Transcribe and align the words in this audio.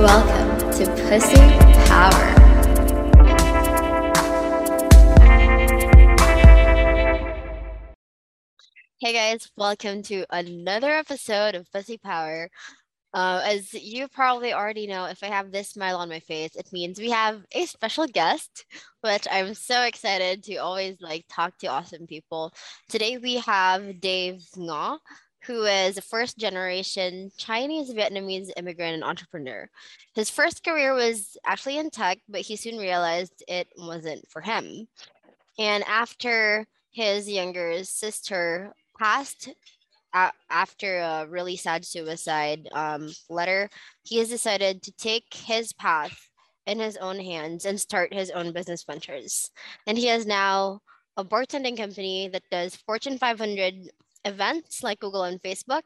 Welcome 0.00 0.70
to 0.78 0.86
Pussy 1.10 1.36
Power. 1.84 2.34
Hey 8.98 9.12
guys, 9.12 9.50
welcome 9.58 10.02
to 10.04 10.24
another 10.30 10.90
episode 10.90 11.54
of 11.54 11.70
Pussy 11.70 11.98
Power. 11.98 12.48
Uh, 13.12 13.42
as 13.44 13.74
you 13.74 14.08
probably 14.08 14.54
already 14.54 14.86
know, 14.86 15.04
if 15.04 15.22
I 15.22 15.26
have 15.26 15.52
this 15.52 15.68
smile 15.68 15.98
on 15.98 16.08
my 16.08 16.20
face, 16.20 16.56
it 16.56 16.72
means 16.72 16.98
we 16.98 17.10
have 17.10 17.44
a 17.52 17.66
special 17.66 18.06
guest, 18.06 18.64
which 19.02 19.26
I'm 19.30 19.52
so 19.52 19.82
excited 19.82 20.44
to 20.44 20.56
always 20.56 20.96
like 21.02 21.26
talk 21.28 21.58
to 21.58 21.66
awesome 21.66 22.06
people. 22.06 22.54
Today 22.88 23.18
we 23.18 23.36
have 23.36 24.00
Dave 24.00 24.46
Ngo, 24.56 24.96
who 25.46 25.64
is 25.64 25.96
a 25.96 26.02
first 26.02 26.38
generation 26.38 27.30
Chinese 27.36 27.92
Vietnamese 27.92 28.50
immigrant 28.56 28.94
and 28.94 29.04
entrepreneur. 29.04 29.68
His 30.14 30.30
first 30.30 30.62
career 30.62 30.94
was 30.94 31.36
actually 31.46 31.78
in 31.78 31.90
tech, 31.90 32.18
but 32.28 32.42
he 32.42 32.56
soon 32.56 32.78
realized 32.78 33.42
it 33.48 33.68
wasn't 33.76 34.28
for 34.30 34.42
him. 34.42 34.86
And 35.58 35.84
after 35.84 36.66
his 36.90 37.28
younger 37.28 37.84
sister 37.84 38.72
passed 38.98 39.48
a- 40.12 40.32
after 40.50 40.98
a 40.98 41.26
really 41.28 41.56
sad 41.56 41.84
suicide 41.84 42.68
um, 42.72 43.10
letter, 43.28 43.70
he 44.02 44.18
has 44.18 44.28
decided 44.28 44.82
to 44.82 44.92
take 44.92 45.32
his 45.32 45.72
path 45.72 46.28
in 46.66 46.78
his 46.78 46.96
own 46.96 47.18
hands 47.18 47.64
and 47.64 47.80
start 47.80 48.12
his 48.12 48.30
own 48.30 48.52
business 48.52 48.84
ventures. 48.84 49.50
And 49.86 49.96
he 49.96 50.06
has 50.06 50.26
now 50.26 50.80
a 51.16 51.24
bartending 51.24 51.76
company 51.76 52.28
that 52.28 52.42
does 52.50 52.76
Fortune 52.76 53.18
500 53.18 53.90
events 54.24 54.82
like 54.82 55.00
Google 55.00 55.24
and 55.24 55.42
Facebook, 55.42 55.82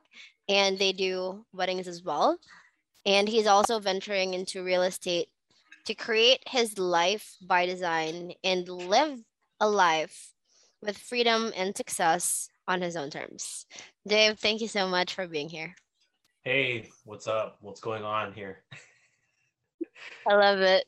and 0.49 0.79
they 0.79 0.93
do 0.93 1.45
weddings 1.53 1.89
as 1.89 2.03
well. 2.03 2.39
And 3.07 3.29
he's 3.29 3.47
also 3.47 3.79
venturing 3.79 4.35
into 4.35 4.65
real 4.65 4.83
estate 4.83 5.29
to 5.87 5.95
create 5.95 6.43
his 6.47 6.79
life 6.79 7.37
by 7.47 7.67
design 7.67 8.33
and 8.43 8.69
live 8.69 9.21
a 9.61 9.69
life 9.69 10.31
with 10.83 10.97
freedom 10.97 11.53
and 11.57 11.77
success 11.77 12.49
on 12.67 12.81
his 12.81 12.97
own 12.97 13.11
terms. 13.11 13.67
Dave, 14.07 14.39
thank 14.39 14.61
you 14.61 14.69
so 14.69 14.89
much 14.89 15.15
for 15.15 15.27
being 15.27 15.49
here. 15.49 15.75
Hey, 16.43 16.91
what's 17.05 17.27
up? 17.27 17.59
What's 17.61 17.81
going 17.81 18.05
on 18.05 18.33
here? 18.33 18.65
I 20.29 20.35
love 20.35 20.61
it. 20.61 20.87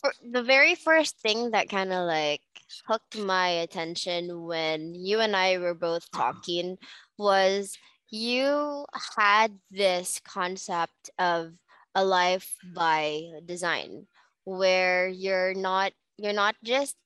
For 0.00 0.12
the 0.32 0.42
very 0.42 0.74
first 0.74 1.18
thing 1.20 1.50
that 1.50 1.68
kind 1.68 1.92
of 1.92 2.06
like 2.06 2.40
hooked 2.86 3.18
my 3.18 3.48
attention 3.48 4.44
when 4.44 4.94
you 4.94 5.20
and 5.20 5.34
I 5.36 5.58
were 5.58 5.74
both 5.74 6.10
talking 6.12 6.78
was 7.18 7.76
you 8.10 8.86
had 9.16 9.58
this 9.70 10.20
concept 10.24 11.10
of 11.18 11.52
a 11.94 12.04
life 12.04 12.56
by 12.74 13.22
design 13.44 14.06
where 14.44 15.08
you're 15.08 15.54
not 15.54 15.92
you're 16.16 16.32
not 16.32 16.54
just 16.64 16.96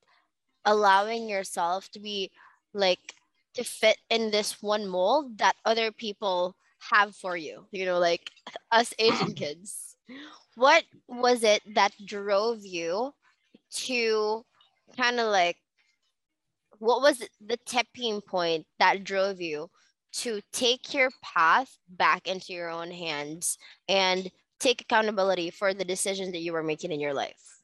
allowing 0.65 1.28
yourself 1.28 1.91
to 1.91 2.00
be 2.00 2.31
like 2.75 3.15
to 3.55 3.65
fit 3.65 3.99
in 4.11 4.31
this 4.31 4.62
one 4.62 4.87
mold 4.89 5.39
that 5.39 5.56
other 5.65 5.93
people 5.93 6.56
have 6.91 7.15
for 7.17 7.37
you 7.37 7.67
you 7.73 7.84
know 7.87 7.99
like 7.99 8.31
us 8.73 8.93
asian 8.99 9.33
kids 9.34 9.97
what 10.56 10.84
was 11.09 11.42
it 11.42 11.62
that 11.75 11.92
drove 12.04 12.65
you 12.65 13.12
to 13.72 14.44
kind 14.97 15.19
of 15.19 15.28
like 15.28 15.56
what 16.78 17.00
was 17.00 17.22
the 17.44 17.56
tipping 17.66 18.20
point 18.20 18.66
that 18.78 19.04
drove 19.04 19.41
you 19.41 19.69
to 20.12 20.41
take 20.53 20.94
your 20.94 21.10
path 21.22 21.76
back 21.88 22.26
into 22.28 22.53
your 22.53 22.69
own 22.69 22.91
hands 22.91 23.59
and 23.88 24.31
take 24.60 24.81
accountability 24.81 25.50
for 25.50 25.75
the 25.75 25.84
decisions 25.84 26.31
that 26.32 26.41
you 26.41 26.53
were 26.53 26.62
making 26.62 26.93
in 26.93 27.00
your 27.00 27.14
life 27.14 27.54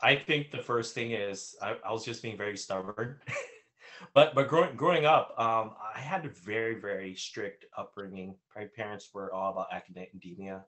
I 0.00 0.16
think 0.16 0.50
the 0.50 0.58
first 0.62 0.94
thing 0.94 1.12
is 1.12 1.54
I, 1.62 1.76
I 1.84 1.92
was 1.92 2.04
just 2.04 2.22
being 2.22 2.36
very 2.36 2.56
stubborn. 2.56 3.16
but 4.14 4.34
but 4.34 4.48
growing 4.48 4.76
growing 4.76 5.06
up, 5.06 5.34
um, 5.38 5.72
I 5.94 5.98
had 5.98 6.24
a 6.24 6.28
very 6.28 6.74
very 6.74 7.14
strict 7.14 7.64
upbringing. 7.76 8.34
My 8.54 8.66
parents 8.76 9.08
were 9.14 9.32
all 9.32 9.52
about 9.52 9.68
academia. 9.72 10.64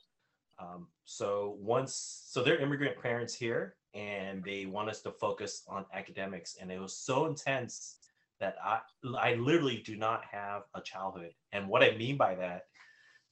Um, 0.58 0.88
so 1.04 1.56
once 1.60 2.22
so 2.26 2.42
they're 2.42 2.58
immigrant 2.58 3.00
parents 3.00 3.34
here, 3.34 3.76
and 3.94 4.42
they 4.44 4.66
want 4.66 4.88
us 4.88 5.00
to 5.02 5.10
focus 5.10 5.62
on 5.68 5.84
academics, 5.94 6.56
and 6.60 6.70
it 6.70 6.80
was 6.80 6.96
so 6.96 7.26
intense 7.26 7.98
that 8.40 8.56
I 8.64 8.80
I 9.18 9.34
literally 9.34 9.82
do 9.84 9.96
not 9.96 10.24
have 10.30 10.62
a 10.74 10.80
childhood. 10.80 11.32
And 11.52 11.68
what 11.68 11.82
I 11.82 11.96
mean 11.96 12.16
by 12.16 12.34
that 12.36 12.62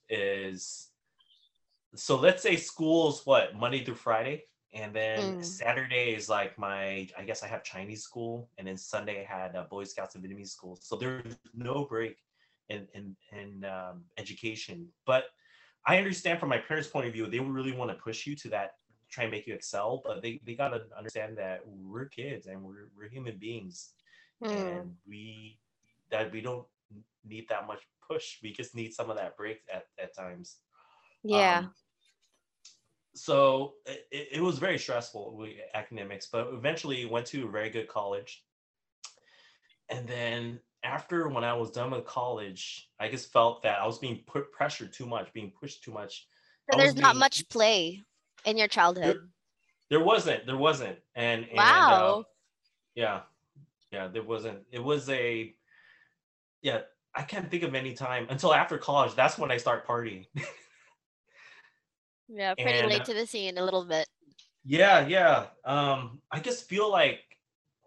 is, 0.08 0.90
so 1.94 2.16
let's 2.16 2.42
say 2.42 2.56
school's 2.56 3.26
what 3.26 3.56
Monday 3.56 3.84
through 3.84 3.96
Friday 3.96 4.44
and 4.76 4.94
then 4.94 5.22
Mm. 5.22 5.44
Saturday 5.44 6.14
is 6.14 6.28
like 6.28 6.58
my 6.58 7.08
I 7.18 7.24
guess 7.24 7.42
I 7.42 7.48
have 7.48 7.64
Chinese 7.64 8.02
school, 8.02 8.50
and 8.58 8.66
then 8.66 8.76
Sunday 8.76 9.26
I 9.26 9.40
had 9.40 9.56
uh, 9.56 9.64
Boy 9.64 9.84
Scouts 9.84 10.14
and 10.14 10.24
Vietnamese 10.24 10.48
school. 10.48 10.76
So 10.80 10.96
there's 10.96 11.36
no 11.54 11.84
break 11.84 12.18
in 12.68 12.86
in 12.94 13.16
in 13.32 13.64
um, 13.64 14.04
education. 14.18 14.88
But 15.06 15.24
I 15.86 15.98
understand 15.98 16.40
from 16.40 16.48
my 16.48 16.58
parents' 16.58 16.88
point 16.88 17.06
of 17.06 17.12
view, 17.12 17.26
they 17.26 17.38
really 17.40 17.72
want 17.72 17.90
to 17.90 17.96
push 17.96 18.26
you 18.26 18.34
to 18.36 18.48
that, 18.50 18.72
try 19.10 19.24
and 19.24 19.30
make 19.30 19.46
you 19.46 19.54
excel. 19.54 20.02
But 20.04 20.22
they 20.22 20.40
they 20.44 20.54
gotta 20.54 20.86
understand 20.96 21.38
that 21.38 21.60
we're 21.66 22.06
kids 22.06 22.46
and 22.46 22.62
we're 22.62 22.88
we're 22.96 23.08
human 23.08 23.38
beings, 23.38 23.92
Hmm. 24.42 24.48
and 24.52 24.96
we 25.06 25.60
that 26.10 26.32
we 26.32 26.40
don't 26.40 26.66
need 27.24 27.48
that 27.48 27.66
much 27.66 27.82
push. 28.06 28.38
We 28.42 28.52
just 28.52 28.74
need 28.74 28.92
some 28.94 29.10
of 29.10 29.16
that 29.16 29.36
break 29.36 29.62
at 29.72 29.86
at 29.98 30.14
times. 30.14 30.58
yeah 31.22 31.58
Um, 31.58 31.74
so 33.14 33.74
it, 33.86 34.06
it 34.12 34.42
was 34.42 34.58
very 34.58 34.78
stressful 34.78 35.36
with 35.36 35.54
academics, 35.74 36.26
but 36.26 36.48
eventually 36.52 37.06
went 37.06 37.26
to 37.28 37.46
a 37.46 37.50
very 37.50 37.70
good 37.70 37.88
college. 37.88 38.44
And 39.88 40.06
then 40.06 40.60
after 40.86 41.28
when 41.28 41.44
I 41.44 41.52
was 41.52 41.70
done 41.70 41.90
with 41.90 42.04
college, 42.04 42.88
I 43.00 43.08
just 43.08 43.32
felt 43.32 43.62
that 43.64 43.80
I 43.80 43.86
was 43.86 43.98
being 43.98 44.22
put 44.26 44.52
pressured 44.52 44.92
too 44.92 45.06
much, 45.06 45.32
being 45.32 45.52
pushed 45.60 45.82
too 45.82 45.92
much. 45.92 46.28
so 46.70 46.78
I 46.78 46.82
there's 46.82 46.94
not 46.96 47.14
being- 47.14 47.20
much 47.20 47.48
play 47.48 48.02
in 48.44 48.56
your 48.56 48.68
childhood 48.68 49.18
There 49.90 50.02
wasn't, 50.02 50.46
there 50.46 50.56
wasn't, 50.56 50.98
and, 51.14 51.44
and 51.50 51.58
uh, 51.58 51.62
wow 51.62 52.24
yeah, 52.94 53.20
yeah, 53.92 54.08
there 54.08 54.22
wasn't. 54.22 54.60
It 54.72 54.82
was 54.82 55.08
a, 55.10 55.54
yeah, 56.62 56.80
I 57.14 57.22
can't 57.22 57.50
think 57.50 57.62
of 57.62 57.74
any 57.74 57.92
time 57.92 58.26
until 58.30 58.54
after 58.54 58.78
college. 58.78 59.14
That's 59.14 59.38
when 59.38 59.50
I 59.50 59.58
start 59.58 59.86
partying. 59.86 60.24
yeah 62.28 62.54
pretty 62.54 62.78
and, 62.78 62.88
late 62.88 63.02
uh, 63.02 63.04
to 63.04 63.14
the 63.14 63.26
scene 63.26 63.56
a 63.58 63.64
little 63.64 63.84
bit 63.84 64.08
Yeah, 64.64 65.06
yeah. 65.06 65.46
Um, 65.64 66.20
I 66.32 66.40
just 66.40 66.68
feel 66.68 66.90
like 66.90 67.20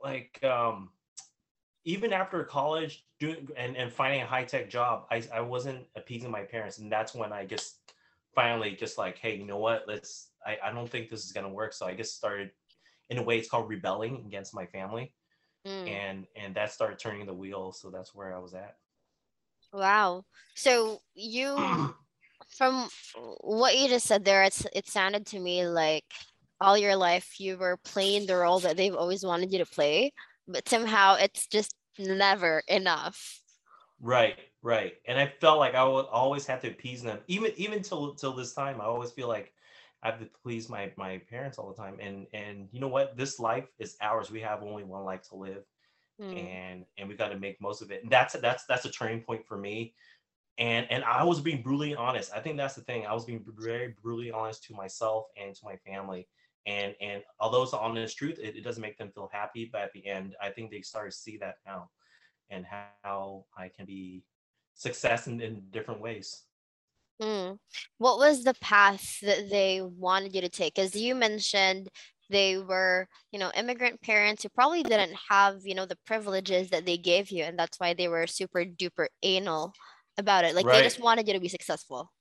like 0.01 0.39
um 0.43 0.91
even 1.85 2.13
after 2.13 2.43
college 2.43 3.05
doing 3.19 3.47
and, 3.57 3.75
and 3.77 3.91
finding 3.91 4.21
a 4.21 4.25
high 4.25 4.43
tech 4.43 4.69
job, 4.69 5.05
I, 5.11 5.23
I 5.33 5.41
wasn't 5.41 5.85
appeasing 5.95 6.31
my 6.31 6.41
parents. 6.41 6.79
And 6.79 6.91
that's 6.91 7.15
when 7.15 7.31
I 7.31 7.45
just 7.45 7.93
finally 8.35 8.75
just 8.75 8.97
like, 8.97 9.17
hey, 9.17 9.35
you 9.35 9.45
know 9.45 9.57
what? 9.57 9.85
Let's 9.87 10.29
I, 10.45 10.57
I 10.63 10.71
don't 10.71 10.89
think 10.89 11.09
this 11.09 11.25
is 11.25 11.31
gonna 11.31 11.49
work. 11.49 11.73
So 11.73 11.85
I 11.85 11.95
just 11.95 12.15
started 12.15 12.51
in 13.09 13.17
a 13.17 13.23
way 13.23 13.37
it's 13.37 13.49
called 13.49 13.69
rebelling 13.69 14.23
against 14.25 14.53
my 14.53 14.65
family. 14.65 15.13
Mm. 15.65 15.89
And 15.89 16.27
and 16.35 16.55
that 16.55 16.71
started 16.71 16.99
turning 16.99 17.25
the 17.25 17.33
wheel. 17.33 17.71
So 17.71 17.89
that's 17.89 18.13
where 18.13 18.35
I 18.35 18.39
was 18.39 18.53
at. 18.53 18.75
Wow. 19.73 20.25
So 20.55 21.01
you, 21.13 21.55
from 22.57 22.89
what 23.41 23.77
you 23.77 23.87
just 23.87 24.05
said 24.05 24.25
there, 24.25 24.43
it's 24.43 24.65
it 24.73 24.87
sounded 24.87 25.25
to 25.27 25.39
me 25.39 25.67
like 25.67 26.05
all 26.61 26.77
your 26.77 26.95
life 26.95 27.39
you 27.39 27.57
were 27.57 27.77
playing 27.85 28.25
the 28.25 28.35
role 28.35 28.59
that 28.59 28.75
they've 28.75 28.95
always 28.95 29.23
wanted 29.23 29.51
you 29.51 29.59
to 29.59 29.65
play, 29.65 30.11
but 30.49 30.67
somehow 30.69 31.15
it's 31.15 31.47
just 31.47 31.75
never 31.97 32.63
enough. 32.67 33.41
Right, 33.99 34.37
right. 34.61 34.93
And 35.07 35.19
I 35.19 35.27
felt 35.27 35.59
like 35.59 35.75
I 35.75 35.83
would 35.83 36.05
always 36.05 36.45
have 36.47 36.61
to 36.61 36.69
appease 36.69 37.03
them, 37.03 37.19
even 37.27 37.51
even 37.57 37.81
till 37.81 38.15
till 38.15 38.33
this 38.33 38.53
time. 38.53 38.79
I 38.79 38.85
always 38.85 39.11
feel 39.11 39.27
like 39.27 39.53
I 40.01 40.09
have 40.11 40.19
to 40.19 40.25
please 40.41 40.69
my 40.69 40.93
my 40.97 41.17
parents 41.29 41.57
all 41.57 41.69
the 41.69 41.75
time. 41.81 41.99
And 41.99 42.27
and 42.33 42.69
you 42.71 42.79
know 42.79 42.87
what? 42.87 43.17
This 43.17 43.39
life 43.39 43.67
is 43.77 43.97
ours. 44.01 44.31
We 44.31 44.39
have 44.41 44.63
only 44.63 44.83
one 44.85 45.03
life 45.03 45.23
to 45.29 45.35
live, 45.35 45.65
Mm. 46.19 46.59
and 46.67 46.85
and 46.97 47.09
we 47.09 47.15
got 47.15 47.29
to 47.29 47.39
make 47.39 47.61
most 47.61 47.81
of 47.81 47.91
it. 47.91 48.03
And 48.03 48.11
that's 48.11 48.33
that's 48.35 48.65
that's 48.67 48.85
a 48.85 48.91
turning 48.91 49.23
point 49.23 49.45
for 49.47 49.57
me. 49.57 49.95
and 50.57 50.87
and 50.91 51.03
I 51.03 51.23
was 51.23 51.41
being 51.41 51.61
brutally 51.63 51.95
honest. 51.95 52.31
I 52.33 52.39
think 52.41 52.57
that's 52.57 52.75
the 52.75 52.81
thing. 52.81 53.05
I 53.05 53.13
was 53.13 53.25
being 53.25 53.45
very 53.57 53.95
brutally 54.01 54.31
honest 54.31 54.63
to 54.65 54.73
myself 54.73 55.27
and 55.37 55.55
to 55.55 55.65
my 55.65 55.77
family. 55.77 56.27
And 56.65 56.93
and 57.01 57.23
although 57.39 57.63
it's 57.63 57.71
the 57.71 57.79
honest 57.79 58.17
truth, 58.17 58.39
it, 58.39 58.55
it 58.55 58.63
doesn't 58.63 58.81
make 58.81 58.97
them 58.97 59.11
feel 59.13 59.29
happy. 59.31 59.69
But 59.71 59.81
at 59.81 59.93
the 59.93 60.05
end, 60.05 60.35
I 60.41 60.49
think 60.49 60.71
they 60.71 60.81
start 60.81 61.11
to 61.11 61.17
see 61.17 61.37
that 61.37 61.55
now, 61.65 61.89
and 62.49 62.65
how 63.03 63.45
I 63.57 63.69
can 63.69 63.85
be 63.85 64.23
success 64.75 65.27
in, 65.27 65.41
in 65.41 65.63
different 65.71 66.01
ways. 66.01 66.43
Mm. 67.21 67.57
What 67.97 68.17
was 68.17 68.43
the 68.43 68.53
path 68.61 69.19
that 69.21 69.49
they 69.49 69.81
wanted 69.81 70.33
you 70.33 70.41
to 70.41 70.49
take? 70.49 70.79
as 70.79 70.95
you 70.95 71.15
mentioned 71.15 71.89
they 72.29 72.57
were, 72.57 73.07
you 73.31 73.39
know, 73.39 73.51
immigrant 73.55 74.01
parents 74.01 74.43
who 74.43 74.49
probably 74.49 74.83
didn't 74.83 75.15
have, 75.29 75.61
you 75.63 75.73
know, 75.73 75.85
the 75.85 75.97
privileges 76.05 76.69
that 76.69 76.85
they 76.85 76.97
gave 76.97 77.31
you, 77.31 77.43
and 77.43 77.57
that's 77.57 77.79
why 77.79 77.93
they 77.93 78.07
were 78.07 78.27
super 78.27 78.63
duper 78.63 79.07
anal 79.23 79.73
about 80.17 80.45
it. 80.45 80.55
Like 80.55 80.65
right. 80.65 80.77
they 80.77 80.83
just 80.83 81.01
wanted 81.01 81.27
you 81.27 81.33
to 81.33 81.39
be 81.39 81.47
successful. 81.47 82.11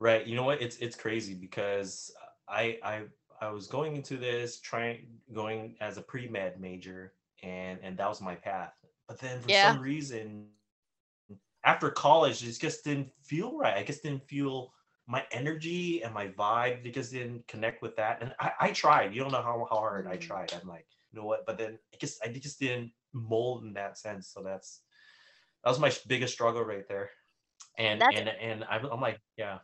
Right. 0.00 0.26
You 0.26 0.36
know 0.36 0.42
what? 0.42 0.62
It's 0.62 0.76
it's 0.78 0.96
crazy 0.96 1.34
because 1.34 2.10
I 2.48 2.78
I 2.82 3.02
I 3.44 3.50
was 3.50 3.66
going 3.66 3.96
into 3.96 4.16
this 4.16 4.60
trying 4.60 5.06
going 5.32 5.76
as 5.80 5.98
a 5.98 6.02
pre 6.02 6.28
med 6.28 6.60
major, 6.60 7.12
and 7.42 7.78
and 7.82 7.96
that 7.98 8.08
was 8.08 8.20
my 8.20 8.34
path. 8.34 8.72
But 9.08 9.18
then 9.18 9.40
for 9.40 9.50
yeah. 9.50 9.72
some 9.72 9.80
reason, 9.80 10.46
after 11.64 11.90
college, 11.90 12.42
it 12.46 12.58
just 12.58 12.84
didn't 12.84 13.10
feel 13.22 13.56
right. 13.56 13.76
I 13.76 13.82
just 13.82 14.02
didn't 14.02 14.26
feel 14.26 14.72
my 15.06 15.24
energy 15.32 16.02
and 16.02 16.14
my 16.14 16.28
vibe 16.28 16.82
because 16.82 17.10
didn't 17.10 17.46
connect 17.46 17.82
with 17.82 17.94
that. 17.96 18.22
And 18.22 18.34
I, 18.40 18.52
I 18.60 18.70
tried. 18.70 19.14
You 19.14 19.20
don't 19.20 19.32
know 19.32 19.42
how, 19.42 19.66
how 19.68 19.76
hard 19.76 20.06
I 20.06 20.16
mm. 20.16 20.20
tried. 20.20 20.52
I'm 20.54 20.66
like, 20.66 20.86
you 21.12 21.20
know 21.20 21.26
what? 21.26 21.44
But 21.44 21.58
then 21.58 21.78
I 21.92 21.96
just 21.98 22.24
I 22.24 22.28
just 22.28 22.58
didn't 22.58 22.92
mold 23.12 23.64
in 23.64 23.74
that 23.74 23.98
sense. 23.98 24.28
So 24.28 24.42
that's 24.42 24.80
that 25.62 25.70
was 25.70 25.78
my 25.78 25.92
biggest 26.06 26.32
struggle 26.32 26.64
right 26.64 26.88
there. 26.88 27.10
And 27.76 28.00
that's, 28.00 28.16
and 28.16 28.28
and 28.28 28.64
I'm, 28.70 28.86
I'm 28.86 29.00
like, 29.00 29.20
yeah. 29.36 29.58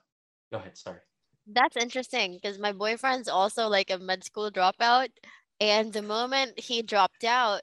Go 0.53 0.59
ahead. 0.59 0.76
Sorry. 0.76 0.99
That's 1.47 1.77
interesting 1.77 2.35
because 2.35 2.59
my 2.59 2.73
boyfriend's 2.73 3.29
also 3.29 3.69
like 3.69 3.91
a 3.91 3.99
med 3.99 4.25
school 4.25 4.51
dropout, 4.51 5.09
and 5.61 5.93
the 5.93 6.03
moment 6.03 6.59
he 6.59 6.83
dropped 6.83 7.25
out, 7.25 7.63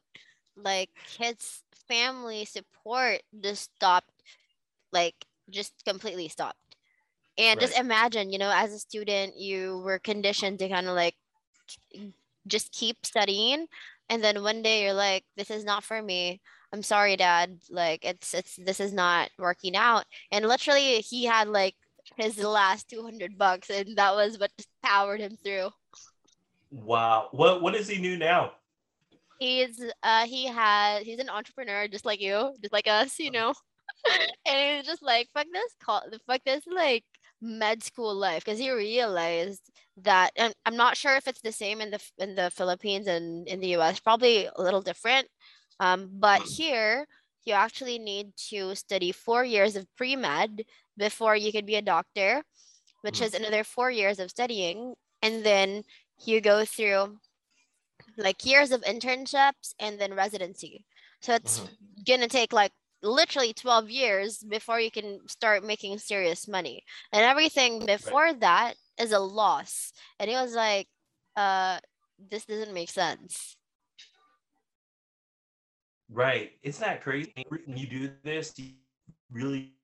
like 0.56 0.90
his 1.20 1.64
family 1.88 2.46
support 2.46 3.22
just 3.42 3.72
stopped 3.76 4.12
like 4.92 5.16
just 5.50 5.74
completely 5.86 6.28
stopped. 6.28 6.58
And 7.38 7.60
right. 7.60 7.68
just 7.68 7.80
imagine, 7.80 8.32
you 8.32 8.40
know, 8.40 8.52
as 8.54 8.74
a 8.74 8.80
student, 8.80 9.38
you 9.38 9.82
were 9.86 10.00
conditioned 10.00 10.60
to 10.60 10.70
kind 10.70 10.88
of 10.88 10.96
like 10.96 11.16
just 12.48 12.72
keep 12.72 13.06
studying. 13.06 13.68
And 14.10 14.24
then 14.24 14.42
one 14.44 14.62
day 14.62 14.84
you're 14.84 14.94
like, 14.94 15.24
this 15.36 15.52
is 15.52 15.64
not 15.64 15.84
for 15.84 16.02
me. 16.02 16.42
I'm 16.74 16.84
sorry, 16.84 17.16
dad. 17.16 17.60
Like 17.70 18.04
it's 18.04 18.34
it's 18.34 18.56
this 18.58 18.80
is 18.80 18.94
not 18.94 19.30
working 19.38 19.76
out. 19.76 20.06
And 20.32 20.46
literally 20.46 21.02
he 21.02 21.26
had 21.26 21.48
like 21.48 21.76
his 22.16 22.38
last 22.40 22.90
200 22.90 23.38
bucks 23.38 23.70
and 23.70 23.98
that 23.98 24.16
was 24.16 24.40
what 24.40 24.52
powered 24.84 25.20
him 25.20 25.38
through. 25.44 25.70
Wow. 26.72 27.30
What 27.32 27.62
what 27.62 27.74
does 27.74 27.88
he 27.88 28.02
do 28.02 28.18
now? 28.18 28.54
He's 29.40 29.84
uh 30.04 30.26
he 30.26 30.48
had 30.48 31.04
he's 31.04 31.20
an 31.20 31.30
entrepreneur 31.30 31.88
just 31.88 32.06
like 32.06 32.22
you, 32.22 32.54
just 32.62 32.74
like 32.74 32.88
us, 32.88 33.20
you 33.20 33.32
know. 33.32 33.54
and 34.46 34.78
he's 34.78 34.86
just 34.86 35.02
like 35.02 35.28
fuck 35.34 35.48
this 35.52 35.74
call 35.84 36.04
fuck 36.28 36.42
this 36.46 36.64
like 36.68 37.04
med 37.42 37.84
school 37.84 38.16
life 38.16 38.44
because 38.44 38.60
he 38.60 38.72
realized 38.72 39.62
that 39.98 40.32
and 40.36 40.54
I'm 40.66 40.76
not 40.76 40.98
sure 40.98 41.16
if 41.16 41.28
it's 41.28 41.42
the 41.42 41.52
same 41.52 41.82
in 41.82 41.92
the 41.92 42.00
in 42.18 42.36
the 42.36 42.52
Philippines 42.52 43.08
and 43.08 43.48
in 43.48 43.60
the 43.60 43.76
US 43.78 44.00
probably 44.00 44.46
a 44.46 44.62
little 44.62 44.82
different 44.82 45.28
um, 45.80 46.10
but 46.14 46.42
here 46.42 47.08
you 47.46 47.54
actually 47.54 48.00
need 48.00 48.34
to 48.50 48.76
study 48.76 49.12
four 49.12 49.44
years 49.44 49.76
of 49.76 49.88
pre-med 49.96 50.64
before 50.98 51.36
you 51.36 51.52
could 51.52 51.66
be 51.66 51.76
a 51.76 51.82
doctor 51.82 52.44
which 53.02 53.22
is 53.22 53.34
another 53.34 53.64
four 53.64 53.90
years 53.92 54.20
of 54.20 54.30
studying. 54.30 54.94
And 55.22 55.44
then 55.44 55.84
you 56.26 56.42
go 56.42 56.66
through 56.66 57.18
like 58.18 58.46
years 58.46 58.72
of 58.72 58.82
internships 58.82 59.74
and 59.80 60.00
then 60.00 60.14
residency. 60.14 60.86
So 61.22 61.34
it's 61.34 61.60
mm-hmm. 61.60 62.04
gonna 62.06 62.28
take 62.28 62.54
like 62.54 62.72
literally 63.02 63.54
12 63.54 63.90
years 63.90 64.40
before 64.40 64.80
you 64.80 64.92
can 64.92 65.20
start 65.28 65.64
making 65.64 66.00
serious 66.00 66.48
money. 66.48 66.84
And 67.14 67.24
everything 67.24 67.86
before 67.86 68.24
right. 68.24 68.40
that 68.42 68.74
is 69.00 69.12
a 69.12 69.20
loss. 69.20 69.94
And 70.20 70.30
he 70.30 70.36
was 70.36 70.54
like 70.54 70.88
uh 71.36 71.80
this 72.30 72.46
doesn't 72.46 72.74
make 72.74 72.90
sense. 72.90 73.56
Right. 76.10 76.52
It's 76.64 76.82
not 76.82 77.02
crazy? 77.02 77.34
When 77.48 77.78
you 77.78 77.88
do 77.88 78.12
this 78.24 78.54
you 78.58 78.72
really 79.32 79.77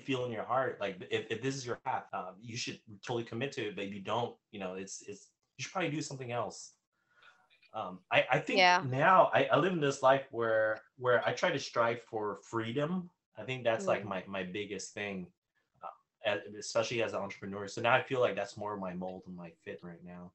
feel 0.00 0.24
in 0.24 0.32
your 0.32 0.44
heart 0.44 0.78
like 0.80 0.96
if, 1.10 1.26
if 1.30 1.42
this 1.42 1.54
is 1.54 1.66
your 1.66 1.76
path 1.84 2.04
um, 2.12 2.34
you 2.40 2.56
should 2.56 2.78
totally 3.06 3.24
commit 3.24 3.52
to 3.52 3.68
it 3.68 3.76
but 3.76 3.84
if 3.84 3.92
you 3.92 4.00
don't 4.00 4.34
you 4.52 4.60
know 4.60 4.74
it's 4.74 5.02
it's 5.08 5.28
you 5.56 5.62
should 5.62 5.72
probably 5.72 5.90
do 5.90 6.02
something 6.02 6.32
else 6.32 6.72
um, 7.76 7.98
I, 8.10 8.24
I 8.32 8.38
think 8.38 8.58
yeah. 8.58 8.82
now 8.88 9.30
I, 9.34 9.48
I 9.52 9.58
live 9.58 9.74
in 9.74 9.80
this 9.80 10.02
life 10.02 10.26
where 10.30 10.80
where 10.96 11.22
I 11.28 11.32
try 11.32 11.50
to 11.50 11.58
strive 11.58 12.02
for 12.04 12.38
freedom. 12.42 13.10
I 13.36 13.42
think 13.42 13.64
that's 13.64 13.84
mm. 13.84 13.88
like 13.88 14.06
my 14.06 14.24
my 14.26 14.44
biggest 14.44 14.94
thing, 14.94 15.26
uh, 16.26 16.36
especially 16.58 17.02
as 17.02 17.12
an 17.12 17.18
entrepreneur. 17.18 17.68
So 17.68 17.82
now 17.82 17.92
I 17.92 18.02
feel 18.02 18.20
like 18.20 18.34
that's 18.34 18.56
more 18.56 18.78
my 18.78 18.94
mold 18.94 19.24
and 19.26 19.36
my 19.36 19.52
fit 19.62 19.80
right 19.82 20.02
now. 20.02 20.32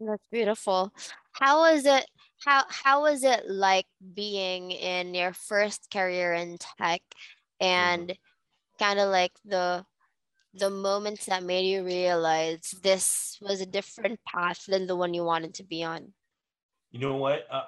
That's 0.00 0.22
beautiful. 0.30 0.92
How 1.32 1.60
was 1.60 1.86
it? 1.86 2.04
How 2.44 2.64
how 2.68 3.02
was 3.02 3.24
it 3.24 3.48
like 3.48 3.86
being 4.14 4.70
in 4.70 5.14
your 5.14 5.32
first 5.32 5.90
career 5.90 6.34
in 6.34 6.58
tech, 6.78 7.00
and 7.58 8.08
mm-hmm. 8.08 8.25
Kind 8.78 8.98
of 8.98 9.10
like 9.10 9.32
the 9.44 9.84
the 10.54 10.70
moments 10.70 11.26
that 11.26 11.42
made 11.42 11.66
you 11.66 11.84
realize 11.84 12.74
this 12.82 13.36
was 13.40 13.60
a 13.60 13.66
different 13.66 14.18
path 14.26 14.64
than 14.66 14.86
the 14.86 14.96
one 14.96 15.12
you 15.12 15.22
wanted 15.22 15.54
to 15.54 15.64
be 15.64 15.84
on? 15.84 16.12
You 16.90 17.00
know 17.00 17.16
what? 17.16 17.46
Uh, 17.50 17.64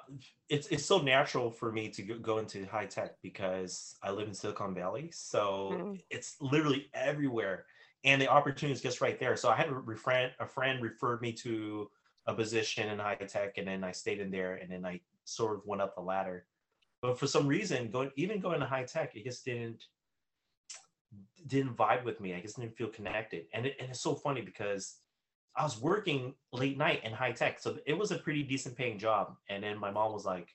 it's 0.47 0.67
it's 0.67 0.85
so 0.85 0.99
natural 0.99 1.51
for 1.51 1.71
me 1.71 1.89
to 1.89 2.01
go 2.01 2.39
into 2.39 2.65
high 2.65 2.87
tech 2.87 3.11
because 3.21 3.95
I 4.01 4.11
live 4.11 4.27
in 4.27 4.33
Silicon 4.33 4.73
Valley, 4.73 5.11
so 5.11 5.71
mm. 5.73 6.01
it's 6.09 6.35
literally 6.41 6.89
everywhere, 6.93 7.65
and 8.03 8.19
the 8.19 8.27
opportunity 8.27 8.73
is 8.73 8.81
just 8.81 9.01
right 9.01 9.19
there. 9.19 9.35
So 9.35 9.49
I 9.49 9.55
had 9.55 9.69
a 9.69 9.95
friend 9.95 10.31
a 10.39 10.47
friend 10.47 10.81
referred 10.81 11.21
me 11.21 11.33
to 11.33 11.91
a 12.25 12.33
position 12.33 12.89
in 12.89 12.97
high 12.97 13.15
tech, 13.15 13.57
and 13.57 13.67
then 13.67 13.83
I 13.83 13.91
stayed 13.91 14.19
in 14.19 14.31
there, 14.31 14.55
and 14.55 14.71
then 14.71 14.85
I 14.85 15.01
sort 15.25 15.57
of 15.57 15.61
went 15.65 15.81
up 15.81 15.95
the 15.95 16.01
ladder. 16.01 16.45
But 17.01 17.19
for 17.19 17.27
some 17.27 17.47
reason, 17.47 17.91
going 17.91 18.11
even 18.15 18.39
going 18.39 18.61
to 18.61 18.65
high 18.65 18.85
tech, 18.85 19.15
it 19.15 19.25
just 19.25 19.45
didn't 19.45 19.83
didn't 21.47 21.77
vibe 21.77 22.03
with 22.03 22.19
me. 22.19 22.33
I 22.33 22.41
just 22.41 22.59
didn't 22.59 22.77
feel 22.77 22.87
connected, 22.87 23.45
and 23.53 23.65
it, 23.65 23.75
and 23.79 23.89
it's 23.89 24.01
so 24.01 24.15
funny 24.15 24.41
because 24.41 24.97
I 25.55 25.63
was 25.63 25.79
working 25.79 26.33
late 26.53 26.77
night 26.77 27.03
in 27.03 27.11
high 27.11 27.31
tech, 27.31 27.59
so 27.59 27.77
it 27.85 27.97
was 27.97 28.11
a 28.11 28.17
pretty 28.17 28.43
decent 28.43 28.77
paying 28.77 28.99
job. 28.99 29.35
And 29.49 29.63
then 29.63 29.79
my 29.79 29.91
mom 29.91 30.13
was 30.13 30.25
like, 30.25 30.47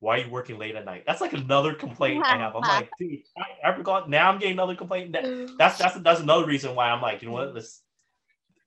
"Why 0.00 0.18
are 0.18 0.24
you 0.24 0.30
working 0.30 0.58
late 0.58 0.76
at 0.76 0.84
night?" 0.84 1.04
That's 1.06 1.20
like 1.20 1.32
another 1.32 1.74
complaint 1.74 2.24
I 2.24 2.36
have. 2.38 2.54
I'm 2.56 2.62
like, 2.68 2.90
dude, 2.98 3.20
I, 3.38 3.70
I 3.70 3.76
forgot. 3.76 4.10
Now 4.10 4.30
I'm 4.30 4.38
getting 4.38 4.54
another 4.54 4.74
complaint. 4.74 5.12
That, 5.12 5.54
that's 5.58 5.78
that's 5.78 5.98
that's 6.00 6.20
another 6.20 6.46
reason 6.46 6.74
why 6.74 6.90
I'm 6.90 7.02
like, 7.02 7.22
you 7.22 7.28
know 7.28 7.34
what? 7.34 7.54
This, 7.54 7.82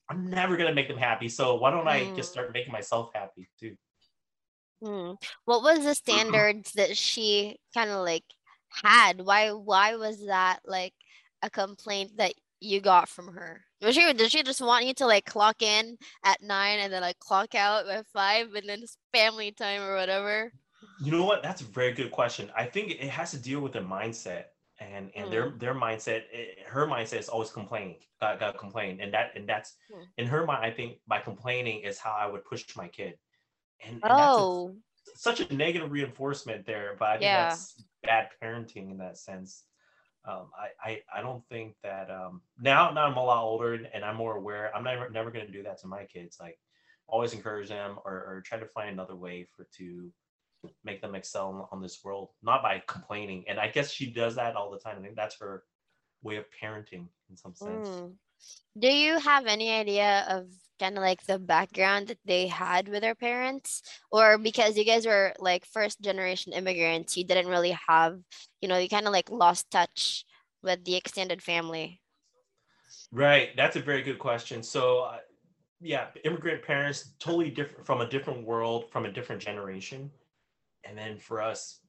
I'm 0.09 0.29
never 0.29 0.57
gonna 0.57 0.73
make 0.73 0.87
them 0.87 0.97
happy. 0.97 1.29
So 1.29 1.55
why 1.55 1.71
don't 1.71 1.87
I 1.87 2.05
just 2.15 2.29
mm. 2.29 2.33
start 2.33 2.53
making 2.53 2.71
myself 2.71 3.11
happy 3.13 3.49
too? 3.59 3.75
Mm. 4.83 5.21
What 5.45 5.61
was 5.61 5.83
the 5.83 5.95
standards 5.95 6.71
that 6.73 6.97
she 6.97 7.59
kind 7.73 7.89
of 7.89 8.03
like 8.03 8.23
had? 8.83 9.21
Why 9.21 9.51
why 9.51 9.95
was 9.95 10.25
that 10.25 10.59
like 10.65 10.93
a 11.41 11.49
complaint 11.49 12.17
that 12.17 12.33
you 12.59 12.81
got 12.81 13.09
from 13.09 13.33
her? 13.33 13.61
Was 13.81 13.95
she 13.95 14.13
did 14.13 14.31
she 14.31 14.43
just 14.43 14.61
want 14.61 14.85
you 14.85 14.93
to 14.95 15.07
like 15.07 15.25
clock 15.25 15.61
in 15.61 15.97
at 16.23 16.41
nine 16.41 16.79
and 16.79 16.93
then 16.93 17.01
like 17.01 17.19
clock 17.19 17.55
out 17.55 17.87
at 17.87 18.05
five 18.07 18.53
and 18.53 18.69
then 18.69 18.83
it's 18.83 18.97
family 19.13 19.51
time 19.51 19.81
or 19.81 19.95
whatever? 19.95 20.51
You 21.03 21.11
know 21.11 21.25
what? 21.25 21.43
That's 21.43 21.61
a 21.61 21.65
very 21.65 21.93
good 21.93 22.11
question. 22.11 22.51
I 22.55 22.65
think 22.65 22.91
it 22.91 23.09
has 23.09 23.31
to 23.31 23.37
deal 23.37 23.59
with 23.59 23.73
their 23.73 23.83
mindset 23.83 24.45
and 24.79 25.11
and 25.15 25.27
mm. 25.27 25.31
their 25.31 25.49
their 25.57 25.75
mindset. 25.75 26.23
It, 26.31 26.59
eh, 26.59 26.63
her 26.67 26.87
mindset 26.87 27.19
is 27.19 27.29
always 27.29 27.49
complaining, 27.49 27.97
got 28.19 28.39
got 28.39 28.57
complain, 28.57 28.99
and 29.01 29.13
that 29.13 29.31
and 29.35 29.47
that's 29.47 29.75
mm. 29.93 30.03
in 30.17 30.27
her 30.27 30.45
mind. 30.45 30.65
I 30.65 30.71
think 30.71 30.97
by 31.07 31.19
complaining 31.19 31.81
is 31.81 31.97
how 31.97 32.11
I 32.11 32.25
would 32.25 32.43
push 32.45 32.65
my 32.75 32.87
kid, 32.87 33.17
and, 33.83 33.95
and 34.03 34.11
oh. 34.11 34.75
that's 35.05 35.17
a, 35.17 35.19
such 35.19 35.39
a 35.39 35.53
negative 35.53 35.91
reinforcement 35.91 36.65
there. 36.65 36.95
But 36.97 37.09
I 37.09 37.11
think 37.13 37.23
yeah. 37.23 37.49
that's 37.49 37.83
bad 38.03 38.29
parenting 38.41 38.91
in 38.91 38.97
that 38.97 39.17
sense 39.17 39.65
um, 40.25 40.51
I, 40.55 40.89
I 40.91 41.01
I 41.17 41.21
don't 41.21 41.43
think 41.49 41.75
that 41.83 42.11
um, 42.11 42.41
now 42.59 42.91
now 42.91 43.05
I'm 43.07 43.17
a 43.17 43.23
lot 43.23 43.43
older 43.43 43.73
and 43.73 44.05
I'm 44.05 44.15
more 44.15 44.37
aware. 44.37 44.71
I'm 44.75 44.83
never 44.83 45.09
never 45.09 45.31
going 45.31 45.47
to 45.47 45.51
do 45.51 45.63
that 45.63 45.79
to 45.79 45.87
my 45.87 46.03
kids. 46.05 46.37
Like 46.39 46.59
always 47.07 47.33
encourage 47.33 47.69
them 47.69 47.97
or, 48.05 48.13
or 48.13 48.43
try 48.45 48.59
to 48.59 48.65
find 48.67 48.89
another 48.89 49.15
way 49.15 49.45
for 49.55 49.67
to 49.77 50.11
make 50.83 51.01
them 51.01 51.15
excel 51.15 51.67
on 51.71 51.81
this 51.81 51.99
world, 52.03 52.29
not 52.43 52.61
by 52.61 52.81
complaining. 52.87 53.43
And 53.47 53.59
I 53.59 53.67
guess 53.67 53.91
she 53.91 54.11
does 54.11 54.35
that 54.35 54.55
all 54.55 54.71
the 54.71 54.77
time. 54.77 54.97
I 54.97 55.01
think 55.01 55.15
that's 55.15 55.39
her 55.39 55.63
way 56.21 56.35
of 56.35 56.45
parenting 56.51 57.07
in 57.29 57.35
some 57.35 57.55
sense. 57.55 57.87
Mm. 57.87 58.13
Do 58.79 58.87
you 58.87 59.19
have 59.19 59.47
any 59.47 59.71
idea 59.71 60.25
of 60.29 60.47
kind 60.81 60.97
of 60.97 61.03
like 61.03 61.21
the 61.23 61.39
background 61.39 62.07
that 62.07 62.17
they 62.25 62.47
had 62.47 62.89
with 62.89 63.01
their 63.01 63.15
parents? 63.15 63.81
Or 64.11 64.37
because 64.37 64.77
you 64.77 64.85
guys 64.85 65.05
were 65.05 65.33
like 65.39 65.65
first 65.65 66.01
generation 66.01 66.53
immigrants, 66.53 67.15
you 67.15 67.23
didn't 67.23 67.47
really 67.47 67.77
have, 67.87 68.19
you 68.61 68.67
know, 68.67 68.77
you 68.77 68.89
kind 68.89 69.07
of 69.07 69.13
like 69.13 69.29
lost 69.29 69.69
touch 69.69 70.25
with 70.63 70.83
the 70.83 70.95
extended 70.95 71.41
family? 71.41 72.01
Right. 73.11 73.55
That's 73.55 73.75
a 73.75 73.81
very 73.81 74.01
good 74.01 74.19
question. 74.19 74.63
So, 74.63 75.03
uh, 75.03 75.19
yeah, 75.79 76.07
immigrant 76.23 76.63
parents, 76.63 77.13
totally 77.19 77.49
different 77.49 77.85
from 77.85 78.01
a 78.01 78.09
different 78.09 78.45
world, 78.45 78.91
from 78.91 79.05
a 79.05 79.11
different 79.11 79.41
generation. 79.41 80.11
And 80.83 80.97
then 80.97 81.17
for 81.17 81.41
us 81.41 81.81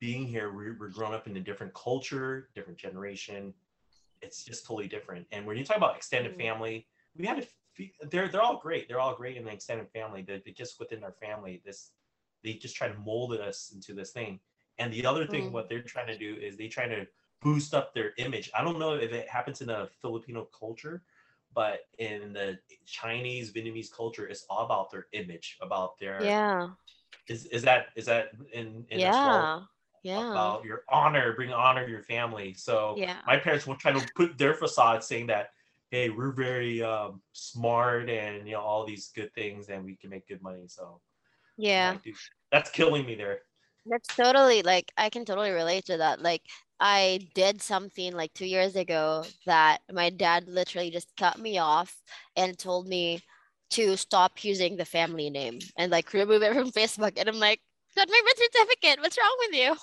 being 0.00 0.26
here, 0.26 0.52
we're, 0.52 0.76
we're 0.78 0.88
grown 0.88 1.14
up 1.14 1.26
in 1.26 1.36
a 1.36 1.40
different 1.40 1.74
culture, 1.74 2.48
different 2.54 2.78
generation. 2.78 3.54
It's 4.22 4.44
just 4.44 4.66
totally 4.66 4.88
different. 4.88 5.26
And 5.32 5.46
when 5.46 5.56
you 5.56 5.64
talk 5.64 5.76
about 5.76 5.96
extended 5.96 6.34
Mm. 6.34 6.38
family, 6.38 6.86
we 7.16 7.26
had 7.26 7.42
to, 7.42 7.48
they're, 8.10 8.28
they're 8.28 8.42
all 8.42 8.58
great. 8.58 8.88
They're 8.88 9.00
all 9.00 9.14
great 9.14 9.36
in 9.36 9.44
the 9.44 9.52
extended 9.52 9.88
family. 9.90 10.22
They're, 10.22 10.40
they're 10.44 10.54
just 10.54 10.78
within 10.78 11.00
their 11.00 11.12
family. 11.12 11.62
This, 11.64 11.90
they 12.42 12.54
just 12.54 12.76
try 12.76 12.88
to 12.88 12.98
mold 12.98 13.32
us 13.34 13.72
into 13.74 13.94
this 13.94 14.10
thing. 14.12 14.40
And 14.78 14.92
the 14.92 15.04
other 15.06 15.26
thing, 15.26 15.50
Mm. 15.50 15.52
what 15.52 15.68
they're 15.68 15.82
trying 15.82 16.06
to 16.06 16.18
do 16.18 16.36
is 16.40 16.56
they 16.56 16.68
try 16.68 16.86
to 16.86 17.06
boost 17.40 17.74
up 17.74 17.94
their 17.94 18.12
image. 18.18 18.50
I 18.54 18.62
don't 18.62 18.78
know 18.78 18.94
if 18.94 19.12
it 19.12 19.28
happens 19.28 19.60
in 19.60 19.70
a 19.70 19.88
Filipino 20.00 20.44
culture, 20.44 21.02
but 21.54 21.80
in 21.98 22.32
the 22.32 22.58
Chinese 22.86 23.52
Vietnamese 23.52 23.90
culture, 23.92 24.26
it's 24.28 24.44
all 24.48 24.64
about 24.64 24.90
their 24.90 25.06
image, 25.12 25.58
about 25.60 25.98
their 25.98 26.22
Yeah. 26.22 26.68
is 27.26 27.46
is 27.46 27.62
that 27.62 27.86
is 27.96 28.06
that 28.06 28.30
in, 28.52 28.86
in? 28.90 29.00
Yeah. 29.00 29.60
Yeah. 30.04 30.30
about 30.30 30.64
your 30.64 30.84
honor, 30.88 31.34
bring 31.34 31.52
honor 31.52 31.84
to 31.84 31.90
your 31.90 32.04
family. 32.04 32.54
So 32.54 32.94
Yeah. 32.96 33.20
my 33.26 33.36
parents 33.36 33.66
were 33.66 33.74
trying 33.74 34.00
to 34.00 34.06
put 34.14 34.38
their 34.38 34.54
facade 34.54 35.02
saying 35.02 35.26
that, 35.26 35.50
hey, 35.90 36.10
we're 36.10 36.32
very 36.32 36.82
um, 36.82 37.22
smart 37.32 38.10
and 38.10 38.46
you 38.46 38.54
know 38.54 38.60
all 38.60 38.84
these 38.84 39.10
good 39.14 39.32
things 39.34 39.68
and 39.68 39.84
we 39.84 39.96
can 39.96 40.10
make 40.10 40.28
good 40.28 40.42
money. 40.42 40.64
So 40.66 41.00
Yeah. 41.56 41.90
like, 41.90 42.02
dude, 42.02 42.16
that's 42.52 42.70
killing 42.70 43.06
me 43.06 43.14
there. 43.14 43.40
That's 43.86 44.08
totally 44.08 44.62
like 44.62 44.92
I 44.96 45.08
can 45.08 45.24
totally 45.24 45.50
relate 45.50 45.86
to 45.86 45.96
that. 45.98 46.20
Like 46.20 46.42
I 46.78 47.20
did 47.34 47.62
something 47.62 48.12
like 48.14 48.32
two 48.34 48.46
years 48.46 48.76
ago 48.76 49.24
that 49.46 49.78
my 49.92 50.10
dad 50.10 50.46
literally 50.46 50.90
just 50.90 51.08
cut 51.16 51.38
me 51.38 51.58
off 51.58 51.96
and 52.36 52.58
told 52.58 52.86
me 52.86 53.22
to 53.70 53.96
stop 53.96 54.44
using 54.44 54.76
the 54.76 54.84
family 54.84 55.30
name 55.30 55.58
and 55.76 55.90
like 55.90 56.12
remove 56.12 56.42
it 56.42 56.54
from 56.54 56.70
Facebook. 56.70 57.14
And 57.18 57.28
I'm 57.28 57.38
like, 57.38 57.60
got 57.96 58.08
my 58.08 58.20
birth 58.24 58.38
certificate. 58.52 59.00
What's 59.00 59.18
wrong 59.18 59.36
with 59.40 59.56
you? 59.58 59.76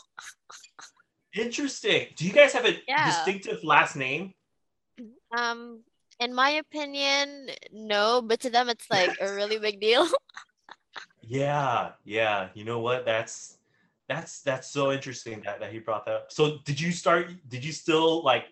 Interesting. 1.41 2.07
Do 2.15 2.25
you 2.25 2.31
guys 2.33 2.53
have 2.53 2.65
a 2.65 2.77
Yeah. 2.87 3.07
distinctive 3.07 3.63
last 3.63 3.95
name? 3.95 4.33
Um, 5.35 5.83
in 6.19 6.33
my 6.33 6.49
opinion, 6.51 7.49
no, 7.71 8.21
but 8.21 8.39
to 8.41 8.49
them 8.49 8.69
it's 8.69 8.89
like 8.89 9.15
a 9.21 9.33
really 9.33 9.59
big 9.59 9.79
deal. 9.79 10.07
Yeah, 11.27 11.93
yeah. 12.03 12.49
You 12.53 12.65
know 12.65 12.79
what? 12.79 13.03
That's 13.03 13.57
that's 14.07 14.41
that's 14.41 14.69
so 14.69 14.91
interesting 14.91 15.41
that, 15.45 15.59
that 15.59 15.71
he 15.71 15.79
brought 15.79 16.05
that 16.05 16.15
up. 16.15 16.31
So 16.31 16.59
did 16.65 16.79
you 16.79 16.91
start 16.91 17.31
did 17.47 17.65
you 17.65 17.71
still 17.71 18.23
like 18.23 18.45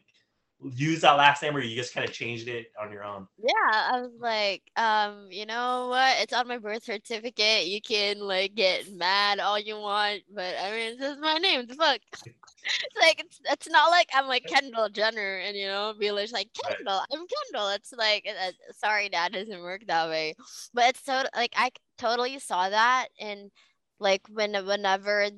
use 0.73 1.01
that 1.01 1.13
last 1.13 1.41
name 1.41 1.55
or 1.55 1.61
you 1.61 1.75
just 1.75 1.93
kind 1.93 2.07
of 2.07 2.13
changed 2.13 2.47
it 2.47 2.67
on 2.81 2.91
your 2.91 3.03
own? 3.03 3.27
Yeah, 3.37 3.51
I 3.71 4.01
was 4.01 4.11
like, 4.19 4.63
um, 4.75 5.27
you 5.29 5.45
know 5.45 5.87
what? 5.89 6.15
It's 6.21 6.33
on 6.33 6.47
my 6.47 6.57
birth 6.57 6.83
certificate. 6.83 7.67
You 7.67 7.81
can 7.81 8.19
like 8.19 8.55
get 8.55 8.91
mad 8.93 9.39
all 9.39 9.59
you 9.59 9.77
want, 9.77 10.21
but 10.33 10.55
I 10.61 10.71
mean, 10.71 10.99
this 10.99 11.13
is 11.13 11.19
my 11.19 11.35
name. 11.37 11.65
The 11.67 11.75
fuck? 11.75 11.99
It's 12.13 12.95
like 13.01 13.19
it's 13.19 13.39
it's 13.49 13.69
not 13.69 13.89
like 13.89 14.09
I'm 14.13 14.27
like 14.27 14.45
Kendall 14.45 14.89
Jenner 14.89 15.37
and 15.37 15.57
you 15.57 15.67
know, 15.67 15.93
be 15.99 16.11
like 16.11 16.31
like, 16.31 16.49
Right. 16.65 16.77
Kendall. 16.77 17.01
I'm 17.11 17.25
Kendall. 17.27 17.69
It's 17.69 17.93
like, 17.93 18.25
uh, 18.27 18.47
uh, 18.47 18.51
sorry, 18.73 19.09
Dad, 19.09 19.33
doesn't 19.33 19.61
work 19.61 19.85
that 19.87 20.09
way. 20.09 20.35
But 20.73 20.89
it's 20.89 21.03
so 21.03 21.23
like 21.35 21.53
I 21.55 21.71
totally 21.97 22.39
saw 22.39 22.69
that 22.69 23.07
and 23.19 23.51
like 23.99 24.21
when 24.29 24.53
whenever 24.65 25.29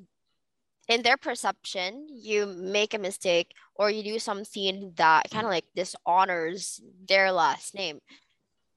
in 0.87 1.01
their 1.01 1.17
perception 1.17 2.07
you 2.09 2.45
make 2.45 2.93
a 2.93 2.99
mistake 2.99 3.51
or 3.75 3.89
you 3.89 4.03
do 4.03 4.19
something 4.19 4.93
that 4.95 5.29
kind 5.31 5.45
of 5.45 5.51
like 5.51 5.65
dishonors 5.75 6.81
their 7.07 7.31
last 7.31 7.75
name. 7.75 7.99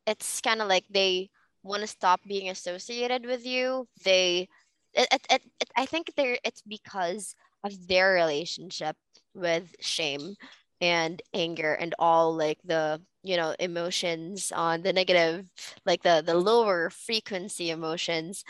It's 0.07 0.41
kind 0.41 0.61
of 0.63 0.69
like 0.69 0.85
they 0.91 1.31
want 1.63 1.83
to 1.83 1.87
stop 1.87 2.21
being 2.27 2.49
associated 2.51 3.27
with 3.27 3.45
you. 3.47 3.87
They 4.05 4.49
it, 4.95 5.09
it, 5.13 5.27
it, 5.31 5.43
it, 5.61 5.71
i 5.77 5.85
think 5.85 6.11
they're 6.17 6.39
it's 6.45 6.63
because 6.63 7.35
of 7.63 7.89
their 7.89 8.15
relationship 8.15 8.97
with 9.35 9.75
shame 9.81 10.35
and 10.81 11.21
anger 11.35 11.75
and 11.75 11.95
all 11.99 12.35
like 12.35 12.59
the 12.65 13.01
you 13.23 13.37
know 13.37 13.55
emotions 13.59 14.53
on 14.55 14.83
the 14.83 14.93
negative 14.93 15.51
like 15.85 16.03
the 16.03 16.23
the 16.25 16.35
lower 16.35 16.91
frequency 16.91 17.71
emotions. 17.71 18.45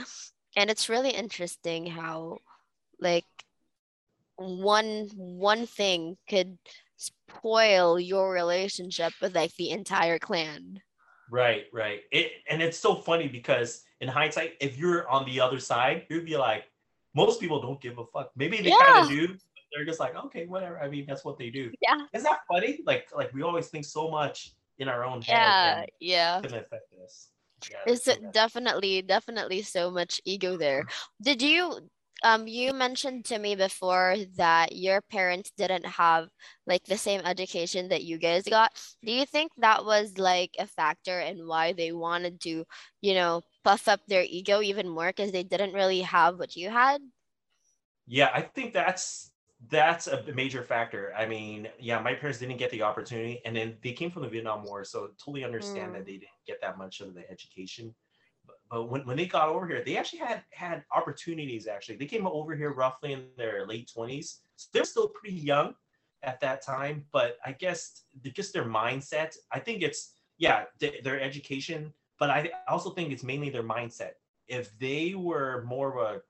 And 0.57 0.71
it's 0.71 0.89
really 0.89 1.11
interesting 1.11 1.87
how 1.87 2.39
like 3.01 3.25
one 4.39 5.09
one 5.17 5.67
thing 5.67 6.17
could 6.29 6.59
spoil 6.97 7.99
your 7.99 8.33
relationship 8.33 9.13
with 9.21 9.35
like 9.35 9.55
the 9.57 9.71
entire 9.71 10.19
clan. 10.19 10.81
Right, 11.31 11.65
right. 11.73 12.01
It 12.11 12.33
and 12.49 12.63
it's 12.63 12.79
so 12.79 12.95
funny 12.95 13.29
because 13.29 13.85
in 14.01 14.09
hindsight, 14.09 14.55
if 14.61 14.79
you're 14.79 15.09
on 15.09 15.27
the 15.27 15.41
other 15.41 15.59
side, 15.61 16.07
you'd 16.09 16.25
be 16.25 16.37
like, 16.37 16.65
most 17.15 17.41
people 17.41 17.61
don't 17.61 17.81
give 17.81 17.99
a 17.99 18.05
fuck. 18.07 18.31
Maybe 18.37 18.59
they 18.59 18.71
kind 18.71 19.05
of 19.05 19.09
do. 19.09 19.37
They're 19.75 19.85
just 19.85 20.01
like, 20.01 20.17
okay, 20.17 20.47
whatever. 20.47 20.81
I 20.81 20.89
mean, 20.89 21.05
that's 21.07 21.25
what 21.25 21.37
they 21.37 21.51
do. 21.51 21.71
Yeah. 21.83 21.99
Isn't 22.15 22.25
that 22.25 22.41
funny? 22.51 22.81
Like, 22.87 23.09
like 23.15 23.35
we 23.35 23.43
always 23.43 23.67
think 23.69 23.85
so 23.85 24.09
much 24.09 24.55
in 24.79 24.89
our 24.89 25.05
own 25.05 25.21
head. 25.21 25.89
Yeah, 26.01 26.41
yeah. 26.41 26.41
can 26.41 26.55
affect 26.55 26.95
us. 27.05 27.29
Yeah, 27.71 27.95
so 27.95 28.15
definitely 28.33 29.03
definitely 29.03 29.63
so 29.63 29.91
much 29.91 30.21
ego 30.25 30.57
there. 30.57 30.87
Did 31.21 31.43
you 31.43 31.81
um 32.23 32.47
you 32.49 32.73
mentioned 32.73 33.25
to 33.27 33.39
me 33.39 33.55
before 33.57 34.17
that 34.37 34.75
your 34.77 35.01
parents 35.03 35.51
didn't 35.57 35.87
have 35.87 36.29
like 36.67 36.85
the 36.85 36.99
same 36.99 37.21
education 37.25 37.89
that 37.89 38.05
you 38.05 38.19
guys 38.19 38.45
got. 38.45 38.73
Do 39.05 39.13
you 39.13 39.27
think 39.27 39.53
that 39.59 39.85
was 39.85 40.19
like 40.19 40.55
a 40.59 40.67
factor 40.67 41.21
in 41.21 41.47
why 41.47 41.73
they 41.73 41.93
wanted 41.93 42.41
to, 42.43 42.65
you 43.01 43.15
know, 43.15 43.43
puff 43.65 43.89
up 43.89 44.01
their 44.09 44.25
ego 44.25 44.61
even 44.63 44.89
more 44.89 45.09
because 45.09 45.33
they 45.33 45.45
didn't 45.45 45.75
really 45.75 46.03
have 46.03 46.39
what 46.39 46.57
you 46.57 46.71
had? 46.71 47.01
Yeah, 48.07 48.31
I 48.33 48.43
think 48.43 48.73
that's 48.73 49.33
that's 49.71 50.07
a 50.07 50.23
major 50.33 50.63
factor. 50.63 51.13
I 51.17 51.27
mean, 51.27 51.69
yeah, 51.81 52.01
my 52.01 52.15
parents 52.15 52.39
didn't 52.39 52.59
get 52.59 52.71
the 52.71 52.83
opportunity, 52.83 53.41
and 53.45 53.57
then 53.57 53.77
they 53.83 53.93
came 53.93 54.11
from 54.11 54.23
the 54.23 54.29
Vietnam 54.29 54.63
War, 54.65 54.85
so 54.85 55.09
totally 55.23 55.45
understand 55.45 55.95
Mm. 55.95 55.95
that 55.95 56.07
they 56.07 56.13
didn't 56.13 56.45
get 56.47 56.61
that 56.63 56.79
much 56.79 57.01
of 57.01 57.15
the 57.15 57.29
education. 57.31 57.95
But, 58.71 58.91
when, 58.91 59.07
when 59.07 59.17
they 59.17 59.27
got 59.27 59.49
over 59.49 59.67
here, 59.67 59.83
they 59.85 59.97
actually 59.97 60.21
had 60.21 60.43
had 60.53 60.85
opportunities. 60.95 61.67
Actually, 61.67 61.97
they 61.97 62.07
came 62.07 62.27
over 62.27 62.55
here 62.55 62.73
roughly 62.73 63.13
in 63.13 63.27
their 63.37 63.67
late 63.67 63.91
twenties. 63.93 64.41
So 64.57 64.69
they're 64.73 64.85
still 64.85 65.09
pretty 65.09 65.37
young 65.37 65.75
at 66.23 66.41
that 66.41 66.63
time, 66.63 67.05
but 67.13 67.39
I 67.45 67.53
guess 67.53 68.03
just 68.35 68.53
their 68.53 68.65
mindset. 68.65 69.37
I 69.53 69.61
think 69.61 69.83
it's 69.83 70.15
yeah, 70.39 70.65
th- 70.81 71.03
their 71.03 71.21
education, 71.21 71.93
but 72.19 72.31
I 72.31 72.51
also 72.69 72.91
think 72.91 73.13
it's 73.13 73.23
mainly 73.23 73.51
their 73.51 73.63
mindset. 73.63 74.13
If 74.47 74.77
they 74.79 75.15
were 75.15 75.65
more 75.67 75.99
of 75.99 76.17
a 76.17 76.21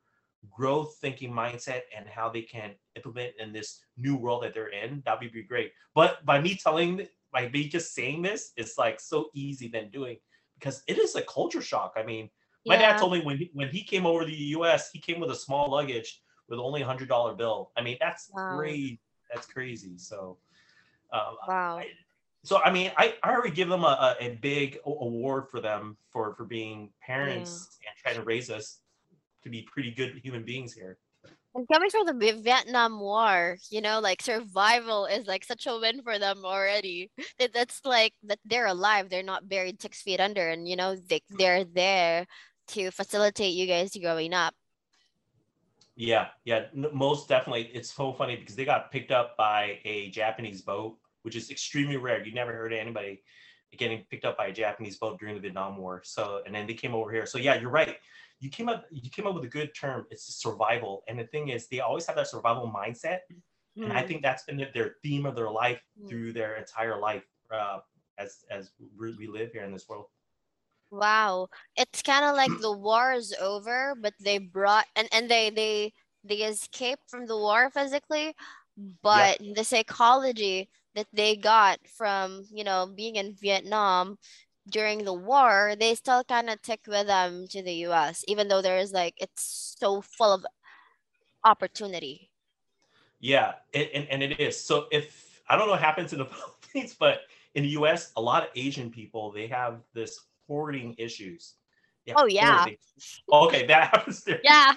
growth 0.50 0.96
thinking 1.00 1.32
mindset 1.32 1.82
and 1.96 2.06
how 2.08 2.28
they 2.28 2.42
can 2.42 2.72
implement 2.96 3.32
in 3.38 3.52
this 3.52 3.80
new 3.96 4.16
world 4.16 4.42
that 4.42 4.54
they're 4.54 4.68
in, 4.68 5.02
that 5.04 5.20
would 5.20 5.32
be 5.32 5.42
great. 5.42 5.72
But 5.94 6.24
by 6.24 6.40
me 6.40 6.54
telling, 6.54 7.08
by 7.32 7.48
me 7.48 7.68
just 7.68 7.94
saying 7.94 8.22
this, 8.22 8.52
it's 8.56 8.78
like 8.78 9.00
so 9.00 9.30
easy 9.34 9.68
than 9.68 9.90
doing 9.90 10.18
because 10.58 10.82
it 10.86 10.98
is 10.98 11.14
a 11.16 11.22
culture 11.22 11.62
shock. 11.62 11.94
I 11.96 12.02
mean, 12.02 12.30
my 12.66 12.76
dad 12.76 12.98
told 12.98 13.12
me 13.12 13.20
when 13.20 13.38
he, 13.38 13.50
when 13.54 13.68
he 13.68 13.82
came 13.82 14.04
over 14.06 14.20
to 14.20 14.26
the 14.26 14.32
U.S., 14.58 14.90
he 14.92 14.98
came 14.98 15.20
with 15.20 15.30
a 15.30 15.34
small 15.34 15.70
luggage 15.70 16.20
with 16.48 16.58
only 16.58 16.82
a 16.82 16.86
hundred 16.86 17.08
dollar 17.08 17.34
bill. 17.34 17.70
I 17.76 17.82
mean, 17.82 17.96
that's 18.00 18.30
Wow. 18.32 18.56
crazy. 18.56 19.00
That's 19.32 19.46
crazy. 19.46 19.96
So, 19.98 20.38
um, 21.12 21.36
Wow. 21.46 21.78
I- 21.78 21.88
so 22.44 22.58
I 22.62 22.70
mean, 22.70 22.92
I, 22.96 23.16
I 23.22 23.30
already 23.32 23.54
give 23.54 23.68
them 23.68 23.82
a, 23.84 24.16
a, 24.20 24.26
a 24.26 24.38
big 24.40 24.78
award 24.86 25.48
for 25.50 25.60
them 25.60 25.96
for 26.10 26.34
for 26.34 26.44
being 26.44 26.90
parents 27.02 27.78
and 27.86 27.94
trying 28.00 28.14
to 28.14 28.22
raise 28.22 28.48
us 28.48 28.78
to 29.42 29.50
be 29.50 29.62
pretty 29.62 29.90
good 29.90 30.20
human 30.22 30.44
beings 30.44 30.72
here. 30.72 30.98
And 31.54 31.66
coming 31.72 31.90
from 31.90 32.06
the 32.06 32.40
Vietnam 32.42 33.00
War, 33.00 33.56
you 33.70 33.80
know, 33.80 34.00
like 34.00 34.22
survival 34.22 35.06
is 35.06 35.26
like 35.26 35.44
such 35.44 35.66
a 35.66 35.78
win 35.78 36.02
for 36.02 36.18
them 36.18 36.44
already. 36.44 37.10
That 37.38 37.52
that's 37.52 37.80
like 37.84 38.12
that 38.24 38.38
they're 38.44 38.66
alive. 38.66 39.08
They're 39.08 39.22
not 39.22 39.48
buried 39.48 39.80
six 39.82 40.02
feet 40.02 40.20
under, 40.20 40.48
and 40.48 40.68
you 40.68 40.76
know 40.76 40.94
they 40.94 41.22
they're 41.30 41.64
there 41.64 42.26
to 42.68 42.90
facilitate 42.90 43.54
you 43.54 43.66
guys 43.66 43.96
growing 44.00 44.34
up. 44.34 44.54
Yeah, 45.96 46.28
yeah, 46.44 46.66
most 46.92 47.28
definitely. 47.28 47.70
It's 47.74 47.92
so 47.92 48.12
funny 48.12 48.36
because 48.36 48.54
they 48.54 48.64
got 48.64 48.92
picked 48.92 49.10
up 49.10 49.36
by 49.36 49.80
a 49.84 50.10
Japanese 50.10 50.62
boat, 50.62 50.96
which 51.22 51.34
is 51.34 51.50
extremely 51.50 51.96
rare. 51.96 52.24
You 52.24 52.32
never 52.32 52.52
heard 52.52 52.72
of 52.72 52.78
anybody 52.78 53.22
getting 53.76 54.04
picked 54.08 54.24
up 54.24 54.38
by 54.38 54.46
a 54.46 54.52
Japanese 54.52 54.96
boat 54.96 55.18
during 55.18 55.34
the 55.34 55.40
Vietnam 55.40 55.76
War. 55.76 56.02
So, 56.04 56.40
and 56.46 56.54
then 56.54 56.68
they 56.68 56.74
came 56.74 56.94
over 56.94 57.10
here. 57.10 57.26
So, 57.26 57.36
yeah, 57.36 57.60
you're 57.60 57.70
right. 57.70 57.96
You 58.40 58.50
came 58.50 58.68
up, 58.68 58.86
you 58.90 59.10
came 59.10 59.26
up 59.26 59.34
with 59.34 59.44
a 59.44 59.48
good 59.48 59.74
term. 59.74 60.06
It's 60.10 60.24
survival, 60.40 61.02
and 61.08 61.18
the 61.18 61.26
thing 61.26 61.48
is, 61.48 61.68
they 61.68 61.80
always 61.80 62.06
have 62.06 62.16
that 62.16 62.28
survival 62.28 62.72
mindset, 62.72 63.20
and 63.84 63.92
I 63.92 64.02
Hmm. 64.02 64.06
think 64.06 64.22
that's 64.22 64.44
been 64.44 64.64
their 64.74 64.96
theme 65.02 65.26
of 65.26 65.34
their 65.34 65.50
life 65.50 65.82
Mm. 66.00 66.08
through 66.08 66.32
their 66.32 66.56
entire 66.56 66.98
life. 67.00 67.24
Uh, 67.50 67.80
as 68.18 68.44
as 68.50 68.72
we 68.98 69.26
live 69.28 69.52
here 69.52 69.64
in 69.64 69.72
this 69.72 69.88
world. 69.88 70.06
Wow. 70.90 71.48
It's 71.76 72.02
kind 72.02 72.24
of 72.24 72.34
like 72.36 72.56
the 72.56 72.72
war 72.72 73.12
is 73.12 73.34
over, 73.40 73.94
but 73.94 74.14
they 74.20 74.38
brought 74.38 74.86
and 74.96 75.08
and 75.12 75.30
they 75.30 75.50
they 75.50 75.92
they 76.24 76.36
escaped 76.44 77.08
from 77.10 77.26
the 77.26 77.36
war 77.36 77.70
physically, 77.70 78.34
but 79.02 79.38
the 79.54 79.64
psychology 79.64 80.70
that 80.94 81.06
they 81.12 81.36
got 81.36 81.78
from, 81.86 82.42
you 82.50 82.64
know, 82.64 82.86
being 82.94 83.16
in 83.16 83.34
Vietnam 83.36 84.18
during 84.70 85.04
the 85.04 85.14
war, 85.14 85.74
they 85.78 85.94
still 85.94 86.24
kind 86.24 86.50
of 86.50 86.60
took 86.62 86.80
with 86.86 87.06
them 87.06 87.46
to 87.48 87.62
the 87.62 87.86
US, 87.86 88.24
even 88.28 88.48
though 88.48 88.62
there 88.62 88.78
is 88.78 88.92
like 88.92 89.14
it's 89.18 89.74
so 89.78 90.00
full 90.00 90.32
of 90.32 90.46
opportunity. 91.44 92.30
Yeah, 93.20 93.54
it, 93.72 93.90
and, 93.94 94.06
and 94.08 94.22
it 94.22 94.38
is. 94.40 94.62
So 94.62 94.86
if 94.92 95.40
I 95.48 95.56
don't 95.56 95.66
know 95.66 95.72
what 95.72 95.80
happens 95.82 96.12
in 96.12 96.18
the 96.18 96.26
Philippines, 96.72 96.96
but 96.98 97.22
in 97.54 97.62
the 97.62 97.70
US, 97.70 98.12
a 98.16 98.20
lot 98.20 98.42
of 98.42 98.48
Asian 98.54 98.90
people, 98.90 99.32
they 99.32 99.46
have 99.48 99.80
this 99.94 100.20
hoarding 100.46 100.94
issues. 100.98 101.54
oh 102.14 102.26
yeah. 102.26 102.58
Hoarding. 102.58 102.76
Okay, 103.32 103.66
that 103.66 103.88
happens 103.94 104.22
there. 104.24 104.40
Yeah. 104.44 104.74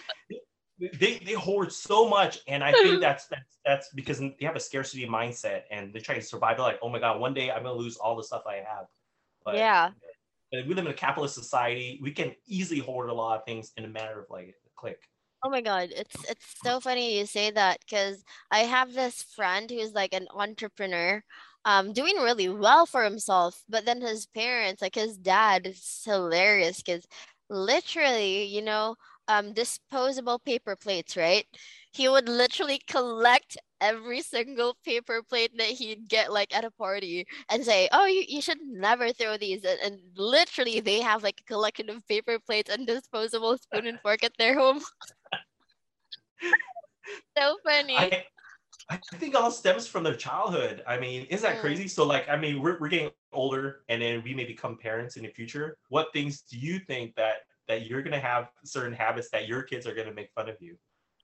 They, 1.00 1.20
they 1.20 1.34
hoard 1.34 1.72
so 1.72 2.10
much, 2.10 2.40
and 2.48 2.64
I 2.64 2.72
think 2.72 3.02
that's 3.08 3.28
that's 3.28 3.60
that's 3.64 3.90
because 3.94 4.20
they 4.20 4.36
have 4.42 4.56
a 4.56 4.60
scarcity 4.60 5.08
mindset, 5.08 5.64
and 5.70 5.94
they 5.94 6.00
try 6.00 6.16
to 6.16 6.22
survive. 6.22 6.58
They're 6.58 6.66
like, 6.66 6.80
oh 6.82 6.90
my 6.90 6.98
god, 6.98 7.20
one 7.20 7.36
day 7.36 7.52
I'm 7.52 7.64
gonna 7.64 7.76
lose 7.76 7.98
all 7.98 8.16
the 8.16 8.24
stuff 8.24 8.44
I 8.48 8.56
have. 8.56 8.88
But, 9.44 9.56
yeah. 9.56 9.92
But 10.52 10.68
we 10.68 10.74
live 10.74 10.86
in 10.86 10.92
a 10.92 10.96
capitalist 10.96 11.36
society. 11.36 12.00
We 12.02 12.12
can 12.12 12.36
easily 12.46 12.80
hoard 12.80 13.10
a 13.10 13.14
lot 13.14 13.40
of 13.40 13.46
things 13.46 13.72
in 13.78 13.86
a 13.86 13.88
matter 13.88 14.20
of 14.20 14.26
like 14.30 14.56
a 14.66 14.70
click. 14.76 15.00
Oh 15.44 15.50
my 15.50 15.62
god, 15.62 15.90
it's 15.96 16.30
it's 16.30 16.56
so 16.64 16.80
funny 16.80 17.18
you 17.18 17.26
say 17.26 17.50
that 17.52 17.80
because 17.80 18.24
I 18.52 18.60
have 18.60 18.94
this 18.94 19.24
friend 19.24 19.70
who's 19.72 19.94
like 19.94 20.14
an 20.14 20.28
entrepreneur 20.36 21.24
um 21.66 21.94
doing 21.94 22.16
really 22.18 22.50
well 22.50 22.86
for 22.86 23.04
himself 23.04 23.64
but 23.70 23.86
then 23.86 24.02
his 24.02 24.26
parents 24.26 24.82
like 24.82 24.96
his 24.96 25.18
dad 25.18 25.68
is 25.68 26.02
hilarious 26.06 26.78
because 26.82 27.06
literally 27.50 28.46
you 28.46 28.62
know 28.62 28.96
um 29.28 29.54
disposable 29.54 30.40
paper 30.40 30.76
plates 30.76 31.16
right 31.16 31.46
he 31.92 32.08
would 32.10 32.28
literally 32.28 32.80
collect 32.88 33.58
every 33.82 34.22
single 34.22 34.78
paper 34.86 35.22
plate 35.28 35.52
that 35.58 35.68
he'd 35.68 36.08
get 36.08 36.32
like 36.32 36.56
at 36.56 36.64
a 36.64 36.72
party 36.72 37.28
and 37.50 37.66
say 37.66 37.90
oh 37.92 38.06
you, 38.06 38.24
you 38.28 38.42
should 38.42 38.60
never 38.62 39.12
throw 39.12 39.36
these 39.38 39.66
and, 39.66 39.80
and 39.84 40.00
literally 40.16 40.80
they 40.80 41.02
have 41.02 41.24
like 41.24 41.42
a 41.42 41.52
collection 41.52 41.90
of 41.90 42.08
paper 42.08 42.40
plates 42.40 42.72
and 42.72 42.88
disposable 42.88 43.58
spoon 43.58 43.88
and 43.88 44.00
fork 44.02 44.24
at 44.24 44.32
their 44.38 44.58
home 44.58 44.80
so 47.38 47.58
funny 47.66 47.98
I, 47.98 48.24
I 48.90 48.98
think 49.18 49.36
all 49.36 49.52
stems 49.52 49.88
from 49.88 50.04
their 50.04 50.16
childhood. 50.16 50.84
I 50.86 51.00
mean, 51.00 51.26
is 51.30 51.44
that 51.44 51.58
mm. 51.58 51.62
crazy? 51.62 51.88
So, 51.88 52.06
like, 52.06 52.28
I 52.28 52.36
mean, 52.36 52.62
we're, 52.62 52.78
we're 52.78 52.90
getting 52.90 53.12
older, 53.32 53.84
and 53.88 54.02
then 54.02 54.22
we 54.22 54.34
may 54.34 54.44
become 54.44 54.78
parents 54.78 55.16
in 55.16 55.24
the 55.24 55.30
future. 55.30 55.78
What 55.88 56.12
things 56.12 56.42
do 56.42 56.58
you 56.58 56.80
think 56.80 57.16
that 57.16 57.36
that 57.70 57.86
you're 57.86 58.02
gonna 58.02 58.20
have 58.20 58.50
certain 58.66 58.92
habits 58.92 59.30
that 59.30 59.48
your 59.48 59.64
kids 59.64 59.88
are 59.88 59.96
gonna 59.96 60.14
make 60.14 60.30
fun 60.36 60.50
of 60.50 60.58
you? 60.60 60.76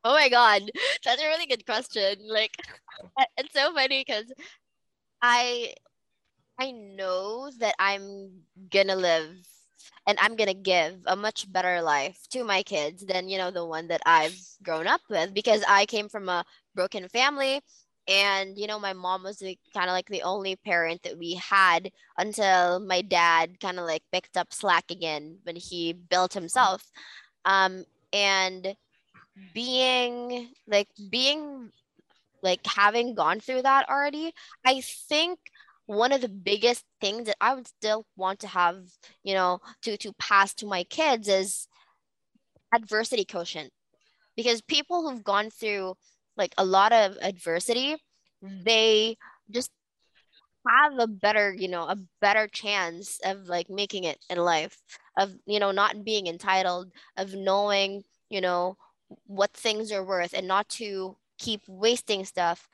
Oh 0.03 0.13
my 0.13 0.29
god, 0.29 0.63
that's 1.03 1.21
a 1.21 1.27
really 1.27 1.47
good 1.47 1.65
question. 1.65 2.15
Like, 2.27 2.55
it's 3.37 3.53
so 3.53 3.73
funny 3.73 4.03
because 4.07 4.31
I 5.21 5.73
I 6.59 6.71
know 6.71 7.51
that 7.59 7.75
I'm 7.79 8.43
gonna 8.71 8.95
live 8.95 9.35
and 10.07 10.17
I'm 10.19 10.35
gonna 10.35 10.53
give 10.55 11.01
a 11.07 11.15
much 11.15 11.51
better 11.51 11.81
life 11.81 12.19
to 12.31 12.43
my 12.43 12.63
kids 12.63 13.05
than 13.05 13.29
you 13.29 13.37
know 13.37 13.51
the 13.51 13.65
one 13.65 13.87
that 13.89 14.01
I've 14.05 14.37
grown 14.63 14.87
up 14.87 15.01
with 15.09 15.33
because 15.33 15.63
I 15.67 15.85
came 15.85 16.09
from 16.09 16.29
a 16.29 16.45
broken 16.75 17.07
family 17.09 17.61
and 18.07 18.57
you 18.57 18.67
know 18.67 18.79
my 18.79 18.93
mom 18.93 19.23
was 19.23 19.39
kind 19.73 19.89
of 19.89 19.93
like 19.93 20.07
the 20.09 20.23
only 20.23 20.55
parent 20.57 21.03
that 21.03 21.17
we 21.17 21.35
had 21.35 21.91
until 22.17 22.79
my 22.79 23.01
dad 23.01 23.59
kind 23.61 23.79
of 23.79 23.85
like 23.85 24.03
picked 24.13 24.37
up 24.37 24.53
slack 24.53 24.91
again 24.91 25.39
when 25.43 25.55
he 25.57 25.93
built 25.93 26.33
himself 26.33 26.83
um 27.45 27.83
and 28.13 28.75
being 29.53 30.49
like 30.67 30.87
being 31.09 31.69
like 32.41 32.65
having 32.65 33.15
gone 33.15 33.39
through 33.39 33.61
that 33.61 33.89
already 33.89 34.33
i 34.65 34.81
think 34.81 35.39
one 35.87 36.11
of 36.11 36.21
the 36.21 36.29
biggest 36.29 36.83
things 37.01 37.25
that 37.27 37.37
I 37.41 37.55
would 37.55 37.67
still 37.67 38.05
want 38.17 38.39
to 38.41 38.47
have, 38.47 38.75
you 39.23 39.33
know, 39.33 39.59
to 39.83 39.97
to 39.97 40.13
pass 40.19 40.53
to 40.55 40.67
my 40.67 40.83
kids 40.83 41.27
is 41.29 41.67
adversity 42.73 43.25
quotient. 43.25 43.71
Because 44.35 44.61
people 44.61 45.09
who've 45.09 45.23
gone 45.23 45.49
through 45.49 45.95
like 46.37 46.53
a 46.57 46.65
lot 46.65 46.93
of 46.93 47.17
adversity, 47.21 47.95
they 48.41 49.17
just 49.49 49.71
have 50.67 50.99
a 50.99 51.07
better, 51.07 51.53
you 51.53 51.67
know, 51.67 51.83
a 51.83 51.97
better 52.21 52.47
chance 52.47 53.19
of 53.23 53.47
like 53.47 53.69
making 53.69 54.03
it 54.03 54.19
in 54.29 54.37
life, 54.37 54.77
of, 55.17 55.33
you 55.45 55.59
know, 55.59 55.71
not 55.71 56.03
being 56.03 56.27
entitled, 56.27 56.91
of 57.17 57.33
knowing, 57.33 58.03
you 58.29 58.41
know, 58.41 58.77
what 59.25 59.53
things 59.53 59.91
are 59.91 60.03
worth 60.03 60.33
and 60.33 60.47
not 60.47 60.67
to 60.69 61.15
keep 61.37 61.61
wasting 61.67 62.25
stuff. 62.25 62.67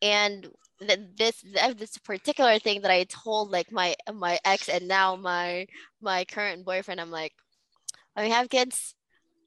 And 0.00 0.48
this 0.80 1.44
this 1.76 1.98
particular 1.98 2.58
thing 2.58 2.82
that 2.82 2.90
I 2.90 3.04
told 3.04 3.50
like 3.50 3.72
my 3.72 3.96
my 4.12 4.38
ex 4.44 4.68
and 4.68 4.86
now 4.86 5.16
my 5.16 5.66
my 6.00 6.24
current 6.24 6.64
boyfriend, 6.64 7.00
I'm 7.00 7.10
like, 7.10 7.32
when 8.14 8.26
we 8.26 8.30
have 8.30 8.48
kids, 8.48 8.94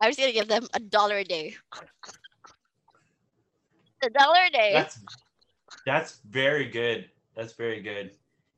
I'm 0.01 0.10
just 0.10 0.19
gonna 0.19 0.34
give 0.34 0.47
them 0.47 0.67
a 0.73 0.80
dollar 0.80 1.17
a 1.17 1.23
day. 1.23 1.56
a 4.04 4.10
dollar 4.10 4.39
a 4.47 4.49
day. 4.49 4.71
That's 4.73 4.99
that's 5.86 6.19
very 6.30 6.65
good. 6.65 7.10
That's 7.36 7.54
very 7.54 7.82
good. 7.82 8.12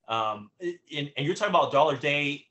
Um, 0.07 0.49
and, 0.59 1.11
and 1.15 1.25
you're 1.25 1.35
talking 1.35 1.55
about 1.55 1.71
dollar 1.71 1.95
day 1.95 2.47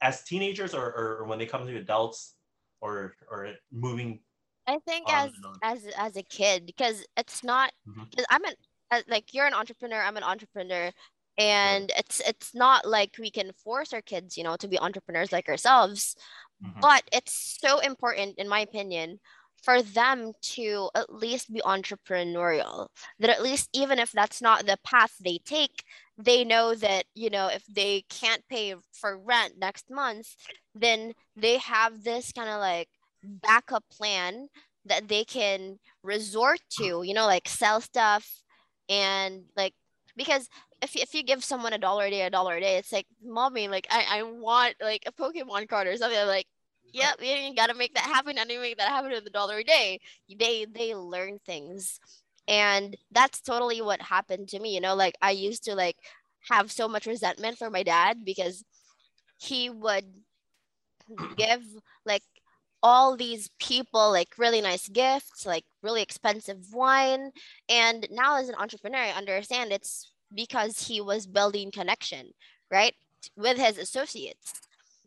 as 0.00 0.22
teenagers 0.22 0.74
or, 0.74 0.84
or 0.84 1.24
when 1.24 1.38
they 1.38 1.46
come 1.46 1.66
to 1.66 1.76
adults 1.76 2.34
or 2.80 3.14
or 3.30 3.54
moving 3.72 4.20
I 4.66 4.78
think 4.86 5.12
as 5.12 5.30
as 5.62 5.86
as 5.96 6.16
a 6.16 6.22
kid 6.22 6.66
because 6.66 7.04
it's 7.16 7.44
not 7.44 7.72
because 7.84 8.26
mm-hmm. 8.26 8.34
I'm 8.34 8.44
an 8.44 8.54
uh, 8.90 9.02
like 9.08 9.34
you're 9.34 9.46
an 9.46 9.54
entrepreneur 9.54 10.00
i'm 10.00 10.16
an 10.16 10.22
entrepreneur 10.22 10.90
and 11.38 11.90
right. 11.90 11.98
it's 11.98 12.20
it's 12.20 12.54
not 12.54 12.86
like 12.86 13.16
we 13.18 13.30
can 13.30 13.52
force 13.64 13.92
our 13.92 14.00
kids 14.00 14.36
you 14.36 14.44
know 14.44 14.56
to 14.56 14.68
be 14.68 14.78
entrepreneurs 14.78 15.32
like 15.32 15.48
ourselves 15.48 16.16
mm-hmm. 16.64 16.80
but 16.80 17.02
it's 17.12 17.58
so 17.60 17.80
important 17.80 18.38
in 18.38 18.48
my 18.48 18.60
opinion 18.60 19.18
for 19.62 19.82
them 19.82 20.32
to 20.40 20.88
at 20.94 21.12
least 21.12 21.52
be 21.52 21.60
entrepreneurial 21.62 22.86
that 23.18 23.30
at 23.30 23.42
least 23.42 23.68
even 23.72 23.98
if 23.98 24.12
that's 24.12 24.40
not 24.40 24.66
the 24.66 24.78
path 24.84 25.14
they 25.20 25.38
take 25.44 25.82
they 26.16 26.44
know 26.44 26.74
that 26.74 27.04
you 27.14 27.28
know 27.28 27.48
if 27.48 27.64
they 27.66 28.04
can't 28.08 28.46
pay 28.48 28.74
for 28.92 29.18
rent 29.18 29.54
next 29.58 29.90
month 29.90 30.28
then 30.74 31.12
they 31.34 31.58
have 31.58 32.04
this 32.04 32.32
kind 32.32 32.48
of 32.48 32.60
like 32.60 32.88
backup 33.22 33.84
plan 33.90 34.48
that 34.84 35.08
they 35.08 35.24
can 35.24 35.78
resort 36.02 36.60
to 36.70 37.02
you 37.02 37.14
know 37.14 37.26
like 37.26 37.48
sell 37.48 37.80
stuff 37.80 38.42
and 38.88 39.42
like 39.56 39.74
because 40.16 40.48
if, 40.82 40.94
if 40.96 41.14
you 41.14 41.22
give 41.22 41.44
someone 41.44 41.72
a 41.72 41.78
dollar 41.78 42.04
a 42.04 42.10
day 42.10 42.22
a 42.22 42.30
dollar 42.30 42.56
a 42.56 42.60
day 42.60 42.76
it's 42.76 42.92
like 42.92 43.06
mommy 43.24 43.68
like 43.68 43.86
i, 43.90 44.18
I 44.18 44.22
want 44.22 44.74
like 44.80 45.02
a 45.06 45.12
pokemon 45.12 45.68
card 45.68 45.86
or 45.86 45.96
something. 45.96 46.18
I'm 46.18 46.26
like 46.28 46.46
yep 46.92 47.16
you 47.20 47.54
gotta 47.54 47.74
make 47.74 47.94
that 47.94 48.04
happen. 48.04 48.38
And 48.38 48.50
you 48.50 48.60
make 48.60 48.78
that 48.78 48.88
happen 48.88 49.10
with 49.10 49.26
a 49.26 49.30
dollar 49.30 49.58
a 49.58 49.64
day. 49.64 50.00
They 50.28 50.66
they 50.66 50.94
learn 50.94 51.38
things. 51.44 51.98
And 52.48 52.96
that's 53.10 53.40
totally 53.40 53.82
what 53.82 54.00
happened 54.00 54.48
to 54.50 54.60
me 54.60 54.74
you 54.74 54.80
know 54.80 54.94
like 54.94 55.14
i 55.20 55.32
used 55.32 55.64
to 55.64 55.74
like 55.74 55.96
have 56.48 56.70
so 56.70 56.86
much 56.88 57.06
resentment 57.06 57.58
for 57.58 57.70
my 57.70 57.82
dad 57.82 58.24
because 58.24 58.64
he 59.38 59.70
would 59.70 60.04
give 61.36 61.62
like 62.04 62.22
all 62.82 63.16
these 63.16 63.50
people 63.58 64.10
like 64.10 64.38
really 64.38 64.60
nice 64.60 64.88
gifts, 64.88 65.46
like 65.46 65.64
really 65.82 66.02
expensive 66.02 66.72
wine. 66.72 67.30
And 67.68 68.06
now 68.10 68.36
as 68.36 68.48
an 68.48 68.54
entrepreneur, 68.56 68.98
I 68.98 69.10
understand 69.10 69.72
it's 69.72 70.12
because 70.34 70.86
he 70.86 71.00
was 71.00 71.26
building 71.26 71.70
connection, 71.70 72.30
right? 72.70 72.94
With 73.36 73.58
his 73.58 73.78
associates 73.78 74.52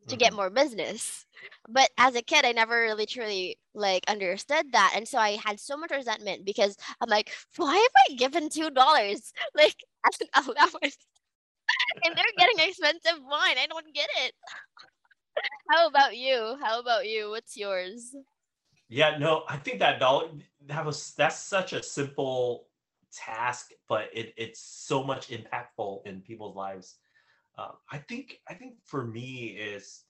to 0.07 0.17
get 0.17 0.29
mm-hmm. 0.29 0.37
more 0.37 0.49
business. 0.49 1.25
But 1.67 1.89
as 1.97 2.15
a 2.15 2.21
kid, 2.21 2.45
I 2.45 2.51
never 2.51 2.81
really 2.81 3.05
truly 3.05 3.57
like 3.73 4.03
understood 4.07 4.71
that. 4.71 4.93
And 4.95 5.07
so 5.07 5.17
I 5.17 5.37
had 5.45 5.59
so 5.59 5.77
much 5.77 5.91
resentment 5.91 6.45
because 6.45 6.75
I'm 7.01 7.09
like, 7.09 7.31
why 7.55 7.75
have 7.75 7.91
I 8.09 8.15
given 8.15 8.49
two 8.49 8.69
dollars 8.69 9.31
like 9.55 9.75
as 10.05 10.19
an 10.21 10.27
allowance? 10.45 10.97
and 12.03 12.15
they're 12.15 12.25
getting 12.37 12.67
expensive 12.67 13.21
wine. 13.23 13.57
I 13.57 13.67
don't 13.67 13.93
get 13.93 14.07
it. 14.23 14.33
How 15.69 15.87
about 15.87 16.17
you? 16.17 16.57
How 16.61 16.79
about 16.79 17.07
you? 17.07 17.29
What's 17.29 17.55
yours? 17.57 18.15
Yeah, 18.87 19.17
no, 19.17 19.43
I 19.47 19.57
think 19.57 19.79
that 19.79 19.99
dollar 19.99 20.29
that 20.65 20.85
was 20.85 21.13
that's 21.15 21.39
such 21.39 21.73
a 21.73 21.83
simple 21.83 22.67
task, 23.13 23.71
but 23.87 24.09
it, 24.13 24.33
it's 24.35 24.59
so 24.59 25.03
much 25.03 25.29
impactful 25.29 26.05
in 26.05 26.21
people's 26.21 26.55
lives. 26.55 26.95
Uh, 27.57 27.71
I 27.91 27.97
think 27.97 28.39
I 28.47 28.53
think 28.53 28.75
for 28.85 29.05
me 29.05 29.47
is 29.47 30.05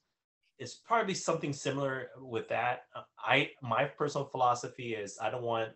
is 0.59 0.75
probably 0.75 1.13
something 1.13 1.53
similar 1.53 2.09
with 2.17 2.47
that. 2.49 2.83
I 3.17 3.51
my 3.61 3.85
personal 3.85 4.27
philosophy 4.27 4.93
is 4.93 5.17
I 5.21 5.29
don't 5.29 5.43
want 5.43 5.69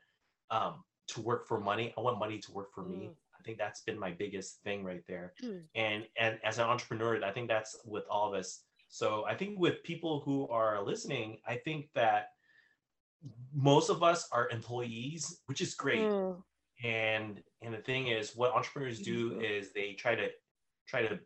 um, 0.51 0.83
to 1.07 1.21
work 1.21 1.47
for 1.47 1.59
money. 1.59 1.93
I 1.97 2.01
want 2.01 2.19
money 2.19 2.39
to 2.39 2.51
work 2.51 2.73
for 2.73 2.83
me. 2.83 3.09
Mm. 3.09 3.15
think 3.43 3.57
that's 3.57 3.81
been 3.81 3.99
my 3.99 4.11
biggest 4.11 4.61
thing 4.63 4.85
right 4.85 5.03
there. 5.07 5.33
Hmm. 5.41 5.57
And 5.75 6.07
and 6.17 6.39
as 6.43 6.59
an 6.59 6.65
entrepreneur, 6.65 7.23
I 7.23 7.31
think 7.31 7.47
that's 7.49 7.77
with 7.85 8.05
all 8.09 8.33
of 8.33 8.39
us. 8.39 8.61
So 8.93 9.25
I 9.25 9.33
think 9.33 9.57
with 9.59 9.81
people 9.81 10.19
who 10.19 10.47
are 10.49 10.79
listening, 10.83 11.39
I 11.47 11.55
think 11.55 11.89
that 11.95 12.27
most 13.51 13.89
of 13.89 14.03
us 14.03 14.29
are 14.31 14.47
employees, 14.49 15.39
which 15.47 15.61
is 15.61 15.73
great. 15.73 16.01
Mm. 16.01 16.43
And 16.83 17.41
and 17.63 17.73
the 17.73 17.79
thing 17.79 18.09
is, 18.09 18.35
what 18.35 18.51
entrepreneurs 18.53 18.99
do 19.01 19.31
Mm-hmm. 19.31 19.41
is 19.41 19.73
they 19.73 19.93
try 19.93 20.13
to 20.13 20.29
try 20.87 21.01
to 21.07 21.19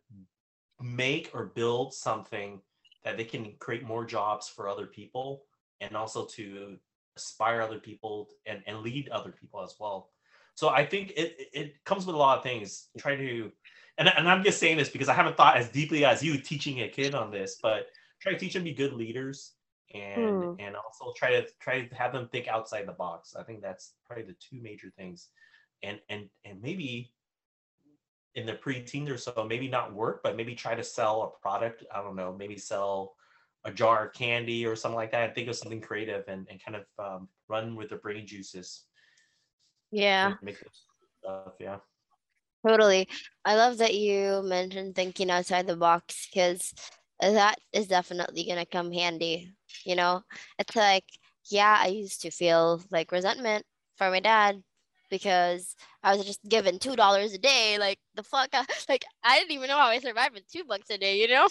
make 0.79 1.31
or 1.33 1.47
build 1.47 1.93
something 1.93 2.61
that 3.03 3.17
they 3.17 3.25
can 3.25 3.55
create 3.59 3.83
more 3.83 4.05
jobs 4.05 4.47
for 4.47 4.69
other 4.69 4.85
people 4.87 5.43
and 5.81 5.93
also 5.97 6.25
to 6.37 6.77
aspire 7.17 7.61
other 7.61 7.79
people 7.79 8.29
and, 8.45 8.63
and 8.65 8.79
lead 8.79 9.09
other 9.09 9.31
people 9.33 9.61
as 9.61 9.75
well. 9.77 10.11
So 10.55 10.69
I 10.69 10.85
think 10.85 11.11
it 11.17 11.35
it- 11.37 11.49
it 11.61 11.83
comes 11.83 12.05
with 12.05 12.15
a 12.15 12.19
lot 12.19 12.37
of 12.37 12.43
things. 12.43 12.89
Try 12.97 13.17
to 13.17 13.51
and, 13.97 14.07
and 14.07 14.29
I'm 14.29 14.43
just 14.43 14.59
saying 14.59 14.77
this 14.77 14.89
because 14.89 15.09
I 15.09 15.13
haven't 15.13 15.37
thought 15.37 15.57
as 15.57 15.69
deeply 15.69 16.05
as 16.05 16.23
you 16.23 16.37
teaching 16.37 16.81
a 16.81 16.87
kid 16.87 17.15
on 17.15 17.31
this, 17.31 17.57
but 17.61 17.87
try 18.21 18.33
to 18.33 18.37
teach 18.37 18.53
them 18.53 18.63
to 18.63 18.69
be 18.69 18.75
good 18.75 18.93
leaders 18.93 19.53
and 19.93 20.43
Hmm. 20.43 20.53
and 20.59 20.75
also 20.75 21.13
try 21.15 21.31
to 21.31 21.47
try 21.59 21.85
to 21.85 21.95
have 21.95 22.11
them 22.11 22.27
think 22.29 22.47
outside 22.47 22.87
the 22.87 22.93
box. 22.93 23.35
I 23.35 23.43
think 23.43 23.61
that's 23.61 23.93
probably 24.05 24.25
the 24.25 24.35
two 24.39 24.61
major 24.61 24.91
things. 24.97 25.29
And 25.83 25.99
and 26.09 26.29
and 26.43 26.61
maybe 26.61 27.13
in 28.35 28.45
the 28.45 28.53
preteen 28.53 29.09
or 29.09 29.17
so, 29.17 29.45
maybe 29.47 29.67
not 29.67 29.93
work, 29.93 30.21
but 30.23 30.35
maybe 30.35 30.53
try 30.53 30.75
to 30.75 30.83
sell 30.83 31.23
a 31.23 31.41
product. 31.41 31.83
I 31.93 32.01
don't 32.03 32.15
know, 32.15 32.35
maybe 32.37 32.57
sell 32.57 33.15
a 33.65 33.71
jar 33.71 34.07
of 34.07 34.13
candy 34.13 34.65
or 34.65 34.75
something 34.75 34.95
like 34.95 35.11
that. 35.11 35.23
And 35.23 35.35
think 35.35 35.47
of 35.47 35.55
something 35.55 35.81
creative 35.81 36.23
and, 36.27 36.47
and 36.49 36.63
kind 36.63 36.75
of 36.77 36.85
um, 36.99 37.29
run 37.47 37.75
with 37.75 37.89
the 37.89 37.95
brain 37.95 38.27
juices. 38.27 38.83
Yeah. 39.91 40.35
Stuff. 41.19 41.53
Yeah. 41.59 41.77
Totally. 42.65 43.07
I 43.45 43.55
love 43.55 43.77
that 43.77 43.95
you 43.95 44.41
mentioned 44.43 44.95
thinking 44.95 45.29
outside 45.31 45.67
the 45.67 45.75
box 45.77 46.27
because 46.31 46.73
that 47.19 47.55
is 47.73 47.87
definitely 47.87 48.45
going 48.45 48.57
to 48.59 48.65
come 48.65 48.91
handy. 48.91 49.53
You 49.85 49.95
know, 49.95 50.23
it's 50.59 50.75
like, 50.75 51.05
yeah, 51.49 51.77
I 51.79 51.87
used 51.87 52.21
to 52.21 52.31
feel 52.31 52.81
like 52.91 53.11
resentment 53.11 53.65
for 53.95 54.09
my 54.09 54.19
dad 54.19 54.61
because 55.09 55.75
I 56.03 56.15
was 56.15 56.25
just 56.25 56.43
given 56.49 56.79
$2 56.79 57.33
a 57.33 57.37
day. 57.37 57.77
Like, 57.79 57.99
the 58.15 58.23
fuck? 58.23 58.49
I, 58.53 58.65
like, 58.89 59.05
I 59.23 59.39
didn't 59.39 59.51
even 59.53 59.69
know 59.69 59.77
how 59.77 59.87
I 59.87 59.99
survived 59.99 60.33
with 60.33 60.47
two 60.51 60.63
bucks 60.65 60.89
a 60.89 60.97
day, 60.97 61.19
you 61.21 61.27
know? 61.29 61.47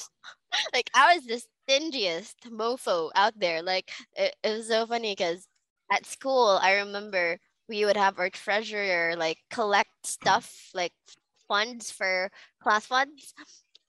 like, 0.75 0.91
I 0.95 1.15
was 1.17 1.25
the 1.27 1.43
stingiest 1.69 2.35
mofo 2.51 3.11
out 3.15 3.39
there. 3.39 3.63
Like, 3.63 3.91
it, 4.17 4.35
it 4.43 4.51
was 4.57 4.69
so 4.69 4.87
funny 4.87 5.13
because 5.13 5.47
at 5.91 6.07
school, 6.07 6.59
I 6.63 6.75
remember 6.75 7.39
we 7.69 7.85
would 7.85 7.97
have 7.97 8.19
our 8.19 8.31
treasurer 8.31 9.15
like 9.17 9.39
collect 9.51 9.91
stuff 10.05 10.71
like 10.75 10.93
funds 11.49 11.91
for 11.91 12.31
class 12.61 12.87
funds 12.87 13.35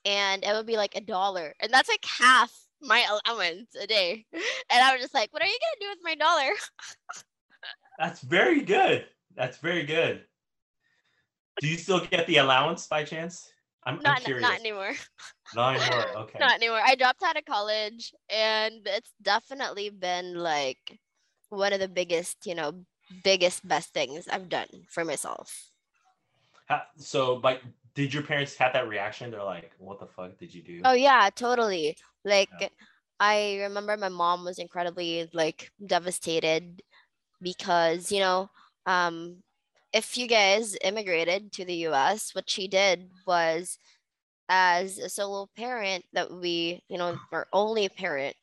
and 0.05 0.43
it 0.43 0.53
would 0.53 0.67
be 0.67 0.77
like 0.77 0.95
a 0.95 1.01
dollar 1.01 1.53
and 1.59 1.71
that's 1.71 1.89
like 1.89 2.05
half 2.05 2.51
my 2.81 3.03
allowance 3.09 3.75
a 3.81 3.87
day 3.87 4.25
and 4.33 4.83
i 4.83 4.91
was 4.91 5.01
just 5.01 5.13
like 5.13 5.31
what 5.33 5.41
are 5.41 5.47
you 5.47 5.57
gonna 5.59 5.91
do 5.91 5.97
with 5.97 6.03
my 6.03 6.15
dollar 6.15 6.51
That's 7.97 8.21
very 8.21 8.61
good. 8.61 9.05
That's 9.35 9.57
very 9.57 9.83
good. 9.83 10.23
Do 11.59 11.67
you 11.67 11.77
still 11.77 12.05
get 12.05 12.27
the 12.27 12.37
allowance 12.37 12.85
by 12.87 13.03
chance? 13.03 13.49
I'm, 13.83 13.95
I'm 13.95 14.03
not 14.03 14.21
curious. 14.21 14.41
not 14.47 14.59
anymore 14.59 14.93
Not 15.55 15.75
anymore. 15.81 16.05
Okay. 16.17 16.39
not 16.39 16.55
anymore 16.55 16.81
i 16.85 16.95
dropped 16.95 17.23
out 17.23 17.37
of 17.37 17.45
college 17.45 18.13
and 18.29 18.81
it's 18.85 19.13
definitely 19.21 19.89
been 19.89 20.35
like 20.35 20.99
one 21.49 21.71
of 21.71 21.79
the 21.79 21.87
biggest 21.87 22.45
you 22.45 22.53
know 22.53 22.73
biggest 23.23 23.67
best 23.67 23.93
things 23.93 24.27
i've 24.27 24.49
done 24.49 24.67
for 24.89 25.03
myself 25.05 25.71
so, 26.97 27.37
but 27.37 27.61
did 27.93 28.13
your 28.13 28.23
parents 28.23 28.55
have 28.57 28.73
that 28.73 28.87
reaction? 28.87 29.31
They're 29.31 29.43
like, 29.43 29.71
"What 29.79 29.99
the 29.99 30.07
fuck 30.07 30.37
did 30.37 30.53
you 30.53 30.61
do?" 30.61 30.81
Oh 30.85 30.93
yeah, 30.93 31.29
totally. 31.33 31.97
Like 32.25 32.49
Yeah. 32.59 32.69
I 33.19 33.59
remember 33.63 33.97
my 33.97 34.09
mom 34.09 34.43
was 34.43 34.59
incredibly 34.59 35.29
like 35.33 35.71
devastated 35.85 36.81
because, 37.41 38.11
you 38.11 38.19
know, 38.19 38.49
um 38.85 39.43
if 39.93 40.17
you 40.17 40.27
guys 40.27 40.77
immigrated 40.83 41.51
to 41.53 41.65
the 41.65 41.75
US, 41.87 42.35
what 42.35 42.49
she 42.49 42.67
did 42.67 43.09
was 43.25 43.79
as 44.49 44.97
a 44.99 45.09
solo 45.09 45.47
parent 45.57 46.05
that 46.13 46.31
we, 46.31 46.83
you 46.89 46.97
know, 46.97 47.17
our 47.31 47.47
only 47.53 47.89
parent 47.89 48.35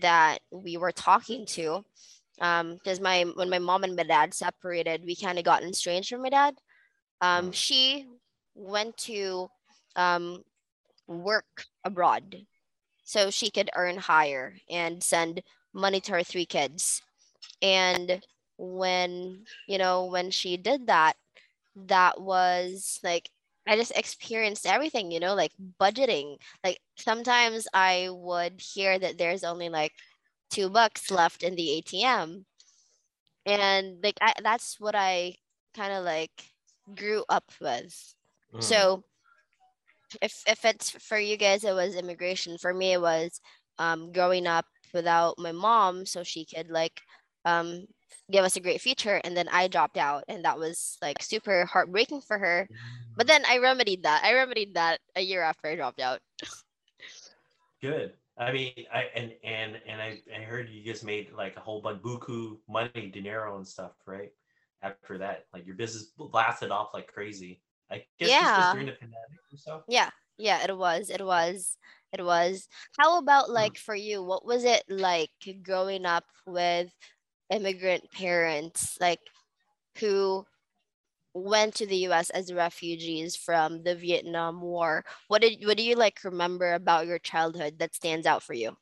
that 0.00 0.40
we 0.52 0.76
were 0.76 0.92
talking 0.92 1.46
to 1.46 1.84
um 2.40 2.74
because 2.74 3.00
my 3.00 3.22
when 3.34 3.50
my 3.50 3.58
mom 3.58 3.84
and 3.84 3.96
my 3.96 4.02
dad 4.04 4.34
separated, 4.34 5.04
we 5.04 5.16
kind 5.16 5.38
of 5.38 5.44
got 5.44 5.62
estranged 5.62 6.10
from 6.10 6.22
my 6.22 6.30
dad. 6.30 6.54
Um 7.20 7.50
Mm. 7.50 7.52
she 7.52 8.06
went 8.54 8.96
to 8.98 9.48
um 9.96 10.42
work 11.06 11.66
abroad 11.84 12.46
so 13.04 13.30
she 13.30 13.50
could 13.50 13.70
earn 13.76 13.96
higher 13.98 14.56
and 14.68 15.02
send 15.02 15.42
money 15.72 16.00
to 16.00 16.12
her 16.12 16.22
three 16.22 16.46
kids 16.46 17.02
and 17.62 18.20
when 18.58 19.44
you 19.66 19.78
know 19.78 20.06
when 20.06 20.30
she 20.30 20.56
did 20.56 20.86
that 20.86 21.14
that 21.74 22.20
was 22.20 22.98
like 23.02 23.30
i 23.66 23.76
just 23.76 23.92
experienced 23.96 24.66
everything 24.66 25.10
you 25.10 25.20
know 25.20 25.34
like 25.34 25.52
budgeting 25.80 26.36
like 26.64 26.78
sometimes 26.96 27.66
i 27.74 28.08
would 28.10 28.60
hear 28.60 28.98
that 28.98 29.18
there's 29.18 29.44
only 29.44 29.68
like 29.68 29.92
two 30.50 30.70
bucks 30.70 31.10
left 31.10 31.42
in 31.42 31.54
the 31.54 31.82
atm 31.82 32.44
and 33.44 33.98
like 34.02 34.18
I, 34.20 34.32
that's 34.42 34.80
what 34.80 34.94
i 34.94 35.34
kind 35.76 35.92
of 35.92 36.04
like 36.04 36.30
grew 36.94 37.24
up 37.28 37.44
with. 37.60 38.14
Mm. 38.54 38.62
so 38.62 39.04
if 40.22 40.42
if 40.46 40.64
it's 40.64 40.90
for 40.90 41.18
you 41.18 41.36
guys 41.36 41.64
it 41.64 41.74
was 41.74 41.94
immigration. 41.94 42.58
For 42.58 42.72
me 42.72 42.92
it 42.92 43.00
was 43.00 43.40
um 43.78 44.12
growing 44.12 44.46
up 44.46 44.66
without 44.94 45.38
my 45.38 45.52
mom 45.52 46.06
so 46.06 46.22
she 46.22 46.46
could 46.46 46.70
like 46.70 47.02
um 47.44 47.86
give 48.30 48.44
us 48.44 48.56
a 48.56 48.60
great 48.60 48.80
future. 48.80 49.20
And 49.24 49.36
then 49.36 49.48
I 49.48 49.68
dropped 49.68 49.98
out 49.98 50.24
and 50.28 50.44
that 50.44 50.58
was 50.58 50.96
like 51.02 51.22
super 51.22 51.64
heartbreaking 51.66 52.22
for 52.22 52.38
her. 52.38 52.68
But 53.16 53.26
then 53.26 53.44
I 53.48 53.58
remedied 53.58 54.02
that. 54.04 54.22
I 54.24 54.34
remedied 54.34 54.74
that 54.74 55.00
a 55.14 55.20
year 55.20 55.42
after 55.42 55.68
I 55.68 55.76
dropped 55.76 56.00
out. 56.00 56.20
Good. 57.80 58.12
I 58.38 58.52
mean, 58.52 58.72
I 58.92 59.04
and 59.14 59.32
and 59.42 59.80
and 59.88 60.00
I, 60.00 60.20
I 60.34 60.42
heard 60.42 60.68
you 60.68 60.84
just 60.84 61.04
made 61.04 61.32
like 61.32 61.56
a 61.56 61.60
whole 61.60 61.80
bunch 61.80 62.02
buku 62.02 62.58
money, 62.68 63.10
dinero 63.12 63.56
and 63.56 63.66
stuff, 63.66 63.92
right? 64.06 64.30
After 64.82 65.18
that, 65.18 65.46
like 65.54 65.66
your 65.66 65.76
business 65.76 66.12
blasted 66.18 66.70
off 66.70 66.90
like 66.92 67.12
crazy. 67.12 67.62
I 67.90 68.04
guess 68.18 68.30
Yeah. 68.30 68.72
during 68.72 68.86
the 68.86 68.92
pandemic 68.92 69.38
or 69.52 69.56
so. 69.56 69.82
yeah 69.88 70.10
yeah 70.38 70.64
it 70.64 70.76
was 70.76 71.08
it 71.10 71.24
was 71.24 71.76
it 72.12 72.24
was 72.24 72.68
how 72.98 73.18
about 73.18 73.46
mm. 73.48 73.54
like 73.54 73.76
for 73.76 73.94
you 73.94 74.22
what 74.22 74.44
was 74.44 74.64
it 74.64 74.82
like 74.88 75.30
growing 75.62 76.04
up 76.04 76.24
with 76.46 76.90
immigrant 77.50 78.04
parents 78.12 78.98
like 79.00 79.20
who 79.98 80.44
went 81.36 81.74
to 81.76 81.86
the 81.86 81.96
US 82.08 82.30
as 82.30 82.52
refugees 82.52 83.36
from 83.36 83.82
the 83.84 83.94
Vietnam 83.94 84.60
War. 84.60 85.04
What 85.28 85.42
did 85.42 85.64
what 85.66 85.76
do 85.76 85.82
you 85.84 85.94
like 85.96 86.24
remember 86.24 86.72
about 86.74 87.06
your 87.06 87.18
childhood 87.18 87.78
that 87.78 87.94
stands 87.94 88.26
out 88.26 88.42
for 88.42 88.54
you? 88.54 88.76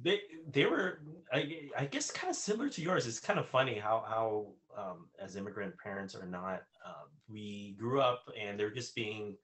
They 0.00 0.20
they 0.50 0.64
were 0.64 1.00
I, 1.32 1.68
I 1.76 1.84
guess 1.86 2.10
kind 2.10 2.30
of 2.30 2.36
similar 2.36 2.70
to 2.70 2.82
yours. 2.82 3.06
It's 3.06 3.20
kind 3.20 3.38
of 3.38 3.46
funny 3.48 3.78
how 3.78 4.04
how 4.08 4.54
um, 4.76 5.08
as 5.20 5.36
immigrant 5.36 5.78
parents 5.78 6.14
or 6.14 6.24
not, 6.26 6.62
um, 6.86 7.08
we 7.28 7.76
grew 7.78 8.00
up 8.00 8.24
and 8.38 8.58
they're 8.58 8.70
just 8.72 8.94
being 8.94 9.36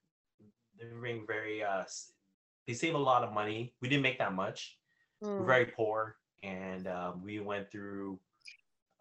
they 0.78 0.86
were 0.86 1.00
being 1.02 1.26
very 1.26 1.62
uh 1.64 1.84
they 2.66 2.74
save 2.74 2.94
a 2.94 2.98
lot 2.98 3.24
of 3.24 3.32
money. 3.32 3.74
We 3.80 3.88
didn't 3.88 4.02
make 4.02 4.18
that 4.18 4.34
much. 4.34 4.78
we're 5.38 5.46
Mm, 5.46 5.46
very 5.46 5.66
poor 5.66 6.16
and 6.42 6.86
um, 6.88 7.22
we 7.24 7.40
went 7.40 7.70
through 7.70 8.20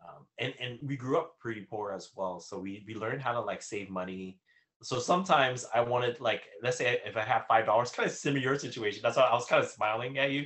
um, 0.02 0.26
and 0.40 0.54
and 0.60 0.80
we 0.84 0.96
grew 0.96 1.18
up 1.18 1.38
pretty 1.40 1.62
poor 1.62 1.92
as 1.92 2.12
well 2.16 2.40
so 2.40 2.60
we 2.60 2.84
we 2.88 2.96
learned 2.96 3.22
how 3.22 3.34
to 3.34 3.42
like 3.42 3.62
save 3.62 3.90
money. 3.90 4.40
So 4.84 5.00
sometimes 5.00 5.66
i 5.74 5.82
wanted 5.82 6.20
like 6.22 6.44
let's 6.62 6.78
say 6.78 7.02
if 7.06 7.18
i 7.18 7.24
have 7.24 7.46
five 7.48 7.66
dollars 7.66 7.92
kind 7.92 8.08
of 8.08 8.16
similar 8.16 8.42
your 8.42 8.60
situation 8.60 9.02
that's 9.04 9.18
why 9.18 9.24
i 9.24 9.34
was 9.34 9.48
kind 9.48 9.64
of 9.64 9.70
smiling 9.70 10.18
at 10.20 10.32
you. 10.32 10.46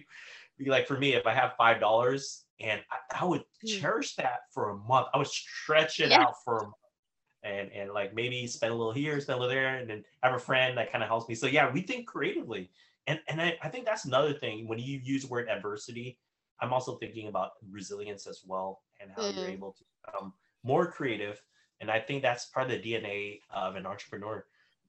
Be 0.57 0.69
like 0.69 0.87
for 0.87 0.97
me 0.97 1.13
if 1.13 1.25
i 1.27 1.33
have 1.33 1.53
five 1.57 1.79
dollars 1.79 2.45
and 2.59 2.81
I, 2.91 3.21
I 3.21 3.25
would 3.25 3.43
Mm. 3.65 3.79
cherish 3.79 4.15
that 4.15 4.39
for 4.53 4.69
a 4.69 4.77
month 4.77 5.07
i 5.13 5.17
would 5.17 5.27
stretch 5.27 5.99
it 5.99 6.11
Yeah. 6.11 6.19
out 6.21 6.35
for 6.45 6.57
a 6.59 6.63
month. 6.63 6.75
And 7.43 7.71
and 7.71 7.91
like 7.91 8.13
maybe 8.13 8.45
spend 8.47 8.71
a 8.71 8.75
little 8.75 8.93
here 8.93 9.19
spend 9.19 9.37
a 9.37 9.41
little 9.41 9.53
there 9.55 9.77
and 9.77 9.89
then 9.89 10.03
have 10.23 10.33
a 10.33 10.39
friend 10.39 10.77
that 10.77 10.91
kind 10.91 11.03
of 11.03 11.09
helps 11.09 11.27
me. 11.27 11.35
So 11.35 11.47
yeah 11.47 11.71
we 11.71 11.81
think 11.81 12.07
creatively. 12.07 12.71
And 13.07 13.19
and 13.27 13.41
I, 13.41 13.57
I 13.61 13.69
think 13.69 13.85
that's 13.85 14.05
another 14.05 14.33
thing 14.33 14.67
when 14.67 14.79
you 14.79 14.99
use 15.03 15.23
the 15.23 15.27
word 15.29 15.49
adversity 15.49 16.19
i'm 16.61 16.71
also 16.71 16.95
thinking 16.97 17.27
about 17.27 17.51
resilience 17.69 18.27
as 18.27 18.43
well 18.45 18.83
and 19.01 19.11
how 19.11 19.27
you're 19.27 19.47
Mhm. 19.47 19.47
able 19.47 19.71
to 19.73 19.83
become 20.05 20.33
more 20.63 20.91
creative 20.91 21.41
and 21.79 21.89
i 21.91 21.99
think 21.99 22.21
that's 22.21 22.45
part 22.45 22.69
of 22.69 22.81
the 22.81 22.93
dna 22.93 23.39
of 23.49 23.75
an 23.75 23.85
entrepreneur 23.85 24.45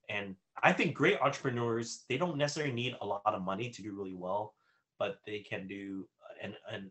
and 0.08 0.36
i 0.62 0.72
think 0.72 0.94
great 0.94 1.20
entrepreneurs 1.20 2.04
they 2.08 2.16
don't 2.18 2.36
necessarily 2.36 2.72
need 2.74 2.96
a 3.00 3.06
lot 3.06 3.22
of 3.26 3.42
money 3.42 3.70
to 3.70 3.82
do 3.82 3.94
really 3.96 4.14
well 4.14 4.54
but 4.98 5.20
they 5.26 5.40
can 5.40 5.66
do 5.66 6.08
an, 6.42 6.54
an 6.70 6.90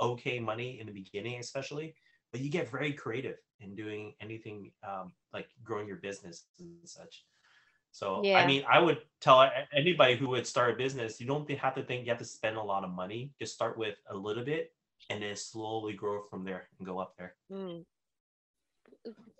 okay 0.00 0.38
money 0.40 0.80
in 0.80 0.86
the 0.86 0.92
beginning 0.92 1.38
especially 1.40 1.94
but 2.32 2.40
you 2.40 2.50
get 2.50 2.70
very 2.70 2.92
creative 2.92 3.38
in 3.60 3.74
doing 3.74 4.14
anything 4.20 4.72
um, 4.88 5.12
like 5.32 5.48
growing 5.62 5.86
your 5.86 5.98
business 5.98 6.46
and 6.58 6.88
such. 6.88 7.26
So 7.90 8.28
Yeah. 8.28 8.32
I 8.34 8.46
mean, 8.46 8.64
I 8.68 8.78
would 8.80 9.02
tell 9.20 9.50
anybody 9.72 10.16
who 10.16 10.28
would 10.30 10.46
start 10.46 10.74
a 10.74 10.76
business, 10.76 11.20
you 11.20 11.26
don't 11.26 11.50
have 11.50 11.74
to 11.74 11.82
think 11.82 12.04
you 12.06 12.10
have 12.10 12.18
to 12.20 12.24
spend 12.24 12.56
a 12.56 12.62
lot 12.62 12.84
of 12.84 12.90
money. 12.90 13.34
Just 13.38 13.54
start 13.54 13.76
with 13.78 13.96
a 14.08 14.16
little 14.16 14.44
bit 14.44 14.72
and 15.10 15.22
then 15.22 15.36
slowly 15.36 15.92
grow 15.94 16.22
from 16.30 16.44
there 16.44 16.68
and 16.78 16.86
go 16.86 16.98
up 16.98 17.14
there. 17.18 17.34
Mm. 17.50 17.84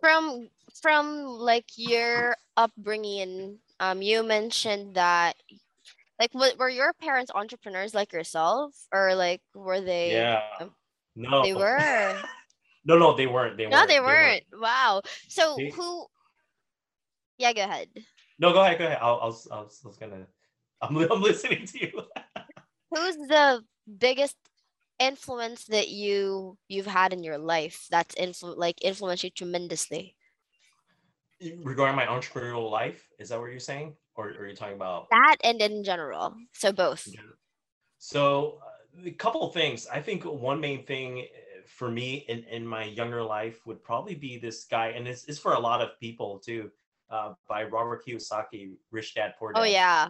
From 0.01 0.48
from 0.83 1.25
like 1.25 1.66
your 1.77 2.35
upbringing, 2.57 3.59
um, 3.81 4.03
you 4.03 4.22
mentioned 4.22 4.96
that 4.96 5.35
like 6.18 6.35
were 6.35 6.68
your 6.68 6.92
parents 6.94 7.31
entrepreneurs 7.35 7.94
like 7.94 8.12
yourself, 8.12 8.75
or 8.92 9.14
like 9.14 9.40
were 9.55 9.81
they? 9.81 10.12
yeah. 10.12 10.40
um, 10.61 10.70
No. 11.16 11.42
They 11.42 11.55
were. 11.55 12.20
No, 12.85 12.98
no, 12.98 13.16
they 13.16 13.29
weren't. 13.29 13.57
They 13.57 13.66
no, 13.68 13.77
weren't. 13.77 13.88
they 13.88 14.01
weren't. 14.01 14.42
Wow. 14.61 15.03
So 15.29 15.55
They- 15.57 15.70
who? 15.70 16.05
Yeah, 17.38 17.53
go 17.53 17.62
ahead. 17.62 17.87
No, 18.40 18.53
go 18.53 18.61
ahead. 18.61 18.79
Go 18.79 18.87
ahead. 18.87 18.98
I'll, 19.01 19.20
I'll, 19.22 19.38
I 19.53 19.61
was, 19.61 19.81
I 19.85 19.87
was 19.87 19.96
gonna. 19.98 20.27
I'm, 20.81 20.96
I'm 20.96 21.22
listening 21.22 21.64
to 21.64 21.79
you. 21.79 22.03
Who's 22.90 23.14
the 23.16 23.62
biggest 23.98 24.37
influence 24.98 25.64
that 25.66 25.88
you 25.88 26.57
you've 26.68 26.87
had 26.87 27.12
in 27.12 27.22
your 27.22 27.38
life 27.38 27.87
that's 27.90 28.14
influ- 28.14 28.57
like 28.57 28.85
influenced 28.85 29.24
you 29.24 29.31
tremendously? 29.31 30.16
Regarding 31.64 31.96
my 31.96 32.07
entrepreneurial 32.07 32.70
life, 32.70 33.09
is 33.18 33.31
that 33.31 33.40
what 33.40 33.50
you're 33.50 33.59
saying, 33.59 33.96
or, 34.14 34.28
or 34.28 34.44
are 34.44 34.48
you 34.48 34.55
talking 34.55 34.76
about? 34.76 35.09
That 35.11 35.37
and 35.42 35.61
in 35.61 35.83
general. 35.83 36.37
So 36.52 36.72
both. 36.72 37.09
So, 37.98 38.59
uh, 38.62 39.07
a 39.07 39.11
couple 39.12 39.48
things. 39.50 39.87
I 39.87 40.00
think 40.00 40.24
one 40.24 40.61
main 40.61 40.85
thing 40.85 41.20
uh, 41.20 41.62
for 41.66 41.90
me 41.90 42.24
in, 42.28 42.44
in 42.44 42.66
my 42.66 42.85
younger 42.85 43.22
life 43.22 43.64
would 43.66 43.83
probably 43.83 44.14
be 44.14 44.38
this 44.38 44.64
guy, 44.64 44.88
and 44.88 45.07
it's, 45.07 45.24
it's 45.24 45.38
for 45.38 45.55
a 45.55 45.59
lot 45.61 45.81
of 45.81 45.98
people 46.00 46.38
too, 46.38 46.70
uh, 47.11 47.35
by 47.48 47.64
Robert 47.64 48.05
Kiyosaki, 48.05 48.72
Rich 48.90 49.14
Dad 49.14 49.35
Poor 49.38 49.52
Dad. 49.52 49.61
Oh 49.61 49.64
yeah. 49.64 50.09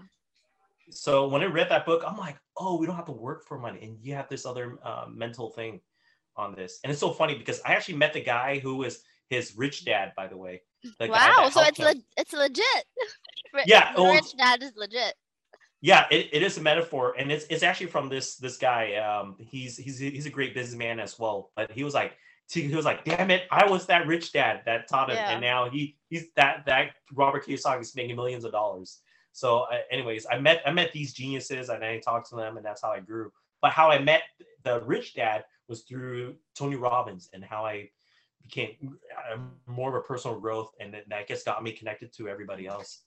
So 0.90 1.28
when 1.28 1.42
I 1.42 1.46
read 1.46 1.68
that 1.70 1.86
book, 1.86 2.02
I'm 2.06 2.16
like, 2.16 2.36
oh, 2.56 2.76
we 2.78 2.86
don't 2.86 2.96
have 2.96 3.06
to 3.06 3.12
work 3.12 3.46
for 3.46 3.58
money, 3.58 3.80
and 3.82 3.98
you 4.02 4.14
have 4.14 4.28
this 4.28 4.44
other 4.46 4.78
uh, 4.84 5.06
mental 5.08 5.50
thing 5.50 5.80
on 6.36 6.54
this, 6.54 6.80
and 6.82 6.90
it's 6.90 7.00
so 7.00 7.12
funny 7.12 7.34
because 7.36 7.60
I 7.64 7.74
actually 7.74 7.96
met 7.96 8.12
the 8.12 8.22
guy 8.22 8.58
who 8.58 8.76
was 8.76 9.02
his 9.28 9.54
rich 9.56 9.84
dad, 9.84 10.12
by 10.16 10.26
the 10.26 10.36
way. 10.36 10.62
The 10.98 11.08
wow. 11.08 11.48
So 11.50 11.62
it's 11.62 11.78
le- 11.78 11.94
it's 12.16 12.32
legit. 12.32 12.84
Yeah, 13.66 13.92
well, 13.96 14.12
rich 14.14 14.34
dad 14.36 14.62
is 14.62 14.72
legit. 14.76 15.14
yeah 15.82 16.06
it, 16.10 16.30
it 16.32 16.42
is 16.42 16.56
a 16.56 16.62
metaphor 16.62 17.14
and 17.18 17.30
it's 17.30 17.44
it's 17.50 17.62
actually 17.62 17.88
from 17.88 18.08
this 18.08 18.36
this 18.36 18.56
guy 18.56 18.94
um 18.94 19.36
he's 19.38 19.76
he's 19.76 19.98
he's 19.98 20.24
a 20.24 20.30
great 20.30 20.54
businessman 20.54 20.98
as 20.98 21.18
well 21.18 21.50
but 21.54 21.70
he 21.70 21.84
was 21.84 21.92
like 21.92 22.16
he 22.50 22.74
was 22.74 22.86
like 22.86 23.04
damn 23.04 23.30
it 23.30 23.42
i 23.50 23.68
was 23.68 23.84
that 23.86 24.06
rich 24.06 24.32
dad 24.32 24.62
that 24.64 24.88
taught 24.88 25.10
him 25.10 25.16
Yeah. 25.16 25.32
and 25.32 25.40
now 25.42 25.68
he 25.68 25.98
he's 26.08 26.24
that 26.36 26.64
that 26.64 26.92
robert 27.12 27.44
kiyosaki 27.44 27.82
is 27.82 27.94
making 27.94 28.16
millions 28.16 28.44
of 28.44 28.52
dollars 28.52 29.00
so 29.32 29.66
anyways 29.90 30.26
i 30.30 30.38
met 30.38 30.62
i 30.66 30.70
met 30.70 30.92
these 30.92 31.12
geniuses 31.12 31.68
and 31.68 31.84
i 31.84 31.98
talked 31.98 32.28
to 32.28 32.36
them 32.36 32.56
and 32.56 32.64
that's 32.64 32.82
how 32.82 32.90
i 32.90 33.00
grew 33.00 33.32
but 33.60 33.72
how 33.72 33.90
i 33.90 33.98
met 33.98 34.22
the 34.64 34.80
rich 34.82 35.14
dad 35.14 35.44
was 35.68 35.82
through 35.82 36.34
tony 36.54 36.76
robbins 36.76 37.30
and 37.32 37.44
how 37.44 37.64
i 37.64 37.88
became 38.42 38.96
uh, 39.32 39.38
more 39.66 39.88
of 39.88 39.94
a 39.94 40.06
personal 40.06 40.38
growth 40.38 40.72
and 40.80 40.92
that 40.92 41.08
that 41.08 41.28
just 41.28 41.44
got 41.46 41.62
me 41.62 41.72
connected 41.72 42.12
to 42.12 42.28
everybody 42.28 42.66
else 42.66 43.02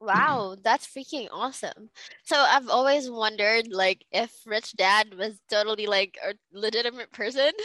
Wow, 0.00 0.56
that's 0.62 0.86
freaking 0.86 1.26
awesome. 1.32 1.90
So 2.24 2.36
I've 2.36 2.68
always 2.68 3.10
wondered 3.10 3.72
like 3.72 4.04
if 4.12 4.32
Rich 4.46 4.76
Dad 4.76 5.14
was 5.14 5.40
totally 5.50 5.86
like 5.86 6.16
a 6.24 6.34
legitimate 6.52 7.12
person. 7.12 7.50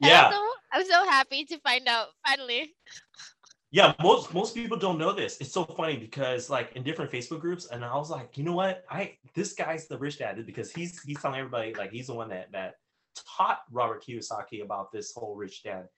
Yeah 0.00 0.26
I'm 0.26 0.32
so, 0.32 0.48
I'm 0.72 0.86
so 0.86 1.10
happy 1.10 1.44
to 1.46 1.58
find 1.58 1.88
out 1.88 2.06
finally. 2.24 2.72
Yeah, 3.76 3.92
most 4.02 4.32
most 4.32 4.54
people 4.54 4.78
don't 4.78 4.96
know 4.96 5.12
this. 5.12 5.36
It's 5.38 5.52
so 5.52 5.66
funny 5.66 5.98
because 5.98 6.48
like 6.48 6.72
in 6.76 6.82
different 6.82 7.10
Facebook 7.12 7.40
groups, 7.40 7.66
and 7.66 7.84
I 7.84 7.94
was 7.94 8.08
like, 8.08 8.38
you 8.38 8.42
know 8.42 8.54
what? 8.54 8.86
I 8.88 9.18
this 9.34 9.52
guy's 9.52 9.86
the 9.86 9.98
rich 9.98 10.18
dad 10.18 10.42
because 10.46 10.72
he's 10.72 10.98
he's 11.02 11.20
telling 11.20 11.38
everybody 11.38 11.74
like 11.74 11.90
he's 11.90 12.06
the 12.06 12.14
one 12.14 12.30
that 12.30 12.50
that 12.52 12.76
taught 13.36 13.64
Robert 13.70 14.02
Kiyosaki 14.02 14.62
about 14.64 14.92
this 14.92 15.12
whole 15.14 15.36
rich 15.36 15.62
dad 15.62 15.88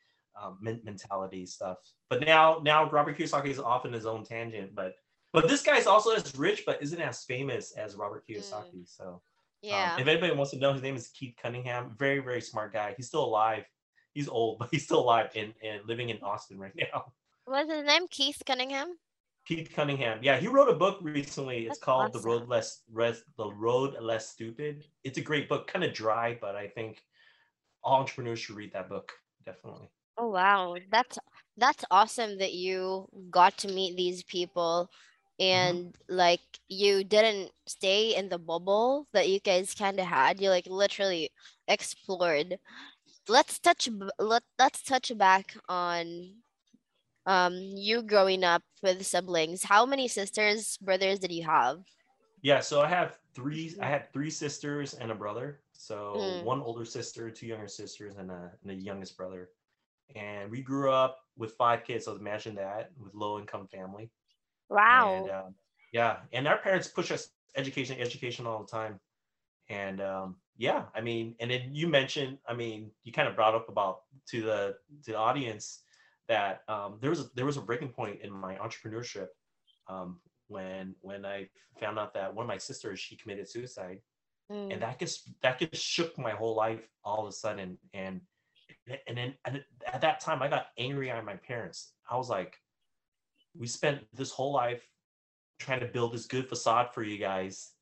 um, 0.43 0.59
mentality 0.61 1.47
stuff. 1.47 1.77
But 2.11 2.27
now 2.27 2.61
now 2.64 2.91
Robert 2.91 3.17
Kiyosaki 3.17 3.47
is 3.51 3.61
off 3.61 3.87
in 3.87 3.93
his 3.93 4.07
own 4.07 4.25
tangent, 4.25 4.75
but 4.75 4.95
but 5.33 5.47
this 5.47 5.62
guy's 5.62 5.87
also 5.87 6.11
as 6.11 6.35
rich, 6.37 6.64
but 6.67 6.83
isn't 6.83 7.01
as 7.01 7.23
famous 7.23 7.71
as 7.77 7.95
Robert 7.95 8.25
Kiyosaki. 8.29 8.88
So 8.88 9.05
um, 9.09 9.21
Yeah. 9.62 10.01
if 10.01 10.09
anybody 10.09 10.35
wants 10.35 10.51
to 10.51 10.59
know, 10.59 10.73
his 10.73 10.83
name 10.83 10.97
is 10.97 11.11
Keith 11.11 11.37
Cunningham. 11.41 11.95
Very 11.97 12.19
very 12.19 12.41
smart 12.41 12.73
guy. 12.73 12.95
He's 12.97 13.07
still 13.07 13.25
alive. 13.25 13.67
He's 14.14 14.29
old, 14.29 14.59
but 14.59 14.69
he's 14.73 14.83
still 14.83 14.99
alive 14.99 15.31
and, 15.37 15.55
and 15.62 15.87
living 15.87 16.09
in 16.09 16.19
Austin 16.25 16.59
right 16.59 16.75
now. 16.75 17.12
What's 17.48 17.72
his 17.72 17.84
name? 17.87 18.06
Keith 18.11 18.42
Cunningham? 18.44 18.98
Keith 19.46 19.70
Cunningham. 19.74 20.18
Yeah, 20.20 20.37
he 20.37 20.48
wrote 20.48 20.68
a 20.68 20.74
book 20.74 20.98
recently. 21.00 21.61
It's 21.61 21.68
That's 21.68 21.78
called 21.78 22.12
The. 22.12 22.20
Road 22.20 22.46
Less 22.46 22.82
Res, 22.92 23.22
The 23.38 23.50
Road 23.50 23.96
Less 24.02 24.28
Stupid. 24.28 24.84
It's 25.02 25.16
a 25.16 25.22
great 25.22 25.48
book, 25.48 25.66
kind 25.66 25.82
of 25.82 25.94
dry, 25.94 26.37
but 26.38 26.54
I 26.54 26.68
think 26.68 27.02
all 27.82 28.00
entrepreneurs 28.00 28.38
should 28.38 28.56
read 28.56 28.74
that 28.74 28.90
book. 28.90 29.12
Definitely. 29.46 29.88
Oh 30.18 30.28
wow, 30.28 30.76
that's 30.92 31.18
that's 31.56 31.87
awesome 31.90 32.37
that 32.38 32.52
you 32.52 33.08
got 33.30 33.56
to 33.58 33.68
meet 33.68 33.96
these 33.96 34.22
people 34.24 34.90
mm-hmm. 35.40 35.78
and 35.78 35.96
like 36.11 36.40
you 36.68 37.02
didn't 37.02 37.50
stay 37.66 38.14
in 38.14 38.28
the 38.28 38.38
bubble 38.38 39.06
that 39.14 39.30
you 39.30 39.40
guys 39.40 39.74
kind 39.74 39.98
of 39.98 40.04
had. 40.04 40.38
You 40.38 40.50
like 40.50 40.66
literally 40.66 41.30
explored. 41.66 42.58
Let's 43.26 43.58
touch 43.58 43.88
let 44.18 44.42
let's 44.58 44.82
touch 44.82 45.16
back 45.16 45.54
on 45.66 46.34
um 47.29 47.55
you 47.77 48.03
growing 48.03 48.45
up 48.45 48.64
with 48.83 49.07
siblings. 49.07 49.64
How 49.64 49.87
many 49.87 50.09
sisters, 50.09 50.79
brothers 50.83 51.21
did 51.21 51.33
you 51.33 51.45
have? 51.45 51.85
Yeah, 52.43 52.61
so 52.61 52.81
I 52.83 52.88
have 52.88 53.19
three. 53.35 53.77
I 53.81 53.87
had 53.87 54.12
three 54.12 54.31
sisters 54.31 54.95
and 54.95 55.11
a 55.11 55.14
brother. 55.14 55.61
So 55.73 56.38
Mm. 56.38 56.45
one 56.45 56.61
older 56.61 56.85
sister, 56.85 57.31
two 57.31 57.47
younger 57.47 57.69
sisters, 57.69 58.17
and 58.17 58.31
a, 58.31 58.53
and 58.62 58.73
a 58.73 58.75
youngest 58.75 59.17
brother. 59.17 59.51
And 60.17 60.51
we 60.51 60.62
grew 60.62 60.93
up 60.93 61.19
with 61.37 61.53
five 61.55 61.85
kids. 61.85 62.07
So 62.07 62.17
imagine 62.17 62.55
that 62.57 62.93
with 63.03 63.14
low 63.14 63.38
income 63.38 63.69
family. 63.69 64.11
Wow. 64.69 65.25
And 65.25 65.31
um, 65.31 65.55
yeah, 65.93 66.19
and 66.33 66.49
our 66.49 66.59
parents 66.59 66.88
push 66.88 67.11
us 67.11 67.31
education, 67.57 68.01
education 68.01 68.47
all 68.47 68.61
the 68.61 68.71
time. 68.71 69.01
And 69.69 70.01
um, 70.01 70.37
yeah, 70.57 70.85
I 70.95 71.01
mean, 71.01 71.37
and 71.41 71.51
then 71.51 71.75
you 71.75 71.88
mentioned, 71.88 72.38
I 72.49 72.55
mean, 72.55 72.91
you 73.05 73.12
kind 73.12 73.29
of 73.29 73.37
brought 73.37 73.55
up 73.55 73.69
about 73.69 74.03
to 74.31 74.43
the 74.43 74.77
to 75.05 75.12
the 75.12 75.19
audience 75.19 75.83
that 76.29 76.62
um, 76.69 76.99
there 77.01 77.11
was 77.11 77.21
a, 77.21 77.25
there 77.35 77.47
was 77.47 77.57
a 77.57 77.61
breaking 77.62 77.88
point 77.88 78.21
in 78.23 78.31
my 78.31 78.55
entrepreneurship 78.57 79.29
um, 79.88 80.21
when 80.49 80.95
when 81.01 81.25
I 81.25 81.49
found 81.81 81.99
out 81.99 82.14
that 82.14 82.35
one 82.35 82.45
of 82.45 82.49
my 82.49 82.59
sisters 82.59 83.01
she 83.01 83.17
committed 83.17 83.49
suicide, 83.49 84.01
Mm. 84.51 84.73
and 84.73 84.83
that 84.83 84.99
just 84.99 85.31
that 85.43 85.59
just 85.59 85.85
shook 85.85 86.19
my 86.19 86.31
whole 86.31 86.57
life 86.57 86.81
all 87.05 87.21
of 87.21 87.29
a 87.29 87.33
sudden. 87.33 87.77
And 87.93 88.23
and 89.07 89.17
then 89.19 89.35
and 89.45 89.62
at 89.87 90.01
that 90.01 90.21
time, 90.21 90.43
I 90.43 90.49
got 90.49 90.69
angry 90.79 91.11
at 91.11 91.23
my 91.23 91.37
parents. 91.37 91.93
I 92.11 92.17
was 92.17 92.31
like, 92.31 92.57
we 93.55 93.67
spent 93.67 94.01
this 94.14 94.31
whole 94.31 94.55
life 94.55 94.83
trying 95.59 95.81
to 95.81 95.87
build 95.87 96.14
this 96.14 96.27
good 96.27 96.49
facade 96.49 96.95
for 96.95 97.03
you 97.03 97.19
guys 97.19 97.73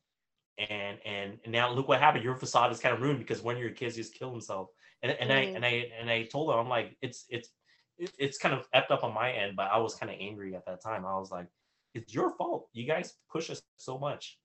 and 0.59 0.99
and, 1.05 1.39
and 1.45 1.53
now 1.53 1.71
look 1.71 1.87
what 1.89 2.01
happened 2.01 2.25
your 2.25 2.35
facade 2.35 2.73
is 2.73 2.81
kind 2.81 2.95
of 2.95 3.03
ruined 3.03 3.19
because 3.19 3.43
one 3.43 3.55
of 3.55 3.61
your 3.61 3.71
kids 3.71 3.97
just 3.97 4.15
killed 4.15 4.33
himself 4.33 4.69
and, 5.03 5.13
and 5.13 5.31
i 5.31 5.45
Mm. 5.45 5.57
and 5.57 5.65
i 5.65 5.91
and 6.01 6.09
i 6.11 6.23
told 6.25 6.51
her 6.51 6.59
i'm 6.59 6.69
like 6.69 6.97
it's 7.03 7.27
it's 7.29 7.51
it- 7.99 8.15
it's 8.19 8.39
kind 8.39 8.55
of 8.55 8.71
effed 8.73 8.91
up 8.91 9.03
on 9.05 9.13
my 9.15 9.33
end 9.33 9.57
but 9.57 9.71
i 9.73 9.79
was 9.79 9.95
kind 9.95 10.11
of 10.13 10.19
angry 10.21 10.55
at 10.55 10.65
that 10.67 10.83
time. 10.83 11.05
I 11.07 11.19
was 11.19 11.31
like 11.31 11.49
it's 11.95 12.13
your 12.13 12.31
fault. 12.37 12.69
You 12.75 12.87
guys 12.87 13.15
push 13.31 13.49
us 13.49 13.63
so 13.79 13.97
much. 13.99 14.39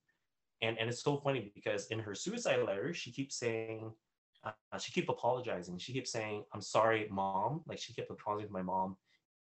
And 0.62 0.78
and 0.80 0.90
it's 0.90 1.04
so 1.04 1.18
funny 1.18 1.52
because 1.54 1.88
in 1.88 2.00
her 2.00 2.16
suicide 2.16 2.62
letter 2.66 2.94
she 2.94 3.12
keeps 3.12 3.36
saying 3.36 3.92
uh, 4.46 4.78
she 4.80 4.92
keep 4.92 5.10
apologizing. 5.10 5.78
She 5.78 5.94
keeps 5.94 6.12
saying 6.12 6.44
i'm 6.54 6.62
sorry 6.62 7.08
mom. 7.10 7.62
Like 7.68 7.80
she 7.80 7.94
kept 7.94 8.10
apologizing 8.10 8.50
to 8.50 8.54
my 8.54 8.62
mom. 8.74 8.96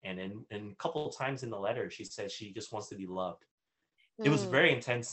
And 0.04 0.20
in, 0.20 0.32
and 0.50 0.72
a 0.72 0.76
couple 0.84 1.08
of 1.08 1.16
times 1.16 1.44
in 1.44 1.50
the 1.52 1.60
letter 1.60 1.90
she 1.90 2.04
says 2.04 2.32
she 2.32 2.52
just 2.52 2.72
wants 2.74 2.88
to 2.90 2.96
be 2.96 3.06
loved. 3.06 3.44
It 4.26 4.30
was 4.30 4.44
Mm. 4.46 4.50
very 4.58 4.72
intense. 4.74 5.10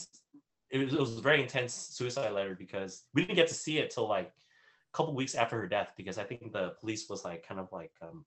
It 0.70 0.78
was, 0.84 0.94
it 0.94 1.00
was 1.00 1.18
a 1.18 1.20
very 1.30 1.40
intense 1.42 1.74
suicide 1.74 2.32
letter 2.32 2.54
because 2.64 2.92
we 3.14 3.22
didn't 3.22 3.36
get 3.36 3.48
to 3.48 3.54
see 3.64 3.78
it 3.78 3.90
till 3.90 4.08
like 4.08 4.28
a 4.92 4.96
couple 4.96 5.14
weeks 5.14 5.34
after 5.36 5.56
her 5.60 5.68
death 5.68 5.90
because 5.96 6.18
i 6.18 6.24
think 6.24 6.40
the 6.52 6.66
police 6.80 7.08
was 7.10 7.24
like 7.24 7.46
kind 7.46 7.60
of 7.60 7.68
like 7.80 7.92
um 8.02 8.24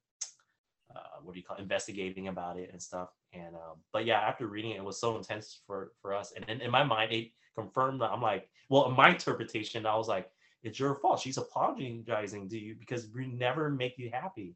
uh, 0.95 1.19
what 1.23 1.33
do 1.33 1.39
you 1.39 1.45
call 1.45 1.57
it, 1.57 1.61
investigating 1.61 2.27
about 2.27 2.57
it 2.57 2.69
and 2.71 2.81
stuff. 2.81 3.09
And 3.33 3.55
um 3.55 3.77
but 3.93 4.05
yeah 4.05 4.19
after 4.19 4.47
reading 4.47 4.71
it, 4.71 4.77
it 4.77 4.83
was 4.83 4.99
so 4.99 5.17
intense 5.17 5.61
for 5.67 5.91
for 6.01 6.13
us. 6.13 6.33
And 6.35 6.45
then 6.47 6.61
in 6.61 6.71
my 6.71 6.83
mind 6.83 7.11
it 7.11 7.31
confirmed 7.55 7.99
that 8.01 8.11
i'm 8.11 8.21
like 8.21 8.47
well 8.69 8.87
in 8.89 8.95
my 8.95 9.09
interpretation 9.09 9.85
i 9.85 9.95
was 9.95 10.07
like 10.07 10.29
it's 10.63 10.79
your 10.79 10.95
fault. 10.95 11.19
She's 11.21 11.37
apologizing 11.37 12.49
to 12.49 12.59
you 12.59 12.75
because 12.77 13.07
we 13.15 13.27
never 13.27 13.69
make 13.69 13.97
you 13.97 14.09
happy. 14.11 14.55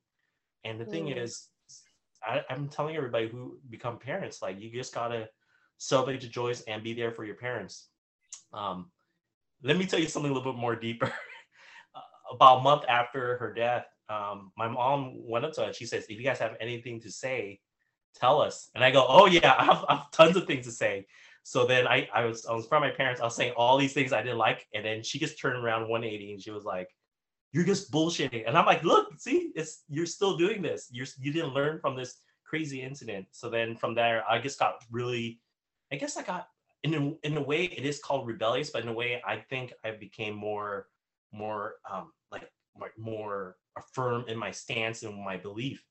And 0.66 0.80
the 0.80 0.86
thing 0.86 1.08
Mm. 1.08 1.18
is 1.18 1.50
I, 2.26 2.42
i'm 2.50 2.70
telling 2.70 2.96
everybody 2.96 3.28
who 3.28 3.58
become 3.70 4.00
parents 4.00 4.42
like 4.42 4.60
you 4.60 4.72
just 4.72 4.94
gotta 4.94 5.30
celebrate 5.78 6.22
the 6.22 6.28
joys 6.28 6.62
and 6.62 6.84
be 6.84 6.94
there 6.94 7.12
for 7.12 7.26
your 7.26 7.36
parents. 7.36 7.90
Um 8.54 8.92
let 9.64 9.78
me 9.78 9.86
tell 9.86 10.00
you 10.00 10.08
something 10.08 10.32
a 10.32 10.34
little 10.34 10.52
bit 10.54 10.60
more 10.60 10.76
deeper. 10.76 11.12
Uh, 11.96 12.34
about 12.36 12.60
a 12.60 12.62
month 12.64 12.84
after 12.90 13.38
her 13.38 13.54
death 13.54 13.86
um 14.10 14.52
my 14.58 14.68
mom 14.68 15.14
went 15.16 15.46
up 15.46 15.54
to 15.54 15.62
her 15.62 15.68
and 15.68 15.76
she 15.76 15.86
says 15.86 16.06
if 16.10 16.18
you 16.18 16.24
guys 16.24 16.40
have 16.40 16.56
anything 16.60 17.00
to 17.00 17.10
say 17.12 17.60
tell 18.14 18.42
us. 18.42 18.70
And 18.76 18.84
I 18.84 18.92
go, 18.92 19.06
oh 19.08 19.26
yeah, 19.26 19.56
I 19.60 19.66
have, 19.66 19.86
I 19.90 19.96
have 19.96 20.12
tons 20.12 20.36
of 20.36 20.46
things 20.46 20.66
to 20.66 20.72
say. 20.72 21.06
So 21.44 21.66
then 21.66 21.88
I, 21.88 22.08
I 22.14 22.24
was 22.24 22.46
I 22.46 22.54
was 22.54 22.68
from 22.68 22.82
my 22.82 22.90
parents. 22.90 23.20
I 23.20 23.26
was 23.26 23.36
saying 23.36 23.54
all 23.58 23.78
these 23.78 23.94
things 23.94 24.14
I 24.14 24.22
didn't 24.24 24.38
like, 24.38 24.66
and 24.74 24.86
then 24.86 25.04
she 25.04 25.20
just 25.20 25.40
turned 25.40 25.62
around 25.62 25.90
180 25.90 26.34
and 26.34 26.42
she 26.42 26.52
was 26.52 26.64
like, 26.64 26.88
"You're 27.52 27.66
just 27.66 27.92
bullshitting." 27.92 28.46
And 28.48 28.58
I'm 28.58 28.66
like, 28.66 28.82
"Look, 28.84 29.20
see, 29.20 29.52
it's 29.54 29.84
you're 29.90 30.06
still 30.06 30.38
doing 30.38 30.62
this. 30.62 30.88
You're 30.90 31.08
you 31.20 31.34
didn't 31.34 31.54
learn 31.54 31.80
from 31.82 31.98
this 31.98 32.16
crazy 32.46 32.82
incident." 32.82 33.26
So 33.32 33.50
then 33.50 33.76
from 33.76 33.94
there, 33.94 34.24
I 34.30 34.40
just 34.40 34.58
got 34.58 34.76
really, 34.90 35.42
I 35.92 35.98
guess 35.98 36.16
I 36.16 36.24
got 36.24 36.48
in 36.84 36.94
a, 36.94 37.28
in 37.28 37.36
a 37.36 37.44
way 37.44 37.66
it 37.66 37.86
is 37.86 38.00
called 38.00 38.26
rebellious, 38.26 38.70
but 38.70 38.84
in 38.84 38.88
a 38.88 38.94
way 38.94 39.22
I 39.28 39.36
think 39.50 39.74
I 39.84 39.92
became 39.92 40.36
more 40.36 40.88
more 41.34 41.76
um 41.92 42.14
like 42.32 42.50
more 42.98 43.58
firm 43.94 44.26
in 44.28 44.38
my 44.38 44.52
stance 44.52 45.04
and 45.04 45.24
my 45.24 45.38
belief 45.38 45.84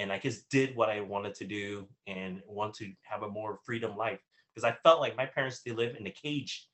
and 0.00 0.10
I 0.10 0.18
just 0.18 0.48
did 0.48 0.74
what 0.74 0.88
I 0.88 1.02
wanted 1.02 1.34
to 1.36 1.44
do 1.44 1.86
and 2.06 2.40
want 2.48 2.74
to 2.76 2.90
have 3.02 3.22
a 3.22 3.28
more 3.28 3.58
freedom 3.66 3.96
life 3.96 4.20
because 4.48 4.64
I 4.64 4.74
felt 4.82 5.00
like 5.00 5.14
my 5.14 5.26
parents 5.26 5.60
they 5.60 5.72
live 5.72 5.94
in 5.96 6.06
a 6.06 6.10
cage, 6.10 6.66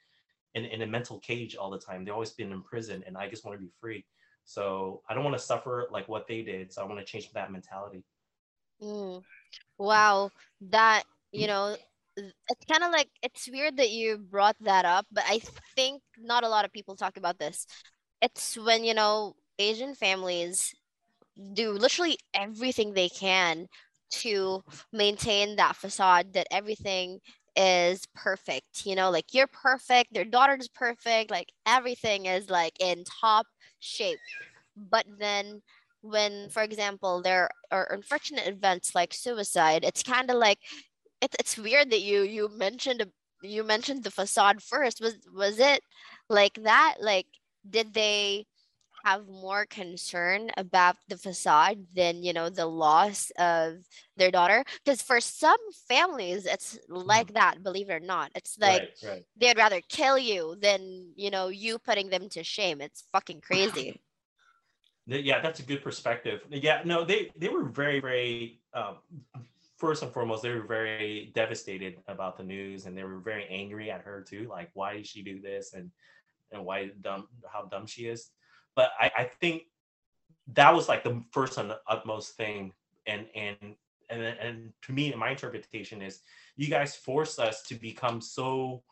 in, 0.55 0.65
in 0.65 0.83
a 0.83 0.87
mental 0.87 1.19
cage 1.19 1.57
all 1.57 1.69
the 1.69 1.79
time. 1.79 2.05
They 2.05 2.13
always 2.13 2.31
been 2.31 2.53
in 2.53 2.63
prison, 2.63 3.03
and 3.05 3.17
I 3.17 3.29
just 3.29 3.45
want 3.45 3.59
to 3.59 3.65
be 3.65 3.73
free. 3.81 4.05
So 4.45 5.03
I 5.09 5.15
don't 5.15 5.25
want 5.25 5.37
to 5.37 5.43
suffer 5.43 5.89
like 5.91 6.09
what 6.09 6.29
they 6.29 6.43
did. 6.43 6.73
So 6.73 6.83
I 6.83 6.87
want 6.87 7.01
to 7.01 7.05
change 7.05 7.33
that 7.33 7.51
mentality. 7.51 8.05
Mm. 8.81 9.23
Wow, 9.77 10.31
that 10.71 11.03
you 11.33 11.49
know, 11.49 11.77
it's 12.17 12.65
kind 12.71 12.85
of 12.85 12.93
like 12.93 13.09
it's 13.25 13.51
weird 13.51 13.79
that 13.79 13.91
you 13.91 14.19
brought 14.19 14.57
that 14.61 14.85
up, 14.85 15.05
but 15.11 15.25
I 15.27 15.41
think 15.75 16.01
not 16.17 16.45
a 16.45 16.49
lot 16.49 16.65
of 16.65 16.73
people 16.73 16.95
talk 16.95 17.17
about 17.17 17.41
this. 17.41 17.67
It's 18.23 18.57
when 18.57 18.85
you 18.85 18.95
know 18.95 19.35
Asian 19.59 19.95
families 19.95 20.75
do 21.53 21.73
literally 21.73 22.19
everything 22.35 22.95
they 22.95 23.09
can 23.09 23.67
to 24.11 24.63
maintain 24.93 25.57
that 25.57 25.77
facade 25.77 26.33
that 26.33 26.47
everything 26.51 27.19
is 27.57 28.07
perfect 28.15 28.85
you 28.87 28.95
know 28.95 29.11
like 29.11 29.33
you're 29.33 29.47
perfect 29.49 30.13
their 30.13 30.25
daughter's 30.25 30.69
perfect 30.69 31.31
like 31.31 31.49
everything 31.67 32.27
is 32.27 32.51
like 32.51 32.75
in 32.81 33.03
top 33.05 33.47
shape. 33.81 34.19
But 34.77 35.07
then 35.19 35.63
when 36.03 36.49
for 36.51 36.63
example 36.63 37.23
there 37.23 37.49
are 37.71 37.93
unfortunate 37.93 38.47
events 38.47 38.95
like 38.95 39.13
suicide 39.13 39.85
it's 39.85 40.03
kind 40.03 40.31
of 40.31 40.37
like 40.37 40.59
it's, 41.23 41.37
it's 41.39 41.59
weird 41.59 41.91
that 41.91 42.03
you 42.03 42.23
you 42.23 42.49
mentioned 42.57 43.05
you 43.43 43.65
mentioned 43.65 44.05
the 44.05 44.11
facade 44.11 44.63
first. 44.63 45.01
Was 45.01 45.17
was 45.35 45.59
it 45.59 45.83
like 46.29 46.55
that? 46.63 46.97
Like 47.01 47.27
did 47.69 47.95
they 47.95 48.47
have 49.07 49.29
more 49.29 49.65
concern 49.67 50.51
about 50.57 50.97
the 51.07 51.17
facade 51.17 51.79
than 51.95 52.25
you 52.25 52.33
know 52.33 52.49
the 52.51 52.67
loss 52.67 53.31
of 53.39 53.77
their 54.17 54.33
daughter 54.33 54.65
because 54.85 55.01
for 55.01 55.21
some 55.21 55.63
families 55.89 56.45
it's 56.45 56.77
mm-hmm. 56.91 57.07
like 57.07 57.33
that 57.35 57.63
believe 57.63 57.89
it 57.89 57.93
or 57.93 58.01
not. 58.01 58.33
It's 58.35 58.59
like 58.59 58.83
right, 58.83 59.11
right. 59.11 59.25
they'd 59.41 59.57
rather 59.57 59.81
kill 59.89 60.19
you 60.19 60.57
than 60.61 61.13
you 61.15 61.31
know 61.31 61.47
you 61.49 61.79
putting 61.79 62.11
them 62.11 62.29
to 62.31 62.43
shame. 62.43 62.81
It's 62.81 63.05
fucking 63.13 63.41
crazy. 63.41 64.01
Yeah 65.09 65.41
that's 65.41 65.61
a 65.61 65.63
good 65.63 65.85
perspective. 65.85 66.41
Yeah 66.51 66.83
no 66.85 67.05
they 67.05 67.31
they 67.37 67.49
were 67.49 67.67
very 67.83 68.01
very 68.01 68.59
um, 68.75 68.97
first 69.77 70.03
and 70.03 70.13
foremost 70.13 70.43
they 70.43 70.51
were 70.51 70.67
very 70.67 71.31
devastated 71.33 71.95
about 72.09 72.37
the 72.37 72.43
news 72.43 72.87
and 72.87 72.99
they 72.99 73.05
were 73.05 73.21
very 73.21 73.47
angry 73.49 73.89
at 73.89 74.01
her 74.01 74.25
too 74.29 74.49
like 74.51 74.69
why 74.75 74.95
did 74.95 75.07
she 75.07 75.23
do 75.23 75.41
this? 75.41 75.75
and 75.75 75.93
and 76.51 76.65
why 76.65 76.91
dumb 77.03 77.29
how 77.53 77.63
dumb 77.67 77.87
she 77.87 78.03
is 78.07 78.31
but 78.77 78.93
I, 79.01 79.11
I 79.17 79.25
think 79.25 79.63
that 80.55 80.73
was 80.73 80.89
like 80.89 81.03
the 81.03 81.23
first 81.33 81.59
and 81.59 81.71
the 81.71 81.81
utmost 81.89 82.37
thing 82.37 82.73
and 83.07 83.27
and 83.35 83.57
and 84.11 84.23
and 84.23 84.73
to 84.83 84.93
me 84.93 85.13
my 85.17 85.31
interpretation 85.31 86.03
is 86.03 86.21
you 86.57 86.69
guys 86.69 86.95
forced 86.95 87.41
us 87.41 87.63
to 87.63 87.75
become 87.75 88.21
so 88.21 88.83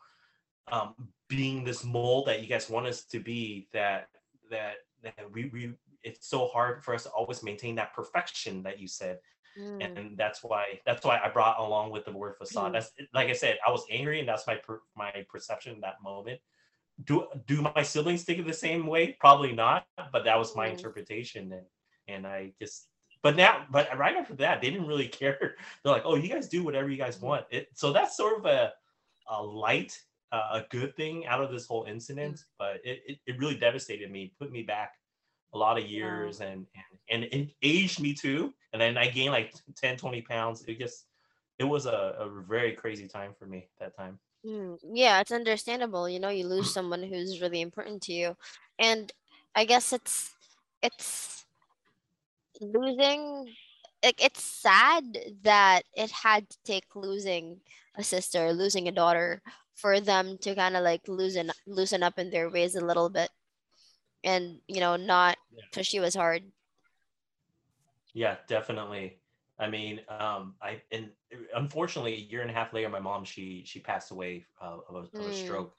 um, 0.71 0.95
being 1.29 1.63
this 1.63 1.83
mold 1.83 2.27
that 2.27 2.41
you 2.41 2.47
guys 2.47 2.69
want 2.69 2.87
us 2.87 3.05
to 3.05 3.19
be 3.19 3.67
that 3.71 4.09
that 4.49 4.75
that 5.03 5.13
we 5.31 5.45
we 5.45 5.73
it's 6.03 6.27
so 6.27 6.47
hard 6.47 6.83
for 6.83 6.93
us 6.93 7.03
to 7.03 7.09
always 7.09 7.43
maintain 7.43 7.75
that 7.75 7.93
perfection 7.93 8.61
that 8.63 8.79
you 8.79 8.87
said 8.87 9.19
mm. 9.57 9.83
and 9.83 10.17
that's 10.17 10.43
why 10.43 10.79
that's 10.85 11.05
why 11.05 11.19
i 11.23 11.29
brought 11.29 11.59
along 11.59 11.91
with 11.91 12.05
the 12.05 12.11
word 12.11 12.35
facade 12.37 12.71
mm. 12.71 12.73
that's 12.73 12.91
like 13.13 13.29
i 13.29 13.33
said 13.33 13.57
i 13.65 13.71
was 13.71 13.85
angry 13.91 14.19
and 14.19 14.27
that's 14.27 14.47
my 14.47 14.55
per, 14.55 14.81
my 14.95 15.11
perception 15.29 15.73
in 15.73 15.81
that 15.81 15.95
moment 16.03 16.39
do 17.03 17.27
do 17.45 17.61
my 17.61 17.83
siblings 17.83 18.23
think 18.23 18.39
of 18.39 18.45
the 18.45 18.53
same 18.53 18.87
way? 18.87 19.17
Probably 19.19 19.51
not, 19.51 19.85
but 20.11 20.23
that 20.23 20.37
was 20.37 20.55
my 20.55 20.67
mm. 20.67 20.71
interpretation, 20.71 21.51
and 21.51 21.65
and 22.07 22.27
I 22.27 22.53
just. 22.59 22.87
But 23.21 23.35
now, 23.35 23.65
but 23.71 23.97
right 23.97 24.15
after 24.15 24.35
that, 24.35 24.61
they 24.61 24.69
didn't 24.69 24.87
really 24.87 25.07
care. 25.21 25.55
They're 25.83 25.93
like, 25.93 26.03
"Oh, 26.05 26.15
you 26.15 26.29
guys 26.29 26.47
do 26.47 26.63
whatever 26.63 26.89
you 26.89 26.97
guys 26.97 27.17
mm. 27.17 27.23
want." 27.23 27.45
It, 27.51 27.67
so 27.73 27.91
that's 27.91 28.15
sort 28.15 28.39
of 28.39 28.45
a 28.45 28.71
a 29.29 29.41
light, 29.41 29.99
uh, 30.31 30.61
a 30.61 30.65
good 30.69 30.95
thing 30.95 31.25
out 31.25 31.41
of 31.41 31.51
this 31.51 31.65
whole 31.65 31.83
incident. 31.83 32.35
Mm. 32.35 32.43
But 32.57 32.75
it, 32.83 33.01
it, 33.07 33.17
it 33.25 33.39
really 33.39 33.57
devastated 33.57 34.11
me, 34.11 34.33
put 34.39 34.51
me 34.51 34.63
back 34.63 34.93
a 35.53 35.57
lot 35.57 35.77
of 35.77 35.85
years, 35.85 36.39
and 36.39 36.65
and 37.09 37.25
and 37.25 37.33
it 37.33 37.55
aged 37.61 37.99
me 37.99 38.13
too. 38.13 38.53
And 38.73 38.81
then 38.81 38.97
I 38.97 39.07
gained 39.07 39.31
like 39.31 39.53
10, 39.77 39.97
20 39.97 40.21
pounds. 40.21 40.63
It 40.67 40.79
just 40.79 41.05
it 41.59 41.63
was 41.63 41.85
a, 41.85 42.15
a 42.19 42.29
very 42.47 42.73
crazy 42.73 43.07
time 43.07 43.33
for 43.37 43.45
me 43.45 43.69
that 43.79 43.95
time. 43.95 44.19
Mm, 44.45 44.77
yeah, 44.93 45.21
it's 45.21 45.31
understandable. 45.31 46.07
You 46.07 46.19
know, 46.19 46.29
you 46.29 46.47
lose 46.47 46.71
someone 46.73 47.03
who's 47.03 47.41
really 47.41 47.61
important 47.61 48.03
to 48.03 48.13
you, 48.13 48.37
and 48.77 49.11
I 49.55 49.65
guess 49.65 49.93
it's 49.93 50.35
it's 50.81 51.45
losing. 52.61 53.53
Like 54.03 54.23
it's 54.23 54.43
sad 54.43 55.17
that 55.41 55.81
it 55.95 56.11
had 56.11 56.47
to 56.49 56.57
take 56.63 56.95
losing 56.95 57.61
a 57.97 58.03
sister, 58.03 58.53
losing 58.53 58.87
a 58.87 58.91
daughter, 58.91 59.41
for 59.73 59.99
them 59.99 60.37
to 60.39 60.53
kind 60.53 60.75
of 60.77 60.83
like 60.83 61.07
loosen 61.07 61.51
loosen 61.65 62.03
up 62.03 62.19
in 62.19 62.29
their 62.29 62.49
ways 62.49 62.75
a 62.75 62.85
little 62.85 63.09
bit, 63.09 63.29
and 64.23 64.59
you 64.67 64.79
know, 64.79 64.95
not 64.95 65.37
yeah. 65.55 65.63
push 65.71 65.93
you 65.93 66.03
as 66.03 66.15
hard. 66.15 66.43
Yeah, 68.13 68.37
definitely. 68.47 69.17
I 69.57 69.69
mean, 69.69 70.01
um, 70.09 70.55
I 70.61 70.81
and 70.91 71.09
unfortunately, 71.55 72.13
a 72.13 72.31
year 72.31 72.41
and 72.41 72.49
a 72.49 72.53
half 72.53 72.73
later, 72.73 72.89
my 72.89 72.99
mom 72.99 73.23
she 73.23 73.63
she 73.65 73.79
passed 73.79 74.11
away 74.11 74.45
uh, 74.61 74.77
of, 74.89 74.95
a, 74.95 75.17
of, 75.17 75.25
a, 75.25 75.29
mm. 75.29 75.33
stroke. 75.33 75.75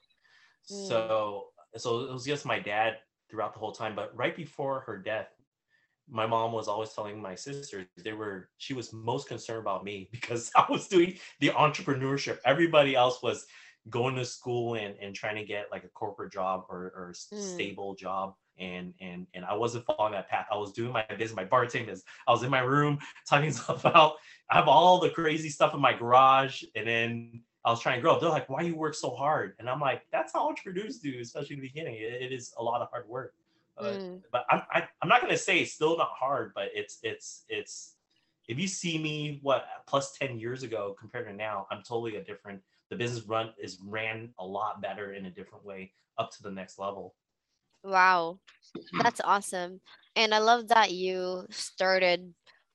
Mm. 0.70 0.88
So 0.88 1.46
so 1.76 2.00
it 2.00 2.12
was 2.12 2.24
just 2.24 2.46
my 2.46 2.58
dad 2.58 2.98
throughout 3.30 3.52
the 3.52 3.58
whole 3.58 3.72
time. 3.72 3.94
But 3.94 4.16
right 4.16 4.36
before 4.36 4.80
her 4.80 4.96
death, 4.96 5.28
my 6.08 6.26
mom 6.26 6.52
was 6.52 6.68
always 6.68 6.90
telling 6.90 7.20
my 7.20 7.34
sisters 7.34 7.86
they 8.02 8.12
were 8.12 8.48
she 8.58 8.74
was 8.74 8.92
most 8.92 9.28
concerned 9.28 9.60
about 9.60 9.84
me 9.84 10.08
because 10.12 10.50
I 10.56 10.66
was 10.70 10.88
doing 10.88 11.18
the 11.40 11.48
entrepreneurship. 11.50 12.38
Everybody 12.44 12.94
else 12.94 13.22
was 13.22 13.46
going 13.88 14.16
to 14.16 14.24
school 14.24 14.74
and, 14.74 14.96
and 15.00 15.14
trying 15.14 15.36
to 15.36 15.44
get 15.44 15.68
like 15.70 15.84
a 15.84 15.88
corporate 15.88 16.32
job 16.32 16.64
or, 16.68 16.92
or 16.96 17.14
mm. 17.32 17.40
stable 17.40 17.94
job 17.94 18.34
and 18.58 18.94
and 19.00 19.26
and 19.34 19.44
I 19.44 19.54
wasn't 19.54 19.84
following 19.84 20.12
that 20.12 20.28
path. 20.28 20.46
I 20.50 20.56
was 20.56 20.72
doing 20.72 20.92
my 20.92 21.04
business, 21.18 21.36
my 21.36 21.44
bartending. 21.44 22.00
I 22.26 22.30
was 22.30 22.42
in 22.42 22.50
my 22.50 22.60
room 22.60 22.98
talking 23.28 23.52
stuff 23.52 23.84
out. 23.84 24.14
I 24.50 24.56
have 24.56 24.68
all 24.68 25.00
the 25.00 25.10
crazy 25.10 25.48
stuff 25.48 25.74
in 25.74 25.80
my 25.80 25.92
garage, 25.92 26.62
and 26.74 26.86
then 26.86 27.42
I 27.64 27.70
was 27.70 27.80
trying 27.80 27.96
to 27.96 28.02
grow. 28.02 28.18
They're 28.18 28.30
like, 28.30 28.48
"Why 28.48 28.62
you 28.62 28.76
work 28.76 28.94
so 28.94 29.10
hard?" 29.10 29.54
And 29.58 29.68
I'm 29.68 29.80
like, 29.80 30.02
"That's 30.12 30.32
how 30.32 30.48
entrepreneurs 30.48 30.98
do, 30.98 31.18
especially 31.20 31.56
in 31.56 31.62
the 31.62 31.68
beginning. 31.68 31.96
it, 31.96 32.22
it 32.22 32.32
is 32.32 32.54
a 32.58 32.62
lot 32.62 32.80
of 32.80 32.88
hard 32.90 33.08
work." 33.08 33.34
Mm. 33.80 34.22
But 34.32 34.44
I'm 34.50 34.62
I, 34.72 34.78
am 34.78 34.84
i 34.84 35.04
am 35.04 35.08
not 35.08 35.20
gonna 35.20 35.36
say 35.36 35.58
it's 35.58 35.72
still 35.72 35.96
not 35.96 36.10
hard, 36.18 36.52
but 36.54 36.68
it's 36.74 36.98
it's 37.02 37.44
it's. 37.48 37.94
If 38.48 38.60
you 38.60 38.68
see 38.68 38.96
me 38.96 39.40
what 39.42 39.66
plus 39.88 40.16
ten 40.16 40.38
years 40.38 40.62
ago 40.62 40.94
compared 40.98 41.26
to 41.26 41.32
now, 41.32 41.66
I'm 41.70 41.82
totally 41.82 42.16
a 42.16 42.24
different. 42.24 42.60
The 42.90 42.96
business 42.96 43.24
run 43.24 43.52
is 43.60 43.80
ran 43.84 44.30
a 44.38 44.46
lot 44.46 44.80
better 44.80 45.14
in 45.14 45.26
a 45.26 45.30
different 45.30 45.64
way 45.64 45.90
up 46.18 46.30
to 46.36 46.42
the 46.42 46.50
next 46.52 46.78
level. 46.78 47.14
Wow, 47.86 48.40
that's 49.00 49.20
awesome. 49.22 49.80
And 50.16 50.34
I 50.34 50.38
love 50.38 50.68
that 50.68 50.90
you 50.90 51.46
started 51.50 52.34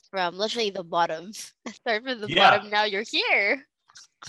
from 0.10 0.38
literally 0.38 0.70
the 0.70 0.84
bottom. 0.84 1.34
Start 1.74 2.04
from 2.04 2.22
the 2.22 2.30
yeah. 2.30 2.52
bottom. 2.52 2.70
Now 2.72 2.86
you're 2.86 3.04
here. 3.04 3.66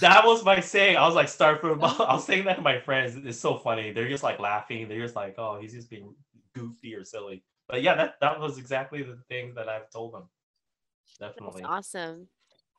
That 0.01 0.25
was 0.25 0.45
my 0.45 0.59
saying. 0.61 0.97
I 0.97 1.07
was 1.07 1.14
like, 1.14 1.29
start 1.29 1.61
from 1.61 1.71
the 1.71 1.75
oh. 1.77 1.88
bottom. 1.88 2.07
I 2.09 2.14
was 2.14 2.25
saying 2.25 2.47
that 2.47 2.57
to 2.57 2.62
my 2.62 2.81
friends. 2.81 3.14
It's 3.14 3.38
so 3.38 3.59
funny. 3.59 3.92
They're 3.92 4.09
just 4.09 4.23
like 4.23 4.40
laughing. 4.40 4.88
They're 4.88 5.03
just 5.03 5.14
like, 5.16 5.35
oh, 5.37 5.59
he's 5.61 5.75
just 5.75 5.90
being 5.90 6.14
goofy 6.55 6.95
or 6.95 7.05
silly. 7.05 7.45
But 7.68 7.83
yeah, 7.83 7.95
that 7.95 8.14
that 8.20 8.41
was 8.41 8.59
exactly 8.59 9.03
the 9.03 9.18
thing 9.28 9.53
that 9.55 9.68
I've 9.68 9.91
told 9.91 10.14
them. 10.14 10.28
Definitely. 11.20 11.62
That's 11.62 11.70
awesome. 11.70 12.28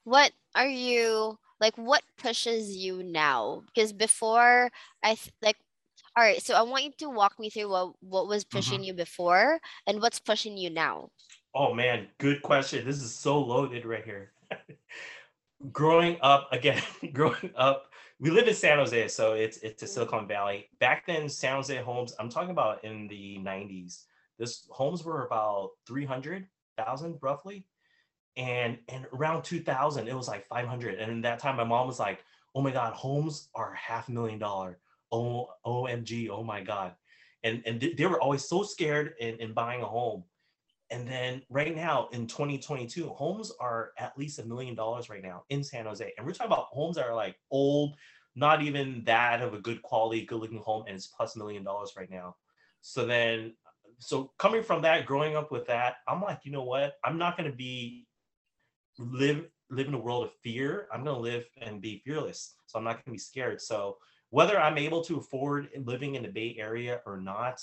What 0.05 0.31
are 0.55 0.67
you 0.67 1.37
like? 1.61 1.77
What 1.77 2.01
pushes 2.17 2.75
you 2.75 3.03
now? 3.03 3.61
Because 3.67 3.93
before, 3.93 4.71
I 5.03 5.15
th- 5.15 5.33
like 5.41 5.57
all 6.15 6.23
right, 6.23 6.41
so 6.41 6.53
I 6.53 6.61
want 6.61 6.83
you 6.83 6.91
to 6.99 7.09
walk 7.09 7.39
me 7.39 7.49
through 7.49 7.69
what 7.69 7.93
what 8.01 8.27
was 8.27 8.43
pushing 8.43 8.79
mm-hmm. 8.79 8.83
you 8.83 8.93
before 8.93 9.59
and 9.87 10.01
what's 10.01 10.19
pushing 10.19 10.57
you 10.57 10.69
now. 10.69 11.09
Oh 11.55 11.73
man, 11.73 12.07
good 12.19 12.41
question. 12.41 12.85
This 12.85 13.01
is 13.01 13.13
so 13.13 13.39
loaded 13.39 13.85
right 13.85 14.05
here. 14.05 14.31
growing 15.71 16.17
up 16.21 16.49
again, 16.51 16.81
growing 17.13 17.51
up, 17.55 17.87
we 18.19 18.29
live 18.29 18.47
in 18.47 18.53
San 18.53 18.77
Jose, 18.77 19.07
so 19.07 19.33
it's 19.33 19.57
it's 19.57 19.81
a 19.81 19.85
mm-hmm. 19.85 19.93
Silicon 19.93 20.27
Valley. 20.27 20.67
Back 20.79 21.07
then, 21.07 21.27
San 21.27 21.55
Jose 21.55 21.75
homes. 21.77 22.13
I'm 22.19 22.29
talking 22.29 22.51
about 22.51 22.83
in 22.83 23.07
the 23.07 23.39
90s. 23.39 24.03
This 24.37 24.67
homes 24.69 25.03
were 25.03 25.25
about 25.25 25.71
300,000 25.87 27.17
roughly, 27.21 27.65
and 28.37 28.77
and 28.89 29.05
around 29.13 29.43
2000 29.43 30.07
it 30.07 30.15
was 30.15 30.27
like 30.27 30.47
500 30.47 30.99
and 30.99 31.23
that 31.23 31.39
time 31.39 31.55
my 31.55 31.63
mom 31.63 31.85
was 31.85 31.99
like 31.99 32.23
oh 32.55 32.61
my 32.61 32.71
god 32.71 32.93
homes 32.93 33.49
are 33.53 33.73
half 33.73 34.09
a 34.09 34.11
million 34.11 34.39
dollar 34.39 34.79
oh 35.13 35.47
omg 35.65 36.29
oh 36.29 36.43
my 36.43 36.61
god. 36.61 36.93
And 37.43 37.61
and 37.65 37.79
they 37.97 38.05
were 38.05 38.21
always 38.21 38.47
so 38.47 38.63
scared 38.63 39.13
in, 39.19 39.35
in 39.35 39.53
buying 39.53 39.81
a 39.81 39.85
home. 39.85 40.23
And 40.89 41.07
then 41.07 41.41
right 41.49 41.75
now 41.75 42.07
in 42.11 42.27
2022 42.27 43.09
homes 43.09 43.51
are 43.59 43.91
at 43.97 44.17
least 44.17 44.39
a 44.39 44.45
million 44.45 44.75
dollars 44.75 45.09
right 45.09 45.23
now 45.23 45.43
in 45.49 45.63
san 45.63 45.85
jose. 45.85 46.11
And 46.17 46.25
we're 46.25 46.33
talking 46.33 46.51
about 46.51 46.67
homes 46.71 46.95
that 46.97 47.05
are 47.05 47.15
like 47.15 47.35
old 47.51 47.95
not 48.35 48.63
even 48.63 49.03
that 49.05 49.41
of 49.41 49.53
a 49.53 49.59
good 49.59 49.81
quality 49.83 50.25
good 50.25 50.39
looking 50.39 50.57
home 50.57 50.83
and 50.87 50.95
it's 50.95 51.07
plus 51.07 51.35
million 51.35 51.63
dollars 51.63 51.93
right 51.95 52.09
now. 52.09 52.35
So 52.81 53.05
then 53.05 53.53
so 53.99 54.31
coming 54.39 54.63
from 54.63 54.81
that 54.81 55.05
growing 55.05 55.35
up 55.35 55.51
with 55.51 55.67
that 55.67 55.97
i'm 56.07 56.21
like 56.21 56.39
you 56.43 56.51
know 56.51 56.63
what? 56.63 56.95
I'm 57.03 57.17
not 57.17 57.37
going 57.37 57.49
to 57.49 57.55
be 57.55 58.07
live 58.97 59.45
live 59.69 59.87
in 59.87 59.93
a 59.93 59.99
world 59.99 60.25
of 60.25 60.31
fear. 60.43 60.87
I'm 60.93 61.03
going 61.03 61.15
to 61.15 61.21
live 61.21 61.45
and 61.61 61.81
be 61.81 62.01
fearless. 62.05 62.55
So 62.67 62.79
i'm 62.79 62.85
not 62.85 62.93
going 62.93 63.05
to 63.05 63.11
be 63.11 63.17
scared. 63.17 63.61
So 63.61 63.97
whether 64.33 64.59
i'm 64.59 64.77
able 64.77 65.03
to 65.03 65.17
afford 65.17 65.69
living 65.85 66.15
in 66.15 66.23
the 66.23 66.29
bay 66.29 66.55
area 66.57 67.01
or 67.05 67.19
not 67.19 67.61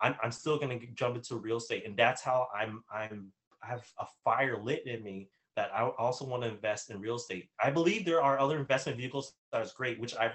i'm, 0.00 0.14
I'm 0.22 0.32
still 0.32 0.58
going 0.58 0.78
to 0.78 0.86
jump 0.94 1.16
into 1.16 1.36
real 1.36 1.58
estate 1.58 1.86
and 1.86 1.96
that's 1.96 2.22
how 2.22 2.48
i'm 2.54 2.82
i'm 2.92 3.32
i 3.62 3.68
have 3.68 3.84
a 3.98 4.06
fire 4.24 4.58
lit 4.62 4.86
in 4.86 5.02
me 5.02 5.28
that 5.56 5.70
i 5.74 5.82
also 5.82 6.24
want 6.24 6.42
to 6.42 6.48
invest 6.48 6.90
in 6.90 7.00
real 7.00 7.16
estate 7.16 7.48
i 7.60 7.70
believe 7.70 8.04
there 8.04 8.22
are 8.22 8.38
other 8.38 8.58
investment 8.58 8.98
vehicles 8.98 9.34
that 9.52 9.62
is 9.62 9.72
great 9.72 10.00
which 10.00 10.16
i've 10.16 10.32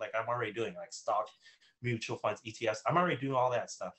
like 0.00 0.12
i'm 0.18 0.28
already 0.28 0.52
doing 0.52 0.74
like 0.74 0.92
stock 0.92 1.26
mutual 1.82 2.16
funds 2.16 2.40
etfs 2.46 2.78
i'm 2.86 2.96
already 2.96 3.20
doing 3.20 3.34
all 3.34 3.50
that 3.50 3.70
stuff 3.70 3.94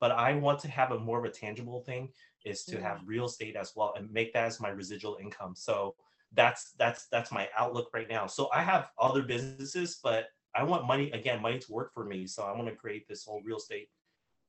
but 0.00 0.10
i 0.12 0.32
want 0.34 0.58
to 0.58 0.68
have 0.68 0.92
a 0.92 0.98
more 0.98 1.18
of 1.18 1.24
a 1.24 1.30
tangible 1.30 1.80
thing 1.80 2.10
is 2.44 2.64
to 2.64 2.80
have 2.80 2.98
mm. 2.98 3.06
real 3.06 3.26
estate 3.26 3.56
as 3.56 3.72
well 3.76 3.94
and 3.96 4.10
make 4.12 4.32
that 4.32 4.46
as 4.46 4.60
my 4.60 4.70
residual 4.70 5.18
income. 5.20 5.54
So 5.54 5.94
that's 6.32 6.72
that's 6.78 7.06
that's 7.08 7.32
my 7.32 7.48
outlook 7.56 7.90
right 7.92 8.08
now. 8.08 8.26
So 8.26 8.48
I 8.54 8.62
have 8.62 8.90
other 8.98 9.22
businesses, 9.22 9.98
but 10.02 10.26
I 10.54 10.64
want 10.64 10.86
money 10.86 11.10
again, 11.12 11.42
money 11.42 11.58
to 11.58 11.72
work 11.72 11.92
for 11.94 12.04
me. 12.04 12.26
So 12.26 12.42
I 12.42 12.52
want 12.56 12.68
to 12.68 12.74
create 12.74 13.06
this 13.08 13.24
whole 13.24 13.40
real 13.44 13.58
estate 13.58 13.88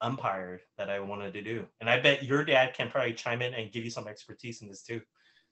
empire 0.01 0.61
that 0.77 0.89
I 0.89 0.99
wanted 0.99 1.33
to 1.33 1.41
do. 1.41 1.65
And 1.79 1.89
I 1.89 1.99
bet 1.99 2.23
your 2.23 2.43
dad 2.43 2.73
can 2.73 2.89
probably 2.89 3.13
chime 3.13 3.41
in 3.41 3.53
and 3.53 3.71
give 3.71 3.83
you 3.83 3.91
some 3.91 4.07
expertise 4.07 4.61
in 4.61 4.67
this 4.67 4.81
too. 4.81 5.01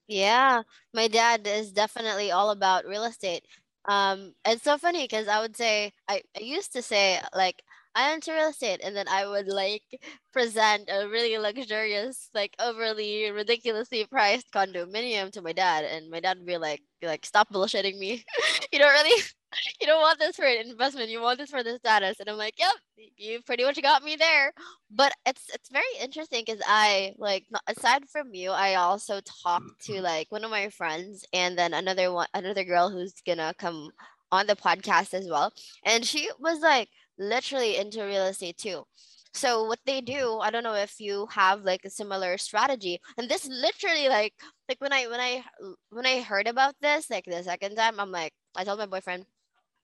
Yeah, 0.08 0.64
my 0.93 1.08
dad 1.08 1.45
is 1.45 1.72
definitely 1.72 2.32
all 2.32 2.50
about 2.50 2.88
real 2.88 3.04
estate. 3.04 3.45
Um, 3.86 4.34
it's 4.45 4.64
so 4.64 4.78
funny 4.78 5.04
because 5.04 5.28
I 5.28 5.39
would 5.39 5.56
say 5.56 5.93
I, 6.08 6.24
I 6.36 6.41
used 6.41 6.74
to 6.74 6.82
say 6.82 7.20
like 7.34 7.62
I'm 8.00 8.16
into 8.16 8.32
real 8.32 8.50
estate. 8.50 8.80
And 8.82 8.95
then 8.95 9.08
I 9.10 9.28
would 9.28 9.47
like 9.47 9.84
present 10.32 10.89
a 10.89 11.08
really 11.10 11.38
luxurious, 11.38 12.30
like 12.34 12.56
overly 12.60 13.30
ridiculously 13.30 14.06
priced 14.06 14.52
condominium 14.54 15.32
to 15.34 15.41
my 15.41 15.52
dad. 15.52 15.84
And 15.84 16.10
my 16.10 16.22
dad 16.22 16.38
would 16.38 16.47
be 16.47 16.58
like, 16.58 16.82
like, 17.04 17.26
stop 17.26 17.52
bullshitting 17.52 17.97
me. 17.97 18.24
you 18.72 18.80
don't 18.80 18.93
really 18.93 19.22
you 19.82 19.88
don't 19.88 20.02
want 20.02 20.18
this 20.18 20.38
for 20.38 20.45
an 20.45 20.70
investment. 20.70 21.10
You 21.10 21.22
want 21.22 21.39
this 21.39 21.50
for 21.50 21.62
the 21.62 21.78
status. 21.78 22.22
And 22.22 22.30
I'm 22.30 22.38
like, 22.38 22.58
yep, 22.58 22.74
you 23.18 23.41
pretty 23.41 23.66
much 23.66 23.82
got 23.82 24.02
me 24.02 24.16
there. 24.16 24.54
But 24.89 25.12
it's 25.26 25.50
it's 25.54 25.70
very 25.70 25.84
interesting 26.02 26.43
because 26.45 26.62
I 26.66 27.14
like 27.18 27.47
aside 27.68 28.08
from 28.10 28.34
you, 28.34 28.52
I 28.52 28.76
also 28.76 29.20
talked 29.43 29.86
to 29.88 29.93
mm-hmm. 29.93 30.04
like 30.04 30.32
one 30.32 30.45
of 30.45 30.52
my 30.52 30.70
friends 30.70 31.26
and 31.34 31.58
then 31.58 31.74
another 31.74 32.14
one 32.14 32.28
another 32.34 32.64
girl 32.64 32.89
who's 32.89 33.16
gonna 33.26 33.54
come 33.58 33.89
on 34.32 34.47
the 34.47 34.56
podcast 34.56 35.14
as 35.14 35.28
well. 35.28 35.52
And 35.84 36.06
she 36.06 36.30
was 36.39 36.62
like, 36.62 36.89
literally 37.20 37.78
into 37.78 38.04
real 38.04 38.26
estate 38.26 38.58
too. 38.58 38.86
So 39.34 39.66
what 39.66 39.80
they 39.86 40.02
do, 40.02 40.40
I 40.40 40.50
don't 40.52 40.64
know 40.64 40.74
if 40.76 41.00
you 41.00 41.28
have 41.32 41.62
like 41.64 41.86
a 41.86 41.90
similar 41.92 42.38
strategy. 42.38 43.00
And 43.18 43.30
this 43.30 43.48
literally 43.48 44.10
like 44.10 44.34
like 44.70 44.82
when 44.82 44.94
I 44.94 45.08
when 45.08 45.20
I 45.20 45.44
when 45.92 46.06
I 46.08 46.22
heard 46.22 46.48
about 46.48 46.76
this 46.82 47.10
like 47.10 47.26
the 47.26 47.44
second 47.44 47.76
time, 47.76 48.00
I'm 48.00 48.12
like 48.12 48.34
I 48.56 48.64
told 48.64 48.80
my 48.80 48.88
boyfriend 48.88 49.26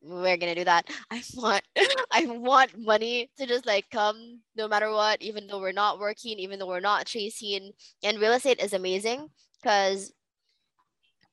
we're 0.01 0.37
gonna 0.37 0.55
do 0.55 0.63
that. 0.65 0.87
I 1.11 1.23
want 1.35 1.63
I 2.11 2.25
want 2.27 2.77
money 2.79 3.29
to 3.37 3.45
just 3.47 3.65
like 3.65 3.89
come 3.91 4.41
no 4.55 4.67
matter 4.67 4.91
what, 4.91 5.21
even 5.21 5.47
though 5.47 5.59
we're 5.59 5.71
not 5.73 5.99
working, 5.99 6.39
even 6.39 6.59
though 6.59 6.67
we're 6.67 6.79
not 6.79 7.05
chasing. 7.07 7.71
And 8.03 8.19
real 8.19 8.33
estate 8.33 8.61
is 8.61 8.73
amazing 8.73 9.29
because 9.61 10.13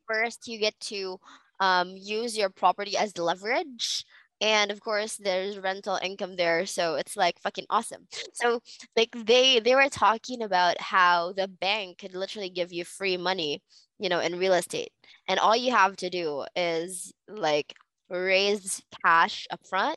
first 0.06 0.46
you 0.48 0.58
get 0.58 0.78
to 0.80 1.18
um, 1.60 1.94
use 1.96 2.36
your 2.36 2.50
property 2.50 2.96
as 2.96 3.16
leverage 3.18 4.04
and 4.42 4.72
of 4.72 4.80
course 4.80 5.16
there's 5.16 5.58
rental 5.58 5.98
income 6.02 6.36
there 6.36 6.66
so 6.66 6.96
it's 6.96 7.16
like 7.16 7.40
fucking 7.40 7.64
awesome 7.70 8.06
so 8.34 8.60
like 8.96 9.14
they 9.24 9.60
they 9.60 9.74
were 9.74 9.88
talking 9.88 10.42
about 10.42 10.78
how 10.80 11.32
the 11.32 11.48
bank 11.48 11.98
could 11.98 12.14
literally 12.14 12.50
give 12.50 12.72
you 12.72 12.84
free 12.84 13.16
money 13.16 13.62
you 13.98 14.08
know 14.08 14.20
in 14.20 14.38
real 14.38 14.52
estate 14.52 14.92
and 15.28 15.38
all 15.38 15.56
you 15.56 15.70
have 15.70 15.96
to 15.96 16.10
do 16.10 16.44
is 16.56 17.12
like 17.28 17.72
raise 18.10 18.82
cash 19.04 19.46
up 19.50 19.60
front 19.66 19.96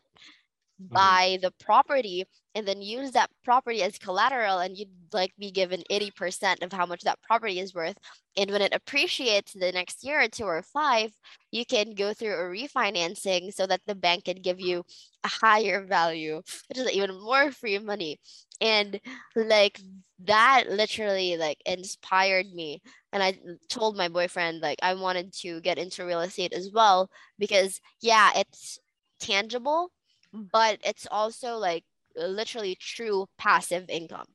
mm-hmm. 0.81 0.93
buy 0.93 1.37
the 1.41 1.51
property 1.59 2.23
and 2.56 2.68
then 2.68 2.82
use 2.82 3.12
that 3.12 3.30
property 3.43 3.84
as 3.84 3.97
collateral 3.99 4.60
and 4.60 4.78
you'd 4.78 4.89
like 5.14 5.34
be 5.38 5.51
given 5.51 5.84
80% 5.91 6.64
of 6.64 6.72
how 6.72 6.86
much 6.86 7.01
that 7.03 7.22
property 7.22 7.60
is 7.60 7.76
worth. 7.76 7.97
And 8.38 8.49
when 8.49 8.62
it 8.62 8.74
appreciates 8.74 9.53
the 9.53 9.72
next 9.72 10.03
year 10.03 10.22
or 10.22 10.28
two 10.30 10.45
or 10.45 10.62
five 10.64 11.12
you 11.51 11.66
can 11.66 11.93
go 11.93 12.14
through 12.14 12.34
a 12.34 12.49
refinancing 12.49 13.53
so 13.53 13.68
that 13.68 13.82
the 13.86 13.95
bank 13.95 14.26
can 14.26 14.41
give 14.41 14.60
you 14.60 14.84
a 15.24 15.28
higher 15.28 15.86
value 15.86 16.41
which 16.70 16.78
is 16.78 16.91
even 16.91 17.20
more 17.22 17.51
free 17.51 17.80
money. 17.80 18.20
And 18.62 18.99
like 19.36 19.80
that 20.24 20.66
literally 20.70 21.38
like 21.38 21.58
inspired 21.66 22.47
me. 22.53 22.82
And 23.12 23.22
i 23.24 23.38
told 23.70 23.95
my 23.95 24.10
boyfriend 24.10 24.62
like 24.62 24.80
i 24.82 24.93
wanted 24.93 25.34
to 25.34 25.62
get 25.62 25.78
into 25.78 26.06
real 26.06 26.22
estate 26.22 26.53
as 26.53 26.70
well 26.74 27.10
because 27.39 27.80
yeah 28.01 28.32
it's 28.36 28.78
tangible 29.20 29.89
but 30.34 30.80
it's 30.84 31.08
also 31.10 31.56
like 31.58 31.84
literally 32.16 32.76
true 32.76 33.28
passive 33.38 33.89
income. 33.89 34.28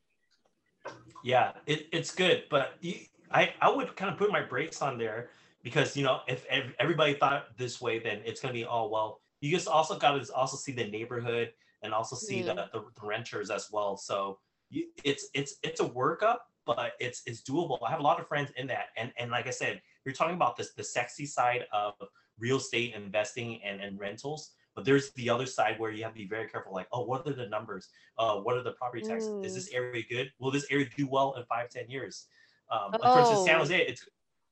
Yeah, 1.22 1.52
it, 1.66 1.86
it's 1.92 2.14
good, 2.14 2.44
but 2.50 2.74
you, 2.80 2.94
I 3.30 3.52
I 3.60 3.70
would 3.70 3.94
kind 3.96 4.10
of 4.10 4.18
put 4.18 4.30
my 4.30 4.42
brakes 4.42 4.80
on 4.82 4.98
there 4.98 5.30
because 5.62 5.96
you 5.96 6.02
know 6.02 6.20
if 6.26 6.46
everybody 6.78 7.14
thought 7.14 7.56
this 7.56 7.80
way, 7.80 7.98
then 7.98 8.20
it's 8.24 8.40
gonna 8.40 8.54
be 8.54 8.64
oh 8.64 8.88
well. 8.88 9.20
You 9.40 9.50
just 9.50 9.68
also 9.68 9.98
got 9.98 10.22
to 10.22 10.34
also 10.34 10.56
see 10.56 10.72
the 10.72 10.86
neighborhood 10.86 11.52
and 11.82 11.94
also 11.94 12.14
see 12.14 12.42
mm. 12.42 12.46
the, 12.46 12.54
the, 12.72 12.84
the 13.00 13.06
renters 13.06 13.50
as 13.50 13.68
well. 13.72 13.96
So 13.96 14.38
you, 14.68 14.86
it's 15.04 15.28
it's 15.34 15.56
it's 15.62 15.80
a 15.80 15.88
workup, 15.88 16.38
but 16.66 16.92
it's 17.00 17.22
it's 17.26 17.42
doable. 17.42 17.78
I 17.86 17.90
have 17.90 18.00
a 18.00 18.02
lot 18.02 18.20
of 18.20 18.28
friends 18.28 18.50
in 18.56 18.66
that, 18.68 18.86
and 18.96 19.12
and 19.18 19.30
like 19.30 19.46
I 19.46 19.50
said, 19.50 19.80
you're 20.04 20.14
talking 20.14 20.36
about 20.36 20.56
this 20.56 20.72
the 20.72 20.84
sexy 20.84 21.26
side 21.26 21.66
of 21.72 21.94
real 22.38 22.56
estate 22.56 22.94
investing 22.94 23.60
and, 23.62 23.80
and 23.80 23.98
rentals 23.98 24.52
but 24.74 24.84
there's 24.84 25.10
the 25.12 25.28
other 25.28 25.46
side 25.46 25.78
where 25.78 25.90
you 25.90 26.02
have 26.04 26.12
to 26.12 26.18
be 26.18 26.28
very 26.28 26.48
careful. 26.48 26.72
Like, 26.72 26.88
oh, 26.92 27.04
what 27.04 27.26
are 27.26 27.32
the 27.32 27.48
numbers? 27.48 27.88
Uh, 28.18 28.36
what 28.36 28.56
are 28.56 28.62
the 28.62 28.72
property 28.72 29.02
taxes? 29.02 29.28
Mm. 29.28 29.44
Is 29.44 29.54
this 29.54 29.70
mm. 29.70 29.76
area 29.76 30.04
good? 30.08 30.32
Will 30.38 30.50
this 30.50 30.66
area 30.70 30.86
do 30.96 31.08
well 31.08 31.34
in 31.36 31.44
five, 31.44 31.70
ten 31.70 31.88
years? 31.88 32.26
Um, 32.70 32.94
oh. 33.02 33.14
For 33.14 33.20
instance, 33.20 33.46
San 33.46 33.56
oh. 33.56 33.58
Jose, 33.58 33.78
it's 33.78 34.08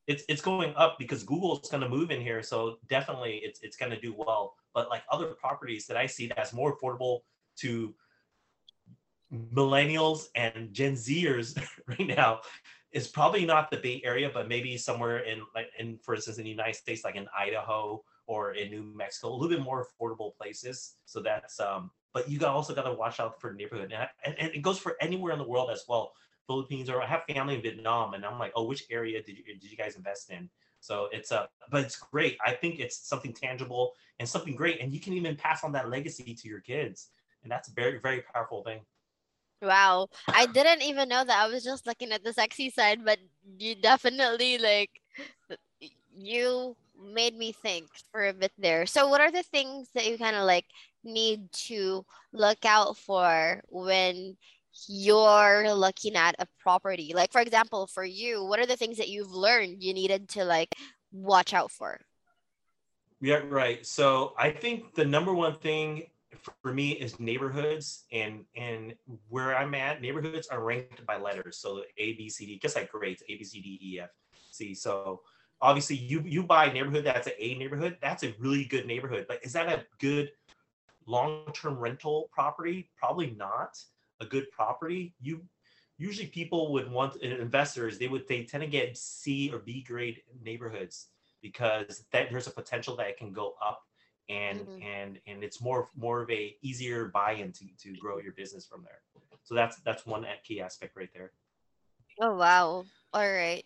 it's 0.07 0.25
it's 0.29 0.41
going 0.41 0.75
up 0.77 0.99
because 0.99 1.23
Google 1.23 1.61
is 1.61 1.69
going 1.69 1.83
to 1.83 1.89
move 1.89 2.11
in 2.11 2.21
here, 2.21 2.43
so 2.43 2.79
definitely 2.89 3.41
it's 3.45 3.61
it's 3.63 3.77
going 3.77 3.93
to 3.93 4.01
do 4.01 4.15
well. 4.17 4.55
But 4.75 4.89
like 4.89 5.03
other 5.11 5.27
properties 5.27 5.87
that 5.87 5.97
I 5.97 6.07
see 6.07 6.27
that's 6.35 6.53
more 6.53 6.77
affordable 6.77 7.21
to 7.59 7.95
millennials 9.33 10.29
and 10.35 10.73
Gen 10.73 10.95
Zers 10.95 11.61
right 11.87 12.07
now 12.07 12.41
is 12.93 13.07
probably 13.07 13.45
not 13.45 13.71
the 13.71 13.77
Bay 13.77 14.01
Area, 14.05 14.31
but 14.33 14.49
maybe 14.49 14.79
somewhere 14.79 15.19
in 15.19 15.43
like 15.55 15.69
in 15.79 15.99
for 16.03 16.15
instance 16.15 16.39
in 16.39 16.45
the 16.45 16.51
United 16.51 16.77
States, 16.77 17.05
like 17.05 17.17
in 17.17 17.27
Idaho 17.39 18.03
or 18.29 18.53
in 18.53 18.71
New 18.71 18.83
Mexico, 18.95 19.31
a 19.31 19.35
little 19.35 19.49
bit 19.49 19.65
more 19.65 19.85
affordable 19.85 20.37
places. 20.37 20.95
So 21.07 21.21
that's 21.21 21.59
um, 21.59 21.91
but 22.13 22.31
you 22.31 22.45
also 22.47 22.75
got 22.75 22.83
to 22.83 22.93
watch 22.93 23.19
out 23.19 23.41
for 23.41 23.53
neighborhood, 23.53 23.93
and, 23.93 24.09
and, 24.25 24.35
and, 24.39 24.55
it 24.55 24.63
goes 24.63 24.79
for 24.79 24.97
anywhere 25.01 25.33
in 25.33 25.39
the 25.39 25.49
world 25.49 25.71
as 25.71 25.85
well. 25.89 26.13
Philippines, 26.47 26.89
or 26.89 27.03
I 27.03 27.07
have 27.07 27.23
family 27.29 27.57
in 27.57 27.63
Vietnam, 27.63 28.15
and 28.15 28.25
I'm 28.25 28.39
like, 28.39 28.53
oh, 28.55 28.65
which 28.65 28.85
area 28.91 29.23
did 29.23 29.37
you 29.37 29.45
did 29.45 29.71
you 29.71 29.77
guys 29.77 29.97
invest 29.97 30.31
in? 30.31 30.49
So 30.81 31.09
it's 31.11 31.33
a, 31.33 31.41
uh, 31.41 31.47
but 31.71 31.85
it's 31.85 31.97
great. 31.97 32.39
I 32.45 32.53
think 32.53 32.79
it's 32.79 32.97
something 32.97 33.33
tangible 33.33 33.95
and 34.21 34.29
something 34.29 34.55
great, 34.55 34.81
and 34.81 34.93
you 34.93 35.01
can 35.01 35.15
even 35.15 35.37
pass 35.37 35.65
on 35.65 35.73
that 35.73 35.91
legacy 35.91 36.35
to 36.35 36.49
your 36.49 36.61
kids, 36.61 37.09
and 37.43 37.51
that's 37.51 37.69
a 37.69 37.73
very 37.73 37.99
very 37.99 38.23
powerful 38.33 38.63
thing. 38.63 38.81
Wow, 39.61 40.09
I 40.29 40.47
didn't 40.47 40.83
even 40.83 41.09
know 41.09 41.25
that. 41.25 41.45
I 41.45 41.49
was 41.49 41.65
just 41.65 41.87
looking 41.87 42.13
at 42.13 42.23
the 42.23 42.33
sexy 42.33 42.71
side, 42.71 43.05
but 43.05 43.19
you 43.59 43.75
definitely 43.75 44.59
like 44.59 44.91
you 46.17 46.77
made 46.99 47.37
me 47.37 47.53
think 47.53 47.87
for 48.11 48.27
a 48.27 48.33
bit 48.33 48.53
there. 48.59 48.87
So, 48.87 49.09
what 49.09 49.21
are 49.21 49.31
the 49.31 49.43
things 49.43 49.89
that 49.95 50.07
you 50.07 50.19
kind 50.19 50.37
of 50.37 50.45
like 50.45 50.67
need 51.05 51.51
to 51.53 52.05
look 52.33 52.65
out 52.65 52.97
for 52.97 53.63
when 53.69 54.37
you're 54.89 55.73
looking 55.73 56.17
at 56.17 56.37
a 56.39 56.47
property? 56.61 57.13
Like, 57.15 57.33
for 57.33 57.41
example, 57.41 57.87
for 57.87 58.05
you, 58.05 58.45
what 58.45 58.59
are 58.59 58.67
the 58.67 58.77
things 58.77 58.99
that 58.99 59.09
you've 59.09 59.33
learned 59.33 59.83
you 59.83 59.95
needed 59.95 60.29
to 60.31 60.45
like 60.45 60.75
watch 61.13 61.55
out 61.55 61.71
for? 61.71 62.01
Yeah, 63.21 63.43
right. 63.49 63.85
So, 63.85 64.35
I 64.39 64.51
think 64.51 64.95
the 64.95 65.05
number 65.05 65.35
one 65.35 65.55
thing 65.55 66.05
for 66.63 66.73
me 66.73 66.93
is 66.93 67.19
neighborhoods 67.19 68.05
and 68.13 68.45
and 68.57 68.95
where 69.29 69.57
I'm 69.57 69.75
at, 69.75 70.01
neighborhoods 70.01 70.49
are 70.49 70.63
ranked 70.63 71.05
by 71.07 71.19
letters. 71.19 71.59
So 71.59 71.83
A, 71.97 72.15
B, 72.15 72.29
C, 72.29 72.47
D, 72.47 72.59
just 72.61 72.77
like 72.77 72.91
grades, 72.91 73.23
A, 73.29 73.37
B, 73.37 73.45
C, 73.45 73.61
D, 73.61 73.79
E, 73.83 74.01
F, 74.01 74.11
C. 74.51 74.75
So 74.75 75.23
obviously 75.61 75.97
you 75.97 76.23
you 76.25 76.43
buy 76.43 76.67
a 76.67 76.73
neighborhood 76.73 77.05
that's 77.05 77.27
an 77.27 77.35
A 77.39 77.55
neighborhood, 77.55 77.97
that's 78.01 78.25
a 78.25 78.35
really 78.39 78.65
good 78.65 78.87
neighborhood. 78.87 79.27
But 79.29 79.45
is 79.45 79.53
that 79.55 79.69
a 79.69 79.85
good 79.99 80.31
long-term 81.07 81.79
rental 81.79 82.29
property? 82.33 82.91
Probably 82.97 83.31
not 83.37 83.79
a 84.21 84.27
good 84.27 84.51
property. 84.51 85.15
You 85.21 85.43
usually 85.97 86.29
people 86.29 86.73
would 86.73 86.91
want 86.91 87.17
investors, 87.23 87.99
they 87.99 88.09
would 88.09 88.27
they 88.29 88.45
tend 88.45 88.63
to 88.63 88.69
get 88.69 88.97
C 88.97 89.51
or 89.53 89.59
B 89.59 89.83
grade 89.83 90.23
neighborhoods 90.43 91.09
because 91.43 92.05
that 92.13 92.31
there's 92.31 92.47
a 92.47 92.53
potential 92.53 92.97
that 92.97 93.09
it 93.09 93.17
can 93.17 93.33
go 93.33 93.55
up 93.63 93.83
and 94.29 94.61
mm-hmm. 94.61 94.83
and 94.83 95.19
and 95.27 95.43
it's 95.43 95.61
more 95.61 95.89
more 95.97 96.23
of 96.23 96.31
a 96.31 96.57
easier 96.63 97.07
buy-in 97.07 97.53
to, 97.53 97.65
to 97.79 97.97
grow 97.97 98.19
your 98.19 98.33
business 98.33 98.67
from 98.67 98.83
there 98.83 99.01
so 99.43 99.55
that's 99.55 99.77
that's 99.81 100.07
one 100.07 100.27
key 100.45 100.61
aspect 100.61 100.97
right 100.97 101.11
there 101.15 101.33
oh 102.21 102.35
wow 102.35 102.85
all 103.15 103.33
right 103.33 103.65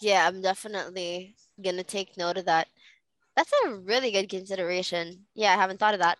yeah 0.00 0.26
i'm 0.26 0.40
definitely 0.40 1.34
gonna 1.62 1.82
take 1.82 2.16
note 2.16 2.36
of 2.36 2.46
that 2.46 2.68
that's 3.36 3.52
a 3.64 3.74
really 3.74 4.10
good 4.10 4.28
consideration 4.28 5.24
yeah 5.34 5.52
i 5.52 5.56
haven't 5.56 5.78
thought 5.78 5.94
of 5.94 6.00
that 6.00 6.18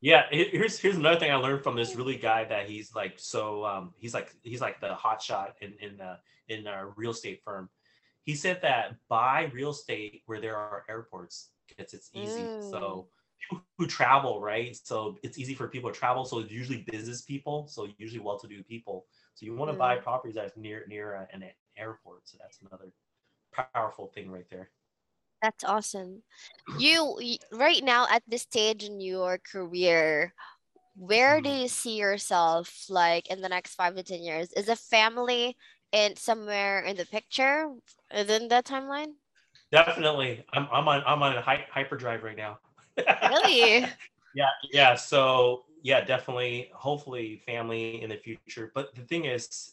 yeah 0.00 0.24
here's 0.30 0.78
here's 0.78 0.96
another 0.96 1.18
thing 1.18 1.30
i 1.30 1.36
learned 1.36 1.62
from 1.62 1.76
this 1.76 1.94
really 1.94 2.16
guy 2.16 2.44
that 2.44 2.68
he's 2.68 2.94
like 2.94 3.14
so 3.16 3.64
um 3.64 3.92
he's 3.98 4.14
like 4.14 4.34
he's 4.42 4.60
like 4.60 4.80
the 4.80 4.94
hot 4.94 5.20
shot 5.22 5.54
in 5.60 5.74
in 5.80 5.96
the 5.96 6.16
in 6.48 6.66
a 6.66 6.86
real 6.96 7.10
estate 7.10 7.40
firm 7.44 7.68
he 8.24 8.34
said 8.34 8.60
that 8.62 8.96
buy 9.08 9.50
real 9.52 9.70
estate 9.70 10.22
where 10.26 10.40
there 10.40 10.56
are 10.56 10.84
airports 10.88 11.50
because 11.68 11.94
it's 11.94 12.10
easy. 12.14 12.40
Mm. 12.40 12.70
So 12.70 13.08
people 13.40 13.64
who 13.78 13.86
travel, 13.86 14.40
right? 14.40 14.76
So 14.82 15.16
it's 15.22 15.38
easy 15.38 15.54
for 15.54 15.68
people 15.68 15.90
to 15.90 15.98
travel. 15.98 16.24
So 16.24 16.40
it's 16.40 16.50
usually 16.50 16.84
business 16.90 17.22
people. 17.22 17.66
So 17.68 17.88
usually 17.98 18.20
well-to-do 18.20 18.62
people. 18.64 19.06
So 19.34 19.46
you 19.46 19.56
want 19.56 19.70
to 19.70 19.74
mm. 19.74 19.78
buy 19.78 19.96
properties 19.96 20.34
that's 20.34 20.56
near 20.56 20.84
near 20.88 21.26
an 21.32 21.42
airport. 21.76 22.28
So 22.28 22.38
that's 22.40 22.58
another 22.60 22.90
powerful 23.52 24.10
thing 24.14 24.30
right 24.30 24.48
there. 24.50 24.70
That's 25.42 25.64
awesome. 25.64 26.22
You 26.78 27.16
right 27.52 27.82
now 27.82 28.06
at 28.10 28.22
this 28.28 28.42
stage 28.42 28.84
in 28.84 29.00
your 29.00 29.38
career, 29.38 30.34
where 30.96 31.40
do 31.40 31.48
mm. 31.48 31.62
you 31.62 31.68
see 31.68 31.96
yourself 31.96 32.84
like 32.90 33.30
in 33.30 33.40
the 33.40 33.48
next 33.48 33.74
five 33.74 33.96
to 33.96 34.02
ten 34.02 34.22
years? 34.22 34.52
Is 34.52 34.68
a 34.68 34.76
family 34.76 35.56
in 35.92 36.16
somewhere 36.16 36.80
in 36.80 36.96
the 36.96 37.06
picture 37.06 37.72
within 38.14 38.48
that 38.48 38.66
timeline? 38.66 39.14
Definitely. 39.72 40.44
I'm 40.52 40.68
I'm 40.70 40.88
on 40.88 41.02
I'm 41.06 41.22
on 41.22 41.36
a 41.36 41.40
hy- 41.40 41.66
hyperdrive 41.70 42.22
right 42.22 42.36
now. 42.36 42.58
really? 43.30 43.86
yeah, 44.34 44.50
yeah. 44.72 44.94
So 44.94 45.64
yeah, 45.82 46.04
definitely. 46.04 46.70
Hopefully, 46.74 47.42
family 47.46 48.02
in 48.02 48.10
the 48.10 48.16
future. 48.16 48.72
But 48.74 48.94
the 48.94 49.02
thing 49.02 49.24
is, 49.24 49.72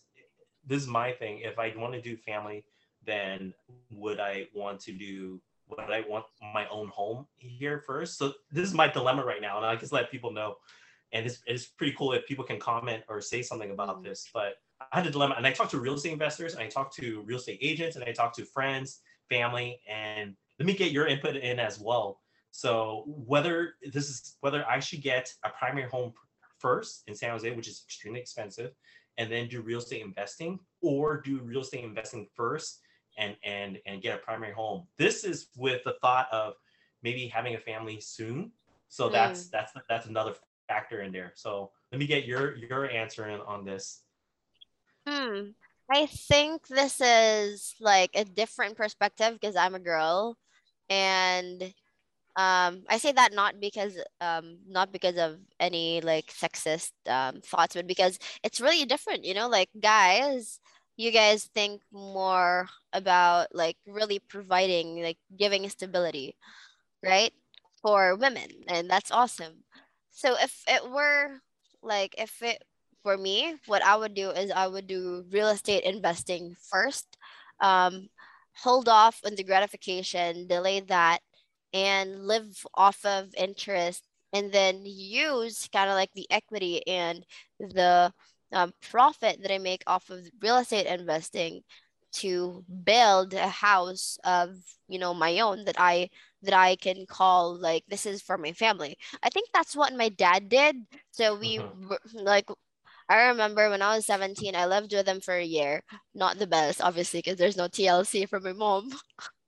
this 0.68 0.84
is 0.84 0.88
my 0.88 1.12
thing. 1.12 1.40
If 1.40 1.58
I 1.58 1.74
want 1.76 1.94
to 1.94 2.02
do 2.02 2.16
family, 2.18 2.66
then 3.06 3.54
would 3.90 4.20
I 4.20 4.48
want 4.54 4.80
to 4.82 4.92
do? 4.92 5.42
Would 5.70 5.80
I 5.80 6.04
want 6.08 6.26
my 6.54 6.68
own 6.70 6.88
home 6.90 7.26
here 7.38 7.84
first? 7.86 8.18
So 8.18 8.34
this 8.52 8.68
is 8.68 8.74
my 8.74 8.88
dilemma 8.88 9.26
right 9.26 9.42
now, 9.42 9.58
and 9.58 9.66
I 9.66 9.76
just 9.76 9.92
let 9.92 10.12
people 10.12 10.32
know. 10.32 10.58
And 11.14 11.26
it's, 11.26 11.40
it's 11.46 11.66
pretty 11.66 11.96
cool 11.98 12.14
if 12.14 12.26
people 12.28 12.44
can 12.44 12.60
comment 12.60 13.04
or 13.08 13.22
say 13.22 13.42
something 13.42 13.72
about 13.72 14.00
mm. 14.00 14.04
this. 14.04 14.30
But 14.34 14.56
I 14.80 14.98
had 14.98 15.08
a 15.08 15.12
dilemma, 15.12 15.36
and 15.38 15.48
I 15.48 15.52
talked 15.52 15.72
to 15.72 15.80
real 15.80 15.96
estate 15.96 16.14
investors, 16.14 16.54
and 16.54 16.62
I 16.62 16.68
talked 16.68 16.96
to 16.98 17.22
real 17.22 17.38
estate 17.38 17.60
agents, 17.62 17.96
and 17.96 18.06
I 18.06 18.12
talked 18.12 18.36
to 18.38 18.46
friends 18.46 19.00
family, 19.30 19.82
and 19.90 20.36
let 20.60 20.66
me 20.66 20.74
get 20.74 20.92
your 20.92 21.08
input 21.08 21.36
in 21.36 21.60
as 21.60 21.80
well. 21.80 22.22
So 22.52 23.04
whether 23.06 23.74
this 23.84 24.10
is 24.10 24.38
whether 24.42 24.68
I 24.68 24.80
should 24.80 25.02
get 25.02 25.34
a 25.44 25.50
primary 25.50 25.90
home 25.90 26.14
first 26.60 27.04
in 27.08 27.16
San 27.16 27.32
Jose, 27.32 27.50
which 27.52 27.68
is 27.68 27.84
extremely 27.86 28.20
expensive, 28.20 28.72
and 29.18 29.32
then 29.32 29.48
do 29.48 29.62
real 29.62 29.80
estate 29.80 30.02
investing, 30.02 30.60
or 30.82 31.22
do 31.22 31.40
real 31.40 31.62
estate 31.62 31.84
investing 31.84 32.28
first 32.36 32.80
and 33.18 33.36
and 33.44 33.80
and 33.86 34.02
get 34.02 34.16
a 34.16 34.20
primary 34.20 34.54
home. 34.54 34.88
This 34.98 35.24
is 35.24 35.48
with 35.56 35.84
the 35.84 35.96
thought 36.02 36.28
of 36.32 36.54
maybe 37.04 37.28
having 37.28 37.56
a 37.56 37.60
family 37.60 38.00
soon. 38.00 38.52
So 38.90 39.10
mm. 39.10 39.12
that's 39.12 39.50
that's 39.50 39.74
that's 39.90 40.08
another 40.08 40.36
factor 40.68 41.02
in 41.02 41.12
there. 41.12 41.34
So 41.36 41.72
let 41.92 42.00
me 42.00 42.08
get 42.08 42.26
your 42.26 42.56
your 42.56 42.90
answer 42.90 43.28
in 43.28 43.42
on 43.42 43.66
this. 43.66 44.02
Hmm. 45.08 45.52
I 45.90 46.06
think 46.06 46.68
this 46.68 47.00
is 47.00 47.76
like 47.80 48.12
a 48.14 48.26
different 48.26 48.76
perspective 48.76 49.34
because 49.34 49.56
I'm 49.56 49.74
a 49.74 49.80
girl, 49.80 50.38
and 50.90 51.74
um, 52.38 52.84
I 52.90 53.00
say 53.00 53.12
that 53.14 53.34
not 53.34 53.60
because 53.60 53.98
um, 54.22 54.60
not 54.68 54.92
because 54.94 55.18
of 55.18 55.40
any 55.60 56.02
like 56.02 56.28
sexist 56.28 56.92
um, 57.10 57.42
thoughts, 57.42 57.76
but 57.76 57.88
because 57.88 58.20
it's 58.44 58.62
really 58.62 58.86
different. 58.86 59.26
You 59.26 59.34
know, 59.36 59.50
like 59.50 59.70
guys, 59.80 60.60
you 60.98 61.12
guys 61.12 61.46
think 61.56 61.82
more 61.92 62.68
about 62.94 63.48
like 63.54 63.78
really 63.88 64.20
providing, 64.20 65.02
like 65.04 65.18
giving 65.38 65.68
stability, 65.70 66.36
right, 67.04 67.34
for 67.82 68.16
women, 68.16 68.50
and 68.68 68.90
that's 68.90 69.12
awesome. 69.12 69.64
So 70.12 70.36
if 70.42 70.64
it 70.68 70.90
were 70.90 71.42
like 71.84 72.16
if 72.18 72.42
it 72.42 72.64
for 73.04 73.18
me, 73.18 73.56
what 73.68 73.84
I 73.84 73.96
would 73.96 74.14
do 74.16 74.32
is 74.32 74.52
I 74.52 74.68
would 74.68 74.88
do 74.88 75.26
real 75.32 75.50
estate 75.50 75.84
investing 75.84 76.56
first, 76.70 77.18
um, 77.62 78.10
hold 78.64 78.90
off 78.90 79.22
on 79.26 79.36
the 79.36 79.44
gratification, 79.44 80.48
delay 80.48 80.82
that, 80.82 81.20
and 81.74 82.26
live 82.26 82.66
off 82.74 83.04
of 83.06 83.34
interest, 83.38 84.04
and 84.34 84.52
then 84.52 84.82
use 84.86 85.68
kind 85.72 85.90
of 85.90 85.96
like 85.96 86.12
the 86.14 86.28
equity 86.32 86.86
and 86.88 87.26
the 87.60 88.12
um, 88.54 88.72
profit 88.90 89.42
that 89.42 89.54
I 89.54 89.58
make 89.58 89.84
off 89.88 90.10
of 90.10 90.20
real 90.42 90.58
estate 90.58 90.88
investing 90.88 91.62
to 92.14 92.64
build 92.84 93.34
a 93.34 93.48
house 93.48 94.18
of 94.24 94.56
you 94.88 94.98
know 94.98 95.14
my 95.14 95.40
own 95.42 95.66
that 95.66 95.76
I 95.78 96.10
that 96.44 96.54
I 96.54 96.76
can 96.78 97.06
call 97.08 97.60
like 97.60 97.84
this 97.88 98.06
is 98.06 98.22
for 98.22 98.38
my 98.38 98.54
family. 98.54 98.98
I 99.24 99.30
think 99.30 99.50
that's 99.54 99.76
what 99.76 99.94
my 99.94 100.10
dad 100.10 100.50
did. 100.50 100.76
So 101.12 101.38
we 101.38 101.58
mm-hmm. 101.58 101.94
like 102.14 102.48
I 103.10 103.28
remember 103.28 103.70
when 103.70 103.82
I 103.82 103.96
was 103.96 104.06
17, 104.06 104.54
I 104.56 104.66
lived 104.66 104.94
with 104.94 105.08
him 105.08 105.22
for 105.22 105.34
a 105.34 105.44
year. 105.44 105.82
Not 106.14 106.40
the 106.40 106.48
best, 106.48 106.82
obviously, 106.82 107.20
because 107.20 107.38
there's 107.38 107.56
no 107.56 107.68
TLC 107.68 108.28
for 108.28 108.40
my 108.42 108.52
mom. 108.52 108.92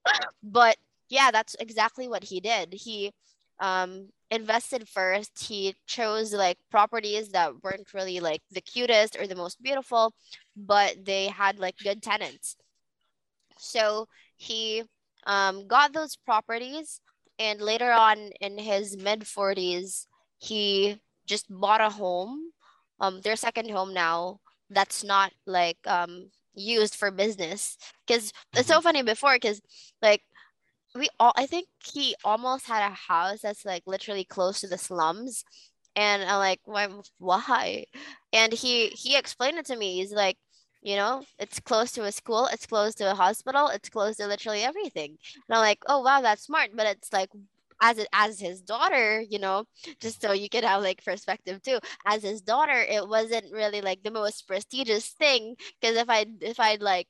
but 0.43 0.77
yeah, 1.09 1.31
that's 1.31 1.55
exactly 1.59 2.07
what 2.07 2.23
he 2.23 2.39
did. 2.39 2.73
He 2.73 3.11
um, 3.59 4.09
invested 4.31 4.87
first. 4.87 5.43
He 5.43 5.75
chose 5.87 6.33
like 6.33 6.57
properties 6.71 7.29
that 7.29 7.63
weren't 7.63 7.93
really 7.93 8.19
like 8.19 8.41
the 8.51 8.61
cutest 8.61 9.17
or 9.19 9.27
the 9.27 9.35
most 9.35 9.61
beautiful, 9.61 10.13
but 10.55 11.05
they 11.05 11.27
had 11.27 11.59
like 11.59 11.77
good 11.77 12.01
tenants. 12.01 12.55
So 13.57 14.07
he 14.37 14.83
um, 15.25 15.67
got 15.67 15.93
those 15.93 16.15
properties, 16.15 17.01
and 17.37 17.61
later 17.61 17.91
on 17.91 18.31
in 18.39 18.57
his 18.57 18.97
mid 18.97 19.21
40s, 19.21 20.05
he 20.37 20.99
just 21.25 21.45
bought 21.49 21.81
a 21.81 21.89
home 21.89 22.51
um 22.99 23.21
their 23.21 23.35
second 23.35 23.69
home 23.69 23.93
now 23.93 24.39
that's 24.69 25.03
not 25.03 25.31
like 25.45 25.77
um 25.85 26.29
used 26.55 26.95
for 26.95 27.11
business 27.11 27.77
because 28.05 28.33
it's 28.55 28.67
so 28.67 28.75
mm-hmm. 28.75 28.83
funny 28.83 29.03
before 29.03 29.35
because 29.35 29.61
like 30.01 30.21
we 30.95 31.07
all 31.19 31.33
i 31.37 31.45
think 31.45 31.67
he 31.83 32.15
almost 32.23 32.65
had 32.67 32.89
a 32.89 32.93
house 32.95 33.41
that's 33.41 33.65
like 33.65 33.83
literally 33.85 34.23
close 34.25 34.61
to 34.61 34.67
the 34.67 34.77
slums. 34.77 35.43
And 35.95 36.23
i'm 36.23 36.37
like 36.39 36.61
why 36.65 36.87
why? 37.19 37.85
And 38.33 38.53
he 38.53 38.87
he 38.89 39.17
explained 39.17 39.57
it 39.59 39.65
to 39.67 39.75
me. 39.77 39.95
He's 39.97 40.13
like 40.13 40.37
you 40.81 40.95
know 40.95 41.23
it's 41.39 41.59
close 41.59 41.91
to 41.91 42.03
a 42.05 42.11
school 42.11 42.47
it's 42.53 42.65
close 42.65 42.95
to 42.95 43.11
a 43.11 43.15
hospital 43.15 43.67
it's 43.67 43.89
close 43.89 44.17
to 44.17 44.27
literally 44.27 44.63
everything. 44.63 45.17
And 45.49 45.57
i'm 45.57 45.61
like 45.61 45.79
oh 45.87 46.01
wow 46.01 46.21
that's 46.21 46.43
smart. 46.43 46.71
But 46.75 46.87
it's 46.87 47.11
like 47.13 47.29
as 47.81 47.97
it 47.97 48.07
as 48.13 48.39
his 48.39 48.61
daughter, 48.61 49.21
you 49.21 49.39
know, 49.39 49.63
just 50.01 50.21
so 50.21 50.31
you 50.33 50.49
can 50.49 50.63
have 50.63 50.81
like 50.83 51.03
perspective 51.03 51.61
too. 51.61 51.79
As 52.05 52.23
his 52.23 52.41
daughter, 52.41 52.73
it 52.81 53.07
wasn't 53.07 53.51
really 53.53 53.81
like 53.81 54.03
the 54.03 54.11
most 54.11 54.47
prestigious 54.47 55.07
thing. 55.09 55.55
Because 55.81 55.95
if 55.97 56.09
I 56.09 56.25
if 56.41 56.59
I'd 56.59 56.81
like 56.81 57.07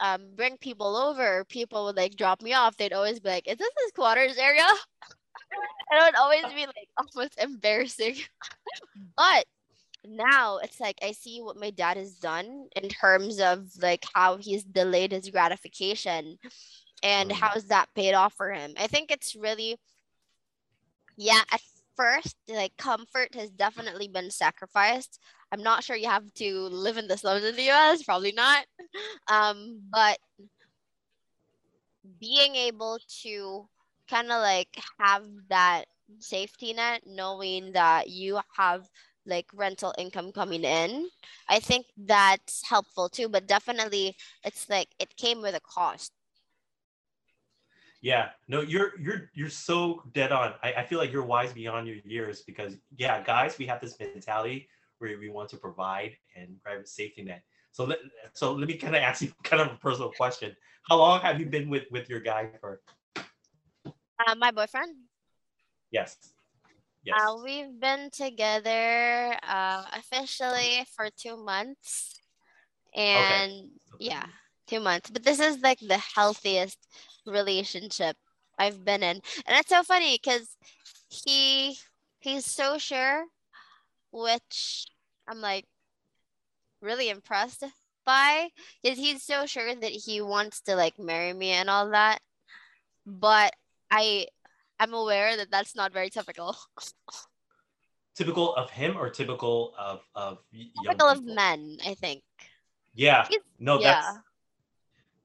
um 0.00 0.22
bring 0.34 0.56
people 0.58 0.96
over, 0.96 1.44
people 1.44 1.86
would 1.86 1.96
like 1.96 2.16
drop 2.16 2.42
me 2.42 2.52
off. 2.52 2.76
They'd 2.76 2.92
always 2.92 3.20
be 3.20 3.28
like, 3.28 3.48
"Is 3.48 3.58
this 3.58 3.70
his 3.84 3.92
quarters 3.92 4.38
area?" 4.38 4.66
and 5.90 6.00
it 6.00 6.04
would 6.04 6.16
always 6.16 6.44
be 6.54 6.66
like 6.66 6.88
almost 7.16 7.38
embarrassing. 7.38 8.16
but 9.16 9.46
now 10.04 10.58
it's 10.58 10.80
like 10.80 10.98
I 11.02 11.12
see 11.12 11.40
what 11.42 11.58
my 11.58 11.70
dad 11.70 11.96
has 11.96 12.14
done 12.14 12.68
in 12.76 12.88
terms 12.88 13.40
of 13.40 13.66
like 13.80 14.04
how 14.14 14.36
he's 14.36 14.62
delayed 14.62 15.12
his 15.12 15.30
gratification 15.30 16.38
and 17.02 17.30
mm. 17.30 17.34
how's 17.34 17.64
that 17.66 17.88
paid 17.94 18.14
off 18.14 18.34
for 18.34 18.52
him. 18.52 18.74
I 18.78 18.86
think 18.86 19.10
it's 19.10 19.34
really 19.34 19.78
yeah, 21.16 21.40
at 21.50 21.60
first, 21.96 22.36
like 22.48 22.76
comfort 22.76 23.34
has 23.34 23.50
definitely 23.50 24.08
been 24.08 24.30
sacrificed. 24.30 25.18
I'm 25.56 25.62
not 25.62 25.82
sure 25.82 25.96
you 25.96 26.08
have 26.08 26.30
to 26.34 26.68
live 26.68 26.98
in 26.98 27.08
the 27.08 27.16
slums 27.16 27.42
in 27.42 27.56
the 27.56 27.70
US, 27.70 28.02
probably 28.02 28.32
not. 28.32 28.66
Um, 29.28 29.80
but 29.92 30.18
being 32.20 32.54
able 32.54 32.98
to 33.22 33.68
kind 34.08 34.30
of 34.30 34.40
like 34.40 34.68
have 35.00 35.24
that 35.50 35.86
safety 36.20 36.72
net, 36.72 37.02
knowing 37.04 37.72
that 37.72 38.08
you 38.08 38.38
have 38.56 38.88
like 39.26 39.46
rental 39.52 39.92
income 39.98 40.30
coming 40.30 40.62
in. 40.62 41.08
I 41.48 41.58
think 41.58 41.86
that's 41.96 42.62
helpful 42.64 43.08
too, 43.08 43.28
but 43.28 43.48
definitely 43.48 44.14
it's 44.44 44.70
like 44.70 44.88
it 45.00 45.16
came 45.16 45.42
with 45.42 45.56
a 45.56 45.60
cost. 45.60 46.12
Yeah, 48.00 48.28
no, 48.46 48.60
you're 48.60 48.92
you're 49.00 49.30
you're 49.34 49.50
so 49.50 50.02
dead 50.12 50.30
on. 50.30 50.54
I, 50.62 50.74
I 50.74 50.84
feel 50.84 51.00
like 51.00 51.12
you're 51.12 51.24
wise 51.24 51.52
beyond 51.52 51.88
your 51.88 51.96
years 52.04 52.42
because 52.42 52.76
yeah, 52.96 53.22
guys, 53.22 53.58
we 53.58 53.66
have 53.66 53.80
this 53.80 53.98
mentality 53.98 54.68
where 54.98 55.18
we 55.18 55.28
want 55.28 55.48
to 55.50 55.56
provide 55.56 56.16
and 56.34 56.62
private 56.62 56.88
safety 56.88 57.22
net. 57.22 57.42
So 57.72 57.84
let 57.84 57.98
so 58.32 58.52
let 58.52 58.68
me 58.68 58.76
kind 58.76 58.96
of 58.96 59.02
ask 59.08 59.22
you 59.22 59.32
kind 59.42 59.62
of 59.62 59.72
a 59.72 59.76
personal 59.76 60.10
question. 60.10 60.56
How 60.88 60.96
long 60.96 61.20
have 61.20 61.40
you 61.40 61.46
been 61.46 61.68
with 61.68 61.84
with 61.90 62.08
your 62.08 62.20
guy 62.20 62.50
for? 62.60 62.80
Uh, 63.16 64.34
my 64.36 64.50
boyfriend. 64.50 64.96
Yes. 65.90 66.16
Yes. 67.04 67.20
Uh, 67.20 67.36
we've 67.44 67.78
been 67.78 68.10
together 68.10 69.36
uh, 69.46 69.84
officially 69.94 70.84
for 70.96 71.08
two 71.16 71.36
months, 71.36 72.18
and 72.94 73.62
Okay. 73.62 73.70
yeah, 74.00 74.26
two 74.66 74.80
months. 74.80 75.10
But 75.10 75.22
this 75.22 75.38
is 75.38 75.60
like 75.60 75.78
the 75.78 75.98
healthiest 75.98 76.78
relationship 77.26 78.16
I've 78.58 78.84
been 78.84 79.02
in, 79.02 79.20
and 79.46 79.56
it's 79.58 79.68
so 79.68 79.82
funny 79.84 80.18
because 80.20 80.56
he 81.08 81.76
he's 82.18 82.46
so 82.46 82.78
sure, 82.78 83.24
which 84.10 84.86
I'm 85.28 85.40
like 85.40 85.66
really 86.80 87.08
impressed 87.10 87.64
by, 88.04 88.48
because 88.82 88.98
he's 88.98 89.22
so 89.22 89.46
sure 89.46 89.74
that 89.74 89.90
he 89.90 90.20
wants 90.20 90.60
to 90.62 90.76
like 90.76 90.98
marry 90.98 91.32
me 91.32 91.50
and 91.50 91.68
all 91.68 91.90
that, 91.90 92.20
but 93.04 93.52
I 93.90 94.26
I'm 94.78 94.92
aware 94.94 95.36
that 95.36 95.50
that's 95.50 95.74
not 95.74 95.92
very 95.92 96.10
typical. 96.10 96.56
Typical 98.14 98.54
of 98.54 98.70
him 98.70 98.96
or 98.96 99.10
typical 99.10 99.74
of 99.78 100.00
of 100.14 100.38
typical 100.82 101.08
of 101.08 101.22
men, 101.24 101.76
I 101.86 101.94
think. 101.94 102.22
Yeah. 102.94 103.26
He's- 103.28 103.42
No, 103.58 103.78
yeah. 103.78 104.00
that's 104.00 104.18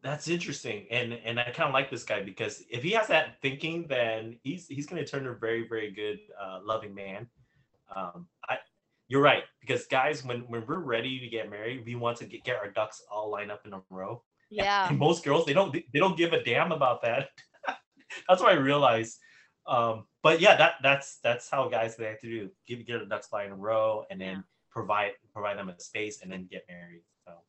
that's 0.02 0.28
interesting, 0.28 0.88
and 0.92 1.14
and 1.14 1.40
I 1.40 1.44
kind 1.52 1.68
of 1.70 1.74
like 1.74 1.90
this 1.90 2.04
guy 2.04 2.22
because 2.24 2.64
if 2.70 2.84
he 2.84 2.92
has 2.92 3.08
that 3.08 3.40
thinking, 3.42 3.86
then 3.88 4.40
he's 4.44 4.68
he's 4.68 4.88
going 4.88 5.02
to 5.04 5.10
turn 5.10 5.26
a 5.28 5.34
very 5.34 5.68
very 5.68 5.92
good 5.92 6.20
uh, 6.42 6.60
loving 6.64 6.94
man. 6.96 7.30
Um, 7.96 8.28
you're 9.12 9.22
right 9.22 9.44
because 9.60 9.86
guys, 9.88 10.24
when 10.24 10.40
when 10.48 10.66
we're 10.66 10.80
ready 10.80 11.20
to 11.20 11.28
get 11.28 11.50
married, 11.50 11.84
we 11.86 11.96
want 11.96 12.16
to 12.20 12.26
get, 12.26 12.46
get 12.46 12.56
our 12.56 12.72
ducks 12.72 13.04
all 13.12 13.30
lined 13.30 13.52
up 13.52 13.66
in 13.66 13.74
a 13.74 13.82
row. 13.90 14.24
Yeah. 14.50 14.88
And 14.88 14.98
most 14.98 15.26
girls 15.26 15.46
they 15.46 15.52
don't 15.52 15.74
they 15.74 16.00
don't 16.00 16.16
give 16.16 16.32
a 16.32 16.42
damn 16.42 16.72
about 16.72 17.02
that. 17.02 17.28
that's 18.30 18.42
what 18.42 18.54
I 18.54 18.56
realized. 18.56 19.20
Um, 19.68 20.06
but 20.24 20.40
yeah, 20.40 20.56
that 20.56 20.76
that's 20.82 21.20
that's 21.22 21.50
how 21.50 21.68
guys 21.68 21.98
they 21.98 22.06
have 22.06 22.22
to 22.22 22.28
do. 22.28 22.50
Give 22.66 22.80
get 22.86 23.00
their 23.00 23.06
ducks 23.06 23.28
lined 23.34 23.48
in 23.48 23.54
a 23.54 23.56
row, 23.58 24.06
and 24.10 24.20
then 24.20 24.38
Yeah. 24.38 24.42
provide 24.72 25.12
provide 25.34 25.58
them 25.58 25.68
a 25.68 25.78
space, 25.80 26.22
and 26.22 26.32
then 26.32 26.48
get 26.50 26.64
married. 26.70 27.04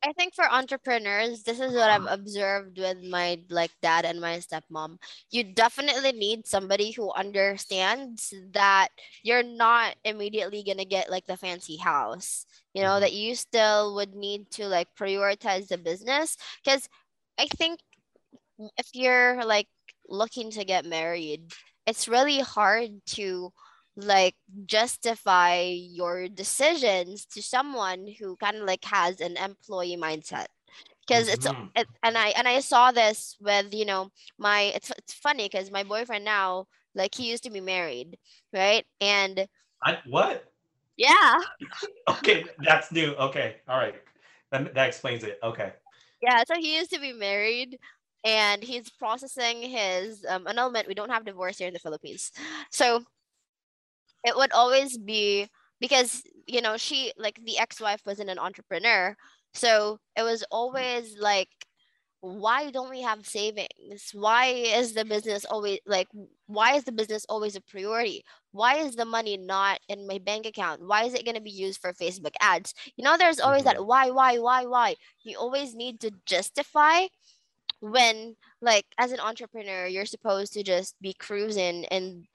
I 0.05 0.11
think 0.13 0.35
for 0.35 0.43
entrepreneurs, 0.51 1.43
this 1.43 1.59
is 1.61 1.73
what 1.73 1.89
I've 1.89 2.05
observed 2.05 2.77
with 2.77 3.01
my 3.03 3.39
like 3.49 3.71
dad 3.81 4.03
and 4.05 4.19
my 4.19 4.37
stepmom. 4.39 4.97
You 5.31 5.43
definitely 5.43 6.11
need 6.11 6.45
somebody 6.45 6.91
who 6.91 7.11
understands 7.13 8.33
that 8.51 8.89
you're 9.23 9.43
not 9.43 9.95
immediately 10.03 10.61
gonna 10.63 10.83
get 10.85 11.09
like 11.09 11.25
the 11.25 11.37
fancy 11.37 11.77
house. 11.77 12.45
You 12.73 12.81
know, 12.83 12.97
Mhm. 12.97 13.01
that 13.01 13.13
you 13.13 13.35
still 13.35 13.95
would 13.95 14.13
need 14.13 14.51
to 14.51 14.67
like 14.67 14.93
prioritize 14.95 15.67
the 15.69 15.77
business. 15.77 16.35
Because 16.63 16.89
I 17.37 17.47
think 17.47 17.79
if 18.77 18.87
you're 18.93 19.43
like 19.45 19.67
looking 20.07 20.51
to 20.51 20.65
get 20.65 20.85
married, 20.85 21.51
it's 21.85 22.07
really 22.07 22.39
hard 22.39 22.89
to 23.05 23.51
like 23.95 24.35
justify 24.65 25.61
your 25.61 26.27
decisions 26.27 27.25
to 27.25 27.41
someone 27.41 28.07
who 28.19 28.35
kind 28.37 28.57
of 28.57 28.63
like 28.63 28.83
has 28.85 29.21
an 29.21 29.37
employee 29.37 29.97
mindset 29.97 30.47
because 31.07 31.27
it's 31.27 31.45
Mhm. 31.45 31.69
it, 31.75 31.87
and 32.01 32.17
i 32.17 32.29
and 32.29 32.47
i 32.47 32.59
saw 32.59 32.91
this 32.91 33.37
with 33.39 33.73
you 33.73 33.85
know 33.85 34.09
my 34.39 34.71
it's, 34.75 34.91
it's 34.97 35.13
funny 35.13 35.45
because 35.45 35.69
my 35.71 35.83
boyfriend 35.83 36.25
now 36.25 36.65
like 36.95 37.13
he 37.13 37.29
used 37.29 37.43
to 37.43 37.51
be 37.51 37.61
married 37.61 38.17
right 38.51 38.85
and 39.01 39.47
I, 39.83 39.99
what? 40.07 40.51
yeah 40.97 41.35
Okay, 42.09 42.45
that's 42.65 42.91
new. 42.91 43.13
Okay, 43.15 43.57
all 43.67 43.77
right. 43.77 43.95
That, 44.51 44.73
that 44.73 44.87
explains 44.87 45.23
it. 45.23 45.39
Okay. 45.43 45.73
yeah 46.21 46.43
so 46.47 46.55
he 46.55 46.77
used 46.77 46.91
to 46.91 46.99
be 46.99 47.13
married 47.13 47.77
and 48.23 48.63
he's 48.63 48.89
processing 48.89 49.61
his 49.61 50.25
um, 50.29 50.47
annulment 50.47 50.87
we 50.87 50.93
don't 50.93 51.09
have 51.09 51.25
divorce 51.25 51.57
here 51.57 51.67
in 51.67 51.73
the 51.73 51.79
philippines 51.79 52.31
so 52.71 53.03
it 54.23 54.35
would 54.35 54.51
always 54.51 54.97
be 54.97 55.47
because 55.79 56.23
you 56.45 56.61
know 56.61 56.77
she 56.77 57.11
like 57.17 57.39
the 57.43 57.57
ex-wife 57.59 58.01
wasn't 58.05 58.29
an 58.29 58.39
entrepreneur. 58.39 59.15
So 59.53 59.99
it 60.17 60.23
was 60.23 60.43
always 60.51 61.17
like 61.19 61.49
why 62.23 62.71
don't 62.71 62.89
we 62.89 63.01
have 63.01 63.27
savings? 63.27 64.11
Why 64.13 64.45
is 64.45 64.93
the 64.93 65.03
business 65.03 65.43
always 65.43 65.79
like 65.85 66.07
why 66.47 66.75
is 66.75 66.85
the 66.85 66.93
business 66.93 67.25
always 67.27 67.57
a 67.57 67.61
priority? 67.61 68.23
Why 68.51 68.77
is 68.77 68.95
the 68.95 69.03
money 69.03 69.35
not 69.35 69.79
in 69.89 70.07
my 70.07 70.19
bank 70.19 70.45
account? 70.45 70.87
Why 70.87 71.03
is 71.03 71.13
it 71.13 71.25
going 71.25 71.35
to 71.35 71.41
be 71.41 71.51
used 71.51 71.81
for 71.81 71.91
facebook 71.91 72.33
ads? 72.39 72.73
You 72.95 73.03
know 73.03 73.17
there's 73.17 73.41
always 73.41 73.65
that 73.65 73.75
mm-hmm. 73.75 73.87
why 73.87 74.09
why 74.11 74.39
why 74.39 74.65
why. 74.65 74.95
You 75.23 75.37
always 75.37 75.75
need 75.75 75.99
to 75.99 76.11
justify 76.25 77.07
when 77.81 78.37
like 78.61 78.85
as 78.97 79.11
an 79.11 79.19
entrepreneur 79.19 79.85
you're 79.85 80.05
supposed 80.05 80.53
to 80.53 80.63
just 80.63 80.95
be 81.01 81.13
cruising 81.13 81.83
and 81.87 82.25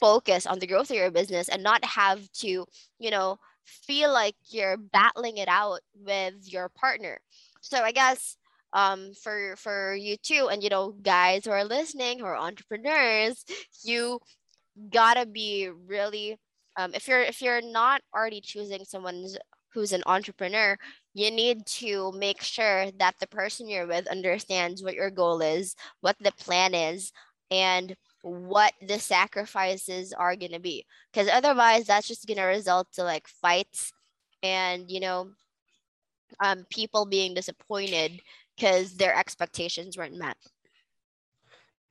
focus 0.00 0.46
on 0.46 0.58
the 0.58 0.66
growth 0.66 0.90
of 0.90 0.96
your 0.96 1.10
business 1.10 1.48
and 1.48 1.62
not 1.62 1.84
have 1.84 2.30
to 2.32 2.66
you 2.98 3.10
know 3.10 3.38
feel 3.64 4.12
like 4.12 4.34
you're 4.48 4.76
battling 4.76 5.38
it 5.38 5.48
out 5.48 5.80
with 5.94 6.34
your 6.44 6.68
partner. 6.68 7.18
So 7.60 7.78
i 7.82 7.92
guess 7.92 8.36
um 8.72 9.12
for 9.22 9.56
for 9.56 9.94
you 9.94 10.16
too 10.16 10.48
and 10.50 10.62
you 10.62 10.68
know 10.68 10.92
guys 11.02 11.44
who 11.44 11.50
are 11.50 11.64
listening 11.64 12.18
who 12.18 12.26
are 12.26 12.36
entrepreneurs 12.36 13.44
you 13.84 14.20
gotta 14.90 15.26
be 15.26 15.68
really 15.86 16.36
um 16.76 16.92
if 16.94 17.08
you're 17.08 17.22
if 17.22 17.40
you're 17.40 17.62
not 17.62 18.00
already 18.14 18.40
choosing 18.40 18.84
someone 18.84 19.24
who's 19.72 19.92
an 19.92 20.02
entrepreneur 20.06 20.76
you 21.14 21.30
need 21.30 21.64
to 21.66 22.12
make 22.12 22.42
sure 22.42 22.90
that 22.98 23.14
the 23.20 23.26
person 23.28 23.68
you're 23.68 23.86
with 23.86 24.06
understands 24.08 24.82
what 24.82 24.94
your 24.94 25.10
goal 25.10 25.40
is 25.40 25.74
what 26.00 26.16
the 26.20 26.32
plan 26.32 26.74
is 26.74 27.12
and 27.50 27.96
what 28.26 28.72
the 28.86 28.98
sacrifices 28.98 30.12
are 30.12 30.34
going 30.34 30.50
to 30.50 30.58
be 30.58 30.84
because 31.12 31.28
otherwise 31.28 31.86
that's 31.86 32.08
just 32.08 32.26
going 32.26 32.36
to 32.36 32.42
result 32.42 32.88
to 32.92 33.04
like 33.04 33.28
fights 33.28 33.92
and 34.42 34.90
you 34.90 34.98
know 34.98 35.30
um 36.42 36.66
people 36.70 37.06
being 37.06 37.34
disappointed 37.34 38.20
because 38.56 38.96
their 38.96 39.14
expectations 39.16 39.96
weren't 39.96 40.18
met 40.18 40.36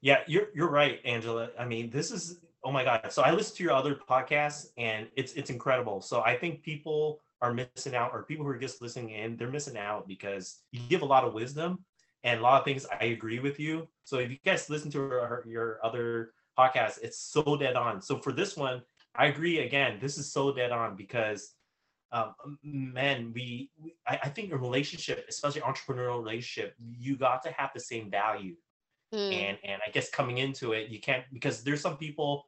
Yeah, 0.02 0.20
you're 0.28 0.50
you're 0.54 0.70
right, 0.70 1.00
Angela. 1.06 1.50
I 1.58 1.66
mean, 1.66 1.90
this 1.90 2.12
is 2.12 2.40
oh 2.66 2.72
my 2.72 2.84
god. 2.84 3.12
So 3.12 3.22
I 3.22 3.32
listen 3.32 3.56
to 3.58 3.64
your 3.64 3.74
other 3.74 3.96
podcasts 3.96 4.68
and 4.78 5.08
it's 5.16 5.34
it's 5.34 5.50
incredible. 5.50 6.02
So 6.02 6.22
I 6.22 6.36
think 6.36 6.64
people 6.64 7.22
are 7.42 7.54
missing 7.54 7.96
out 7.96 8.12
or 8.14 8.24
people 8.24 8.46
who 8.46 8.52
are 8.52 8.58
just 8.58 8.82
listening 8.82 9.12
in, 9.12 9.38
they're 9.38 9.50
missing 9.50 9.78
out 9.78 10.08
because 10.08 10.60
you 10.72 10.82
give 10.90 11.02
a 11.02 11.06
lot 11.06 11.24
of 11.24 11.34
wisdom 11.34 11.84
and 12.26 12.42
a 12.42 12.44
lot 12.44 12.62
of 12.62 12.66
things 12.66 12.88
I 12.92 13.06
agree 13.06 13.40
with 13.40 13.60
you. 13.60 13.88
So 14.06 14.20
if 14.20 14.32
you 14.32 14.38
guys 14.46 14.70
listen 14.70 14.92
to 14.94 15.00
her, 15.00 15.44
your 15.48 15.80
other 15.84 16.32
podcast, 16.58 17.00
it's 17.04 17.20
so 17.20 17.58
dead 17.58 17.76
on. 17.78 18.02
So 18.02 18.18
for 18.18 18.34
this 18.34 18.58
one, 18.58 18.84
I 19.16 19.28
agree 19.28 19.60
again. 19.60 20.00
This 20.02 20.18
is 20.18 20.34
so 20.34 20.54
dead 20.54 20.72
on 20.72 20.96
because 20.98 21.56
um, 22.12 22.36
man, 22.64 23.32
we, 23.34 23.72
we 23.82 23.96
I, 24.08 24.20
I 24.24 24.30
think 24.30 24.52
a 24.52 24.58
relationship, 24.58 25.26
especially 25.30 25.62
entrepreneurial 25.62 26.20
relationship, 26.24 26.76
you 26.80 27.18
got 27.18 27.44
to 27.44 27.52
have 27.52 27.72
the 27.74 27.82
same 27.82 28.12
value 28.12 28.56
Mm, 29.14 29.32
and 29.32 29.58
and 29.64 29.82
I 29.86 29.92
guess 29.92 30.10
coming 30.10 30.38
into 30.40 30.74
it, 30.74 30.90
you 30.90 31.00
can't 31.00 31.24
because 31.34 31.64
there's 31.64 31.82
some 31.82 31.98
people. 31.98 32.48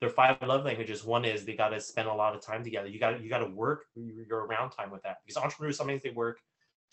Their 0.00 0.10
five 0.10 0.36
love 0.42 0.64
languages. 0.64 1.04
One 1.04 1.24
is 1.24 1.44
they 1.44 1.54
got 1.54 1.70
to 1.70 1.80
spend 1.80 2.08
a 2.08 2.14
lot 2.14 2.34
of 2.34 2.42
time 2.42 2.62
together. 2.62 2.88
You 2.88 2.98
got 3.00 3.22
you 3.22 3.28
got 3.30 3.38
to 3.38 3.46
work 3.46 3.86
your 3.96 4.24
your 4.26 4.44
around 4.46 4.70
time 4.70 4.90
with 4.90 5.02
that 5.02 5.18
because 5.24 5.42
entrepreneurs 5.42 5.76
sometimes 5.78 6.02
they 6.02 6.10
work 6.10 6.38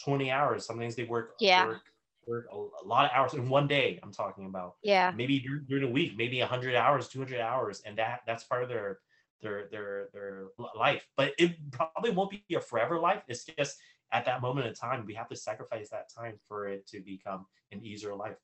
twenty 0.03 0.31
hours. 0.31 0.65
Sometimes 0.65 0.95
they 0.95 1.03
work 1.03 1.33
Yeah. 1.39 1.65
work, 1.65 1.81
work 2.27 2.47
a, 2.51 2.55
a 2.55 2.85
lot 2.85 3.05
of 3.05 3.11
hours 3.13 3.33
in 3.33 3.49
one 3.49 3.67
day. 3.67 3.99
I'm 4.03 4.11
talking 4.11 4.45
about 4.45 4.75
yeah 4.83 5.11
maybe 5.15 5.39
dur- 5.39 5.63
during 5.67 5.83
a 5.83 5.91
week, 5.91 6.15
maybe 6.17 6.39
hundred 6.39 6.75
hours, 6.75 7.07
two 7.07 7.19
hundred 7.19 7.39
hours, 7.41 7.81
and 7.85 7.97
that 7.97 8.21
that's 8.27 8.43
part 8.43 8.63
of 8.63 8.69
their 8.69 8.99
their 9.41 9.67
their 9.69 10.09
their 10.13 10.47
life. 10.75 11.07
But 11.17 11.33
it 11.37 11.55
probably 11.71 12.11
won't 12.11 12.31
be 12.31 12.55
a 12.55 12.61
forever 12.61 12.99
life. 12.99 13.23
It's 13.27 13.45
just 13.45 13.77
at 14.11 14.25
that 14.25 14.41
moment 14.41 14.67
in 14.67 14.73
time 14.73 15.05
we 15.05 15.13
have 15.15 15.29
to 15.29 15.35
sacrifice 15.35 15.89
that 15.89 16.09
time 16.13 16.37
for 16.47 16.67
it 16.67 16.87
to 16.87 16.99
become 17.01 17.45
an 17.71 17.83
easier 17.83 18.15
life. 18.15 18.37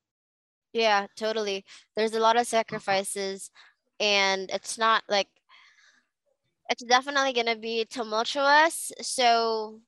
Yeah, 0.73 1.07
totally. 1.17 1.65
There's 1.95 2.13
a 2.13 2.19
lot 2.19 2.37
of 2.37 2.47
sacrifices, 2.47 3.51
and 3.99 4.49
it's 4.51 4.77
not 4.77 5.03
like 5.09 5.27
it's 6.69 6.83
definitely 6.83 7.33
gonna 7.33 7.55
be 7.57 7.85
tumultuous. 7.85 8.91
So 9.01 9.81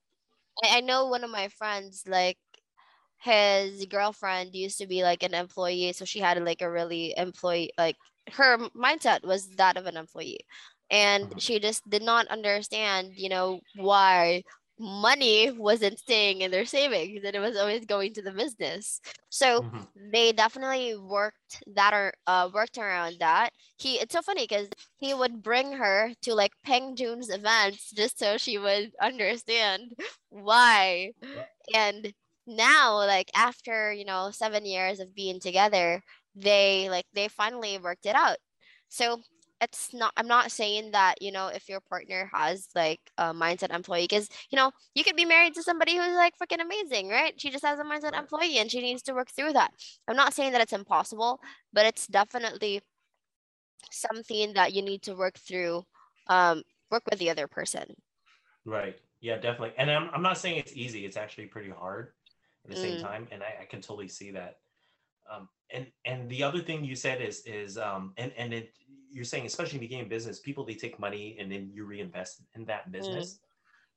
I, 0.64 0.78
I 0.78 0.80
know 0.80 1.06
one 1.08 1.24
of 1.24 1.30
my 1.30 1.48
friends, 1.48 2.04
like 2.08 2.38
his 3.24 3.86
girlfriend 3.86 4.54
used 4.54 4.78
to 4.78 4.86
be 4.86 5.02
like 5.02 5.22
an 5.24 5.34
employee, 5.34 5.92
so 5.92 6.04
she 6.04 6.20
had 6.20 6.42
like 6.42 6.62
a 6.62 6.70
really 6.70 7.14
employee 7.16 7.72
like 7.78 7.96
her 8.32 8.58
mindset 8.76 9.24
was 9.24 9.48
that 9.56 9.76
of 9.76 9.86
an 9.86 9.96
employee. 9.96 10.40
and 10.90 11.32
Mhm. 11.32 11.38
she 11.38 11.58
just 11.60 11.88
did 11.88 12.02
not 12.02 12.26
understand 12.28 13.12
you 13.16 13.28
know 13.28 13.60
why 13.74 14.42
money 14.78 15.50
wasn't 15.52 15.98
staying 15.98 16.40
in 16.42 16.50
their 16.50 16.64
savings 16.66 17.20
and 17.24 17.34
it 17.36 17.40
was 17.40 17.56
always 17.56 17.84
going 17.86 18.12
to 18.12 18.22
the 18.22 18.32
business 18.32 19.00
so 19.30 19.62
Mhm. 19.62 19.88
they 20.12 20.32
definitely 20.32 20.96
worked 20.96 21.62
that 21.74 21.92
or 21.94 22.12
uh, 22.26 22.48
worked 22.52 22.78
around 22.78 23.16
that 23.20 23.50
he 23.78 23.94
it's 23.96 24.12
so 24.12 24.22
funny 24.22 24.44
because 24.48 24.68
he 24.98 25.14
would 25.14 25.42
bring 25.42 25.72
her 25.72 26.10
to 26.22 26.34
like 26.34 26.52
Peng 26.64 26.96
Joon's 26.96 27.30
events 27.30 27.90
just 27.92 28.18
so 28.18 28.36
she 28.38 28.58
would 28.58 28.92
understand 29.00 29.92
why 30.30 31.10
and 31.74 32.12
now 32.46 32.96
like 32.96 33.30
after 33.34 33.92
you 33.92 34.04
know 34.04 34.30
seven 34.30 34.64
years 34.66 35.00
of 35.00 35.14
being 35.14 35.40
together 35.40 36.02
they 36.34 36.88
like 36.90 37.06
they 37.14 37.28
finally 37.28 37.78
worked 37.78 38.06
it 38.06 38.14
out 38.14 38.36
so 38.88 39.20
it's 39.60 39.94
not 39.94 40.12
i'm 40.16 40.26
not 40.26 40.50
saying 40.50 40.90
that 40.90 41.14
you 41.22 41.32
know 41.32 41.48
if 41.48 41.68
your 41.68 41.80
partner 41.80 42.30
has 42.32 42.68
like 42.74 43.00
a 43.18 43.32
mindset 43.32 43.74
employee 43.74 44.04
because 44.04 44.28
you 44.50 44.56
know 44.56 44.70
you 44.94 45.04
could 45.04 45.16
be 45.16 45.24
married 45.24 45.54
to 45.54 45.62
somebody 45.62 45.96
who's 45.96 46.14
like 46.14 46.34
freaking 46.36 46.60
amazing 46.60 47.08
right 47.08 47.40
she 47.40 47.50
just 47.50 47.64
has 47.64 47.78
a 47.78 47.84
mindset 47.84 48.18
employee 48.18 48.58
and 48.58 48.70
she 48.70 48.80
needs 48.80 49.02
to 49.02 49.14
work 49.14 49.30
through 49.30 49.52
that 49.52 49.70
i'm 50.08 50.16
not 50.16 50.34
saying 50.34 50.52
that 50.52 50.60
it's 50.60 50.72
impossible 50.72 51.40
but 51.72 51.86
it's 51.86 52.06
definitely 52.06 52.80
something 53.90 54.52
that 54.54 54.72
you 54.72 54.82
need 54.82 55.02
to 55.02 55.14
work 55.14 55.38
through 55.38 55.82
um 56.28 56.62
work 56.90 57.02
with 57.10 57.18
the 57.18 57.30
other 57.30 57.48
person 57.48 57.94
Right. 58.64 58.98
Yeah, 59.20 59.36
definitely. 59.36 59.72
And 59.78 59.90
I'm, 59.90 60.10
I'm 60.12 60.22
not 60.22 60.38
saying 60.38 60.58
it's 60.58 60.72
easy. 60.74 61.04
It's 61.04 61.16
actually 61.16 61.46
pretty 61.46 61.70
hard 61.70 62.12
at 62.64 62.70
the 62.70 62.76
same 62.76 62.96
Mm. 62.96 63.02
time. 63.02 63.28
And 63.30 63.42
I, 63.42 63.62
I 63.62 63.64
can 63.66 63.80
totally 63.80 64.08
see 64.08 64.30
that. 64.32 64.60
Um, 65.30 65.48
and 65.70 65.86
and 66.04 66.28
the 66.30 66.42
other 66.42 66.60
thing 66.60 66.84
you 66.84 66.96
said 66.96 67.22
is 67.22 67.42
is 67.46 67.78
um 67.78 68.12
and 68.18 68.32
and 68.36 68.52
it 68.52 68.74
you're 69.10 69.24
saying 69.24 69.46
especially 69.46 69.76
in 69.76 69.80
the 69.82 69.88
game 69.88 70.08
business, 70.08 70.40
people 70.40 70.64
they 70.64 70.74
take 70.74 70.98
money 70.98 71.36
and 71.38 71.50
then 71.50 71.70
you 71.70 71.84
reinvest 71.86 72.42
in 72.54 72.64
that 72.66 72.92
business. 72.92 73.40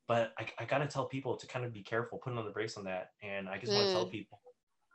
But 0.08 0.34
I, 0.40 0.48
I 0.60 0.66
gotta 0.66 0.88
tell 0.88 1.08
people 1.08 1.36
to 1.38 1.48
kind 1.48 1.66
of 1.66 1.74
be 1.74 1.84
careful, 1.84 2.20
putting 2.20 2.40
on 2.40 2.46
the 2.46 2.52
brakes 2.52 2.78
on 2.78 2.86
that. 2.86 3.12
And 3.24 3.50
I 3.50 3.58
just 3.58 3.74
want 3.74 3.88
to 3.88 3.92
tell 3.92 4.06
Mm. 4.06 4.12
people 4.12 4.42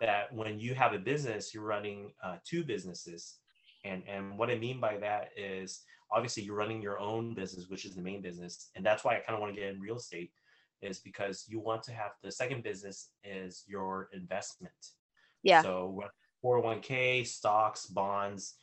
that 0.01 0.33
when 0.33 0.59
you 0.59 0.75
have 0.75 0.95
a 0.95 0.99
business, 0.99 1.53
you're 1.55 1.64
running 1.64 2.12
uh, 2.23 2.39
two 2.45 2.64
businesses. 2.64 3.41
And 3.85 4.03
and 4.09 4.39
what 4.39 4.51
I 4.51 4.57
mean 4.57 4.81
by 4.81 4.99
that 4.99 5.31
is 5.37 5.85
obviously 6.11 6.45
you're 6.45 6.57
running 6.57 6.81
your 6.83 6.99
own 6.99 7.35
business, 7.35 7.68
which 7.68 7.85
is 7.85 7.95
the 7.95 8.03
main 8.03 8.23
business. 8.23 8.70
And 8.77 8.85
that's 8.87 9.05
why 9.05 9.16
I 9.16 9.20
kind 9.20 9.35
of 9.35 9.41
want 9.41 9.55
to 9.55 9.61
get 9.61 9.70
in 9.73 9.81
real 9.81 9.97
estate, 9.97 10.33
is 10.83 11.01
because 11.01 11.47
you 11.49 11.61
want 11.61 11.83
to 11.85 11.93
have 11.93 12.12
the 12.22 12.33
second 12.33 12.62
business 12.62 13.12
is 13.24 13.64
your 13.66 14.09
investment. 14.12 14.91
yeah 15.43 15.64
So 15.64 16.03
401k, 16.41 17.24
stocks, 17.24 17.87
bonds, 17.87 18.57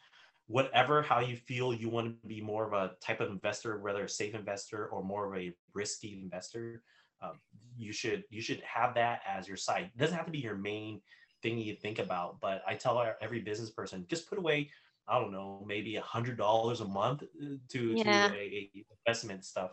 whatever, 0.48 1.02
how 1.02 1.20
you 1.20 1.36
feel 1.36 1.74
you 1.74 1.90
want 1.90 2.22
to 2.22 2.28
be 2.28 2.42
more 2.42 2.66
of 2.68 2.74
a 2.74 2.96
type 3.02 3.20
of 3.22 3.30
investor, 3.30 3.80
whether 3.80 4.04
a 4.06 4.10
safe 4.10 4.36
investor 4.36 4.88
or 4.88 5.04
more 5.04 5.34
of 5.34 5.40
a 5.42 5.54
risky 5.74 6.14
investor, 6.22 6.84
um, 7.22 7.40
you 7.76 7.92
should 7.94 8.24
you 8.30 8.42
should 8.42 8.62
have 8.62 8.96
that 8.96 9.22
as 9.28 9.48
your 9.48 9.58
side. 9.58 9.92
It 9.94 9.98
doesn't 9.98 10.16
have 10.18 10.26
to 10.26 10.32
be 10.32 10.40
your 10.40 10.56
main 10.56 11.02
thing 11.42 11.58
you 11.58 11.76
think 11.76 12.00
about, 12.00 12.40
but 12.40 12.62
I 12.68 12.76
tell 12.76 13.02
every 13.22 13.42
business 13.42 13.72
person 13.72 14.06
just 14.10 14.28
put 14.30 14.38
away. 14.38 14.72
I 15.08 15.20
don't 15.20 15.32
know, 15.32 15.64
maybe 15.68 15.96
a 15.96 16.02
hundred 16.02 16.38
dollars 16.38 16.82
a 16.82 16.86
month 16.86 17.24
uh, 17.24 17.56
to 17.70 17.96
Yeah. 18.06 18.30
to 18.30 18.32
a, 18.34 18.72
a 18.76 18.86
investment 19.06 19.44
stuff, 19.46 19.72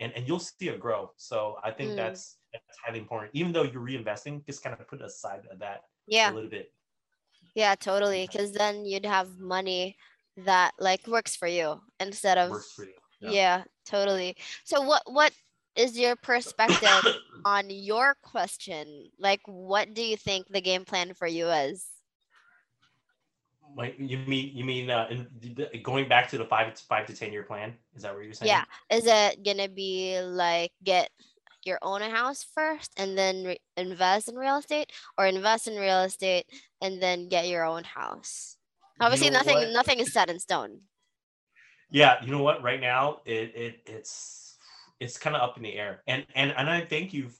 and 0.00 0.12
and 0.12 0.26
you'll 0.26 0.38
see 0.40 0.68
it 0.68 0.80
grow. 0.80 1.10
So 1.16 1.56
I 1.62 1.70
think 1.70 1.92
Mm. 1.92 1.96
that's 1.96 2.38
that's 2.52 2.78
highly 2.84 2.98
important. 2.98 3.30
Even 3.34 3.52
though 3.52 3.62
you're 3.62 3.82
reinvesting, 3.82 4.44
just 4.46 4.62
kind 4.62 4.76
of 4.78 4.86
put 4.88 5.00
aside 5.02 5.42
that 5.58 5.82
yeah 6.06 6.30
a 6.30 6.34
little 6.34 6.50
bit. 6.50 6.72
Yeah, 7.54 7.74
totally. 7.76 8.26
Because 8.26 8.52
then 8.52 8.84
you'd 8.84 9.06
have 9.06 9.38
money 9.38 9.96
that 10.38 10.72
like 10.78 11.06
works 11.06 11.36
for 11.36 11.46
you 11.46 11.80
instead 12.00 12.38
of 12.38 12.50
Works 12.50 12.72
for 12.72 12.84
you. 12.84 12.94
yeah. 13.20 13.64
totally. 13.86 14.36
So 14.64 14.82
what 14.82 15.02
what 15.06 15.32
is 15.76 15.98
your 15.98 16.16
perspective 16.16 17.04
on 17.44 17.70
your 17.70 18.16
question? 18.22 19.10
Like 19.18 19.40
what 19.46 19.94
do 19.94 20.02
you 20.02 20.16
think 20.16 20.48
the 20.48 20.60
game 20.60 20.84
plan 20.84 21.14
for 21.14 21.26
you 21.26 21.46
is? 21.48 21.86
Like 23.76 23.96
you 23.98 24.18
mean 24.18 24.56
you 24.56 24.64
mean 24.64 24.90
uh, 24.90 25.06
in, 25.10 25.26
the- 25.40 25.78
going 25.82 26.08
back 26.08 26.28
to 26.30 26.38
the 26.38 26.44
five 26.44 26.72
to 26.74 26.84
five 26.84 27.06
to 27.06 27.14
ten 27.14 27.32
year 27.32 27.42
plan? 27.42 27.74
Is 27.96 28.02
that 28.02 28.14
what 28.14 28.24
you're 28.24 28.32
saying? 28.34 28.48
Yeah. 28.50 28.64
Is 28.90 29.04
it 29.06 29.44
gonna 29.44 29.68
be 29.68 30.20
like 30.20 30.72
get 30.82 31.10
your 31.64 31.78
own 31.82 32.02
house 32.02 32.46
first 32.54 32.92
and 32.96 33.16
then 33.16 33.44
re- 33.44 33.60
invest 33.76 34.28
in 34.28 34.36
real 34.36 34.58
estate 34.58 34.92
or 35.18 35.26
invest 35.26 35.66
in 35.66 35.76
real 35.76 36.02
estate 36.02 36.46
and 36.82 37.02
then 37.02 37.28
get 37.28 37.48
your 37.48 37.64
own 37.64 37.84
house? 37.84 38.56
You 39.00 39.06
Obviously 39.06 39.30
know 39.30 39.38
nothing 39.38 39.54
what? 39.56 39.70
nothing 39.70 39.98
is 39.98 40.12
set 40.12 40.30
in 40.30 40.38
stone. 40.38 40.80
Yeah, 41.90 42.22
you 42.24 42.30
know 42.30 42.42
what? 42.42 42.62
Right 42.62 42.80
now, 42.80 43.20
it 43.24 43.52
it 43.54 43.80
it's 43.86 44.56
it's 45.00 45.18
kind 45.18 45.34
of 45.36 45.42
up 45.42 45.56
in 45.56 45.62
the 45.62 45.74
air, 45.74 46.02
and 46.06 46.24
and 46.34 46.52
and 46.56 46.70
I 46.70 46.82
thank 46.84 47.12
you. 47.12 47.30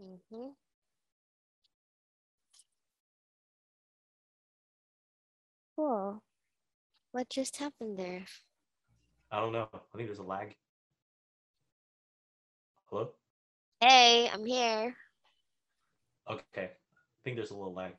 Mm-hmm. 0.00 0.48
Cool. 5.76 6.22
What 7.12 7.28
just 7.28 7.56
happened 7.56 7.98
there? 7.98 8.24
I 9.30 9.40
don't 9.40 9.52
know. 9.52 9.68
I 9.72 9.96
think 9.96 10.08
there's 10.08 10.18
a 10.18 10.22
lag. 10.24 10.54
Hello. 12.88 13.10
Hey, 13.80 14.28
I'm 14.32 14.44
here. 14.44 14.94
Okay, 16.28 16.42
I 16.64 16.68
think 17.24 17.36
there's 17.36 17.50
a 17.50 17.56
little 17.56 17.74
lag. 17.74 17.92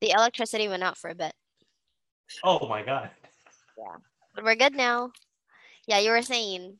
The 0.00 0.10
electricity 0.10 0.68
went 0.68 0.84
out 0.84 0.96
for 0.96 1.10
a 1.10 1.14
bit, 1.14 1.32
Oh 2.44 2.68
my 2.68 2.82
god. 2.84 3.10
but 4.34 4.44
we're 4.44 4.54
good 4.54 4.74
now. 4.74 5.10
Yeah, 5.88 5.98
you 5.98 6.10
were 6.10 6.22
saying. 6.22 6.78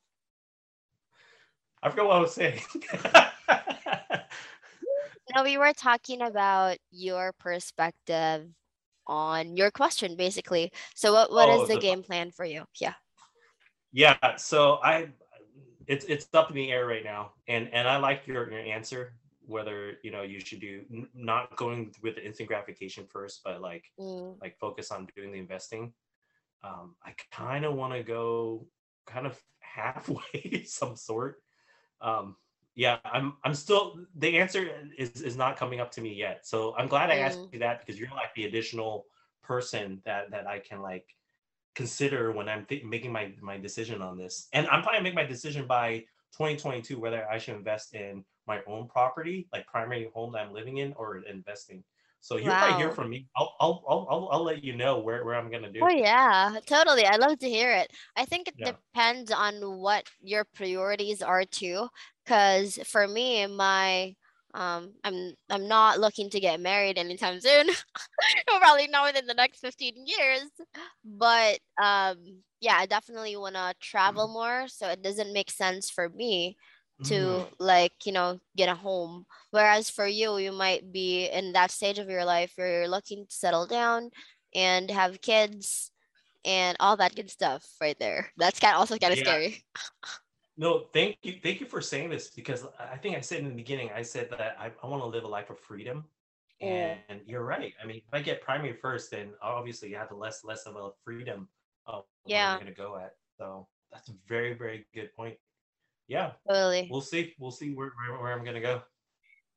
I 1.82 1.90
forgot 1.90 2.06
what 2.06 2.16
I 2.16 2.20
was 2.20 2.34
saying. 2.34 2.60
No, 5.34 5.42
we 5.44 5.58
were 5.58 5.74
talking 5.74 6.22
about 6.22 6.78
your 6.90 7.32
perspective 7.38 8.48
on 9.06 9.56
your 9.56 9.70
question, 9.70 10.16
basically. 10.16 10.72
So, 10.94 11.12
what 11.12 11.30
what 11.30 11.48
is 11.48 11.60
Oh, 11.60 11.66
the 11.66 11.74
the- 11.74 11.80
game 11.80 12.02
plan 12.02 12.30
for 12.30 12.44
you? 12.44 12.64
Yeah. 12.80 12.94
yeah 13.92 14.36
so 14.36 14.78
i 14.84 15.08
it's 15.86 16.04
it's 16.04 16.28
up 16.34 16.50
in 16.50 16.56
the 16.56 16.70
air 16.70 16.86
right 16.86 17.04
now 17.04 17.32
and 17.46 17.72
and 17.72 17.88
i 17.88 17.96
like 17.96 18.26
your 18.26 18.50
your 18.50 18.60
answer 18.60 19.14
whether 19.46 19.94
you 20.02 20.10
know 20.10 20.20
you 20.22 20.38
should 20.40 20.60
do 20.60 20.84
n- 20.92 21.08
not 21.14 21.56
going 21.56 21.90
with 22.02 22.14
the 22.16 22.24
instant 22.24 22.48
gratification 22.48 23.06
first 23.08 23.40
but 23.44 23.60
like 23.62 23.84
Mm, 23.98 24.36
like 24.42 24.58
focus 24.58 24.90
on 24.90 25.08
doing 25.16 25.32
the 25.32 25.38
investing 25.38 25.92
um 26.62 26.96
i 27.02 27.14
kind 27.32 27.64
of 27.64 27.74
want 27.74 27.94
to 27.94 28.02
go 28.02 28.66
kind 29.06 29.26
of 29.26 29.40
halfway 29.60 30.64
some 30.66 30.96
sort 30.96 31.40
um 32.00 32.36
yeah 32.74 32.98
i'm 33.04 33.34
i'm 33.44 33.54
still 33.54 34.04
the 34.16 34.38
answer 34.38 34.68
is 34.98 35.22
is 35.22 35.36
not 35.36 35.56
coming 35.56 35.80
up 35.80 35.90
to 35.90 36.00
me 36.00 36.14
yet 36.14 36.46
so 36.46 36.74
i'm 36.76 36.88
glad 36.88 37.10
i 37.10 37.16
asked 37.16 37.40
Mm. 37.40 37.52
you 37.52 37.58
that 37.60 37.80
because 37.80 37.98
you're 37.98 38.10
like 38.10 38.34
the 38.34 38.44
additional 38.44 39.06
person 39.42 40.00
that 40.04 40.30
that 40.30 40.46
i 40.46 40.58
can 40.58 40.80
like 40.80 41.06
consider 41.74 42.32
when 42.32 42.48
i'm 42.48 42.64
th- 42.66 42.84
making 42.84 43.12
my 43.12 43.32
my 43.40 43.56
decision 43.58 44.02
on 44.02 44.16
this 44.18 44.48
and 44.52 44.66
i'm 44.68 44.82
probably 44.82 45.02
make 45.02 45.14
my 45.14 45.24
decision 45.24 45.66
by 45.66 46.00
2022 46.36 46.98
whether 46.98 47.28
i 47.30 47.38
should 47.38 47.56
invest 47.56 47.94
in 47.94 48.24
my 48.46 48.60
own 48.66 48.88
property 48.88 49.48
like 49.52 49.66
primary 49.66 50.10
home 50.14 50.32
that 50.32 50.46
i'm 50.46 50.52
living 50.52 50.78
in 50.78 50.92
or 50.94 51.18
investing 51.18 51.84
so 52.20 52.36
you'll 52.36 52.54
probably 52.54 52.76
hear 52.76 52.90
from 52.90 53.10
me 53.10 53.28
I'll, 53.36 53.54
I'll 53.60 53.84
i'll 53.88 54.28
i'll, 54.32 54.42
let 54.44 54.64
you 54.64 54.76
know 54.76 54.98
where, 55.00 55.24
where 55.24 55.34
i'm 55.34 55.50
gonna 55.50 55.72
do 55.72 55.80
Oh 55.80 55.88
yeah, 55.88 56.58
totally. 56.66 57.04
I 57.06 57.16
love 57.16 57.38
to 57.40 57.48
hear 57.48 57.72
it. 57.72 57.92
I 58.16 58.24
think 58.24 58.48
it 58.48 58.56
Yeah. 58.58 58.72
depends 58.94 59.30
on 59.30 59.78
what 59.78 60.06
your 60.20 60.44
priorities 60.44 61.22
are 61.22 61.44
too. 61.44 61.88
Cause 62.26 62.78
for 62.84 63.06
me, 63.06 63.46
my 63.46 64.14
um 64.54 64.94
I'm 65.04 65.34
I'm 65.50 65.68
not 65.68 66.00
looking 66.00 66.30
to 66.30 66.40
get 66.40 66.60
married 66.60 66.98
anytime 66.98 67.40
soon. 67.40 67.68
Probably 68.48 68.88
not 68.88 69.06
within 69.06 69.26
the 69.26 69.34
next 69.34 69.60
15 69.60 69.94
years. 70.06 70.50
But 71.04 71.60
um 71.80 72.42
yeah, 72.60 72.74
I 72.76 72.86
definitely 72.86 73.36
wanna 73.36 73.74
travel 73.80 74.28
more. 74.28 74.66
So 74.68 74.88
it 74.88 75.02
doesn't 75.02 75.32
make 75.32 75.50
sense 75.50 75.90
for 75.90 76.08
me 76.08 76.56
to 77.04 77.14
Mhm. 77.14 77.52
like 77.60 77.92
you 78.04 78.12
know 78.12 78.40
get 78.56 78.68
a 78.68 78.74
home 78.74 79.24
whereas 79.50 79.88
for 79.88 80.06
you 80.06 80.38
you 80.38 80.50
might 80.50 80.90
be 80.90 81.26
in 81.26 81.52
that 81.52 81.70
stage 81.70 81.98
of 81.98 82.10
your 82.10 82.24
life 82.24 82.52
where 82.56 82.80
you're 82.80 82.88
looking 82.88 83.26
to 83.26 83.34
settle 83.34 83.66
down 83.66 84.10
and 84.54 84.90
have 84.90 85.20
kids 85.20 85.92
and 86.44 86.76
all 86.80 86.96
that 86.96 87.14
good 87.14 87.30
stuff 87.30 87.64
right 87.80 87.98
there 88.00 88.32
that's 88.36 88.58
kind 88.58 88.74
of 88.74 88.80
also 88.80 88.98
kind 88.98 89.12
of 89.12 89.18
Yeah. 89.18 89.24
scary 89.24 89.64
No, 90.60 90.88
thank 90.92 91.18
you. 91.22 91.38
Thank 91.40 91.60
you 91.60 91.66
for 91.66 91.80
saying 91.80 92.10
this 92.10 92.30
because 92.30 92.66
I 92.80 92.96
think 92.96 93.16
I 93.16 93.20
said 93.20 93.38
in 93.38 93.48
the 93.48 93.54
beginning, 93.54 93.90
I 93.94 94.02
said 94.02 94.28
that 94.30 94.56
I, 94.58 94.72
I 94.82 94.86
want 94.88 95.00
to 95.04 95.06
live 95.06 95.22
a 95.22 95.28
life 95.28 95.50
of 95.50 95.58
freedom. 95.60 96.04
Mm. 96.60 96.98
And 97.08 97.20
you're 97.26 97.44
right. 97.44 97.72
I 97.80 97.86
mean, 97.86 97.98
if 97.98 98.12
I 98.12 98.20
get 98.20 98.42
primary 98.42 98.72
first, 98.74 99.12
then 99.12 99.34
obviously 99.40 99.88
you 99.90 99.96
have 99.96 100.08
the 100.08 100.16
less 100.16 100.42
less 100.42 100.66
of 100.66 100.74
a 100.74 100.90
freedom 101.04 101.48
of 101.86 102.06
where 102.24 102.34
Yeah. 102.38 102.54
I'm 102.54 102.58
gonna 102.58 102.72
go 102.74 102.96
at. 102.96 103.14
So 103.38 103.68
that's 103.92 104.08
a 104.08 104.14
very, 104.26 104.52
very 104.54 104.84
good 104.92 105.14
point. 105.14 105.38
Yeah. 106.08 106.32
totally 106.48 106.88
We'll 106.90 107.02
see. 107.02 107.34
We'll 107.38 107.50
see 107.50 107.74
where, 107.74 107.92
where, 108.08 108.18
where 108.18 108.32
I'm 108.32 108.44
gonna 108.44 108.60
go. 108.60 108.82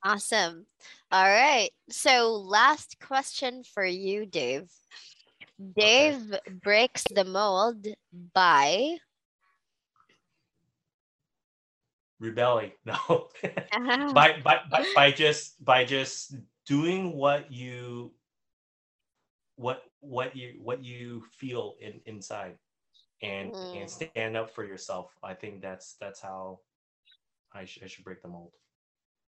Awesome. 0.04 0.66
All 1.12 1.30
right. 1.30 1.70
So, 1.90 2.34
last 2.34 2.98
question 3.00 3.64
for 3.64 3.86
you, 3.86 4.26
Dave. 4.26 4.70
Dave 5.78 6.34
okay. 6.34 6.40
breaks 6.64 7.04
the 7.14 7.24
mold 7.24 7.88
by 8.34 8.98
rebelling. 12.20 12.72
No, 12.86 13.30
by, 14.14 14.40
by 14.44 14.60
by 14.70 14.86
by 14.96 15.12
just 15.12 15.64
by 15.64 15.86
just 15.86 16.36
doing 16.66 17.14
what 17.16 17.52
you 17.52 18.12
what 19.56 19.84
what 20.00 20.36
you 20.36 20.60
what 20.62 20.84
you 20.84 21.24
feel 21.38 21.76
in 21.80 22.02
inside 22.06 22.56
and 23.22 23.52
mm. 23.52 23.82
and 23.82 23.90
stand 23.90 24.38
up 24.38 24.54
for 24.54 24.66
yourself. 24.66 25.12
I 25.24 25.34
think 25.34 25.62
that's 25.62 25.96
that's 26.00 26.22
how 26.22 26.60
I, 27.54 27.66
sh- 27.66 27.80
I 27.84 27.88
should 27.88 28.04
break 28.04 28.22
the 28.22 28.28
mold. 28.28 28.52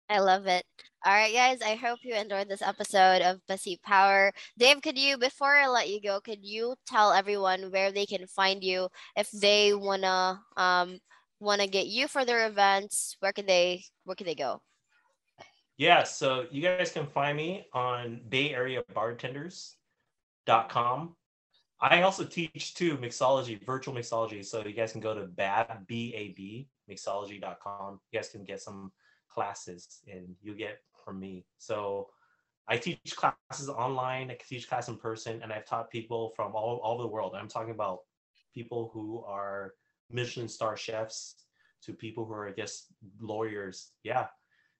I 0.08 0.18
love 0.18 0.46
it. 0.46 0.64
All 1.06 1.12
right, 1.12 1.32
guys. 1.32 1.62
I 1.62 1.74
hope 1.74 2.00
you 2.02 2.14
enjoyed 2.14 2.48
this 2.48 2.60
episode 2.60 3.22
of 3.22 3.40
Pussy 3.48 3.80
Power. 3.82 4.32
Dave, 4.58 4.82
could 4.82 4.98
you, 4.98 5.16
before 5.16 5.56
I 5.56 5.68
let 5.68 5.88
you 5.88 6.02
go, 6.02 6.20
could 6.20 6.44
you 6.44 6.74
tell 6.86 7.12
everyone 7.12 7.70
where 7.70 7.92
they 7.92 8.04
can 8.04 8.26
find 8.26 8.62
you 8.62 8.88
if 9.16 9.30
they 9.30 9.72
wanna 9.72 10.40
um 10.56 10.98
wanna 11.40 11.66
get 11.66 11.86
you 11.86 12.08
for 12.08 12.24
their 12.24 12.46
events? 12.46 13.16
Where 13.20 13.32
can 13.32 13.46
they 13.46 13.84
where 14.04 14.14
can 14.14 14.26
they 14.26 14.34
go? 14.34 14.60
Yeah, 15.78 16.02
so 16.02 16.46
you 16.50 16.60
guys 16.60 16.92
can 16.92 17.06
find 17.06 17.36
me 17.36 17.66
on 17.72 18.20
Bay 18.28 18.54
Area 18.54 18.82
Bartenders.com. 18.94 21.16
I 21.82 22.02
also 22.02 22.24
teach 22.24 22.74
too 22.74 22.96
mixology, 22.96 23.60
virtual 23.66 23.92
mixology. 23.92 24.44
So 24.44 24.64
you 24.64 24.72
guys 24.72 24.92
can 24.92 25.00
go 25.00 25.14
to 25.14 25.26
BAB, 25.26 25.86
B-A-B, 25.88 26.68
mixology.com. 26.88 28.00
You 28.10 28.18
guys 28.18 28.28
can 28.28 28.44
get 28.44 28.60
some 28.60 28.92
classes 29.28 30.00
and 30.06 30.36
you 30.40 30.54
get 30.54 30.78
from 31.04 31.18
me. 31.18 31.44
So 31.58 32.08
I 32.68 32.76
teach 32.76 33.16
classes 33.16 33.68
online, 33.68 34.30
I 34.30 34.38
teach 34.48 34.68
class 34.68 34.88
in 34.88 34.96
person, 34.96 35.40
and 35.42 35.52
I've 35.52 35.66
taught 35.66 35.90
people 35.90 36.32
from 36.36 36.54
all, 36.54 36.80
all 36.84 36.94
over 36.94 37.02
the 37.02 37.08
world. 37.08 37.34
I'm 37.36 37.48
talking 37.48 37.74
about 37.74 38.00
people 38.54 38.90
who 38.94 39.24
are 39.26 39.74
Michelin 40.08 40.48
star 40.48 40.76
chefs 40.76 41.34
to 41.84 41.92
people 41.92 42.24
who 42.24 42.34
are 42.34 42.52
just 42.52 42.92
lawyers. 43.20 43.90
Yeah. 44.04 44.26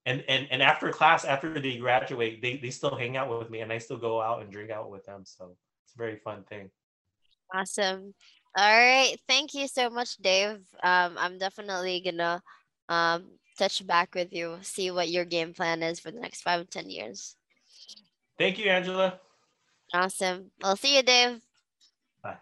And 0.07 0.25
and 0.29 0.47
and 0.51 0.63
after 0.63 0.91
class, 0.91 1.25
after 1.25 1.59
they 1.59 1.79
graduate, 1.79 2.43
they, 2.43 2.57
they 2.57 2.71
still 2.71 2.97
hang 2.97 3.17
out 3.17 3.37
with 3.37 3.51
me 3.51 3.61
and 3.61 3.73
I 3.73 3.79
still 3.79 3.97
go 3.97 4.21
out 4.21 4.43
and 4.43 4.53
drink 4.53 4.71
out 4.71 4.91
with 4.91 5.05
them. 5.05 5.23
So 5.25 5.57
it's 5.85 5.95
a 5.95 5.99
very 5.99 6.17
fun 6.17 6.45
thing. 6.45 6.71
Awesome. 7.55 8.15
All 8.57 8.79
right. 8.79 9.17
Thank 9.29 9.55
you 9.55 9.67
so 9.69 9.91
much, 9.91 10.17
Dave. 10.19 10.61
Um, 10.83 11.17
I'm 11.19 11.39
definitely 11.39 12.01
gonna 12.05 12.43
um 12.89 13.25
touch 13.59 13.87
back 13.87 14.15
with 14.15 14.33
you, 14.33 14.59
see 14.63 14.91
what 14.91 15.09
your 15.09 15.25
game 15.25 15.55
plan 15.55 15.83
is 15.83 16.01
for 16.01 16.11
the 16.11 16.21
next 16.21 16.43
five 16.43 16.61
to 16.61 16.67
10 16.67 16.91
years. 16.91 17.37
Thank 18.39 18.59
you, 18.59 18.71
Angela. 18.71 19.21
Awesome. 19.95 20.51
I'll 20.63 20.77
see 20.77 20.97
you, 20.97 21.03
Dave. 21.03 21.41
Bye. 22.23 22.37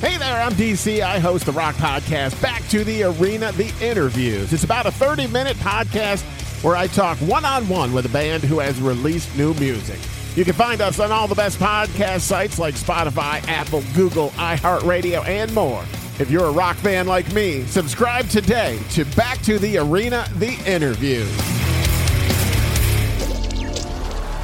Hey 0.00 0.16
there, 0.16 0.42
I'm 0.42 0.52
DC. 0.52 1.00
I 1.00 1.18
host 1.18 1.46
the 1.46 1.52
Rock 1.52 1.76
Podcast, 1.76 2.40
Back 2.42 2.66
to 2.68 2.84
the 2.84 3.04
Arena, 3.04 3.52
The 3.52 3.72
Interviews. 3.80 4.52
It's 4.52 4.64
about 4.64 4.86
a 4.86 4.90
30 4.90 5.28
minute 5.28 5.56
podcast 5.58 6.22
where 6.64 6.76
I 6.76 6.88
talk 6.88 7.16
one 7.18 7.44
on 7.44 7.68
one 7.68 7.92
with 7.92 8.04
a 8.06 8.10
band 8.10 8.42
who 8.42 8.58
has 8.58 8.80
released 8.80 9.34
new 9.36 9.54
music. 9.54 9.98
You 10.36 10.44
can 10.44 10.54
find 10.54 10.80
us 10.80 11.00
on 11.00 11.10
all 11.10 11.26
the 11.26 11.34
best 11.34 11.58
podcast 11.58 12.20
sites 12.20 12.58
like 12.58 12.74
Spotify, 12.74 13.42
Apple, 13.48 13.82
Google, 13.94 14.30
iHeartRadio, 14.30 15.26
and 15.26 15.52
more. 15.52 15.82
If 16.20 16.30
you're 16.30 16.44
a 16.44 16.52
rock 16.52 16.76
fan 16.76 17.08
like 17.08 17.32
me, 17.32 17.64
subscribe 17.64 18.28
today 18.28 18.78
to 18.90 19.04
Back 19.16 19.42
to 19.42 19.58
the 19.58 19.78
Arena 19.78 20.24
The 20.36 20.52
Interview. 20.66 21.24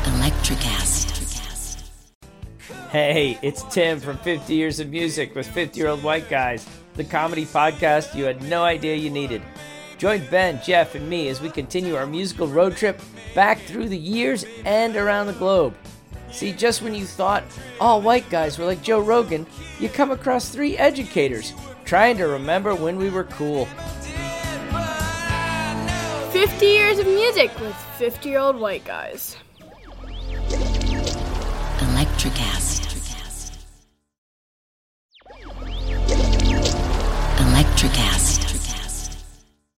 Electricast. 0.06 1.04
Hey, 2.90 3.38
it's 3.42 3.62
Tim 3.64 4.00
from 4.00 4.18
50 4.18 4.54
Years 4.54 4.80
of 4.80 4.88
Music 4.88 5.36
with 5.36 5.46
50 5.46 5.78
Year 5.78 5.88
Old 5.88 6.02
White 6.02 6.28
Guys, 6.28 6.66
the 6.94 7.04
comedy 7.04 7.44
podcast 7.46 8.14
you 8.14 8.24
had 8.24 8.42
no 8.42 8.64
idea 8.64 8.96
you 8.96 9.10
needed. 9.10 9.42
Join 9.98 10.24
Ben, 10.30 10.60
Jeff, 10.64 10.94
and 10.96 11.08
me 11.08 11.28
as 11.28 11.40
we 11.40 11.48
continue 11.48 11.94
our 11.94 12.06
musical 12.06 12.48
road 12.48 12.76
trip 12.76 13.00
back 13.34 13.60
through 13.60 13.88
the 13.88 13.98
years 13.98 14.44
and 14.64 14.96
around 14.96 15.26
the 15.26 15.32
globe. 15.34 15.74
See, 16.32 16.52
just 16.52 16.82
when 16.82 16.94
you 16.94 17.06
thought 17.06 17.44
all 17.80 18.02
white 18.02 18.28
guys 18.30 18.58
were 18.58 18.66
like 18.66 18.82
Joe 18.82 19.00
Rogan, 19.00 19.46
you 19.78 19.88
come 19.88 20.10
across 20.10 20.48
three 20.48 20.76
educators 20.76 21.52
trying 21.84 22.16
to 22.18 22.26
remember 22.26 22.74
when 22.74 22.96
we 22.96 23.10
were 23.10 23.24
cool. 23.24 23.66
50 26.32 26.66
years 26.66 26.98
of 26.98 27.06
music 27.06 27.50
with 27.60 27.74
50 27.98 28.28
year 28.28 28.38
old 28.38 28.56
white 28.56 28.84
guys. 28.84 29.36
Electricast. 31.78 32.82
Electricast. 37.38 38.15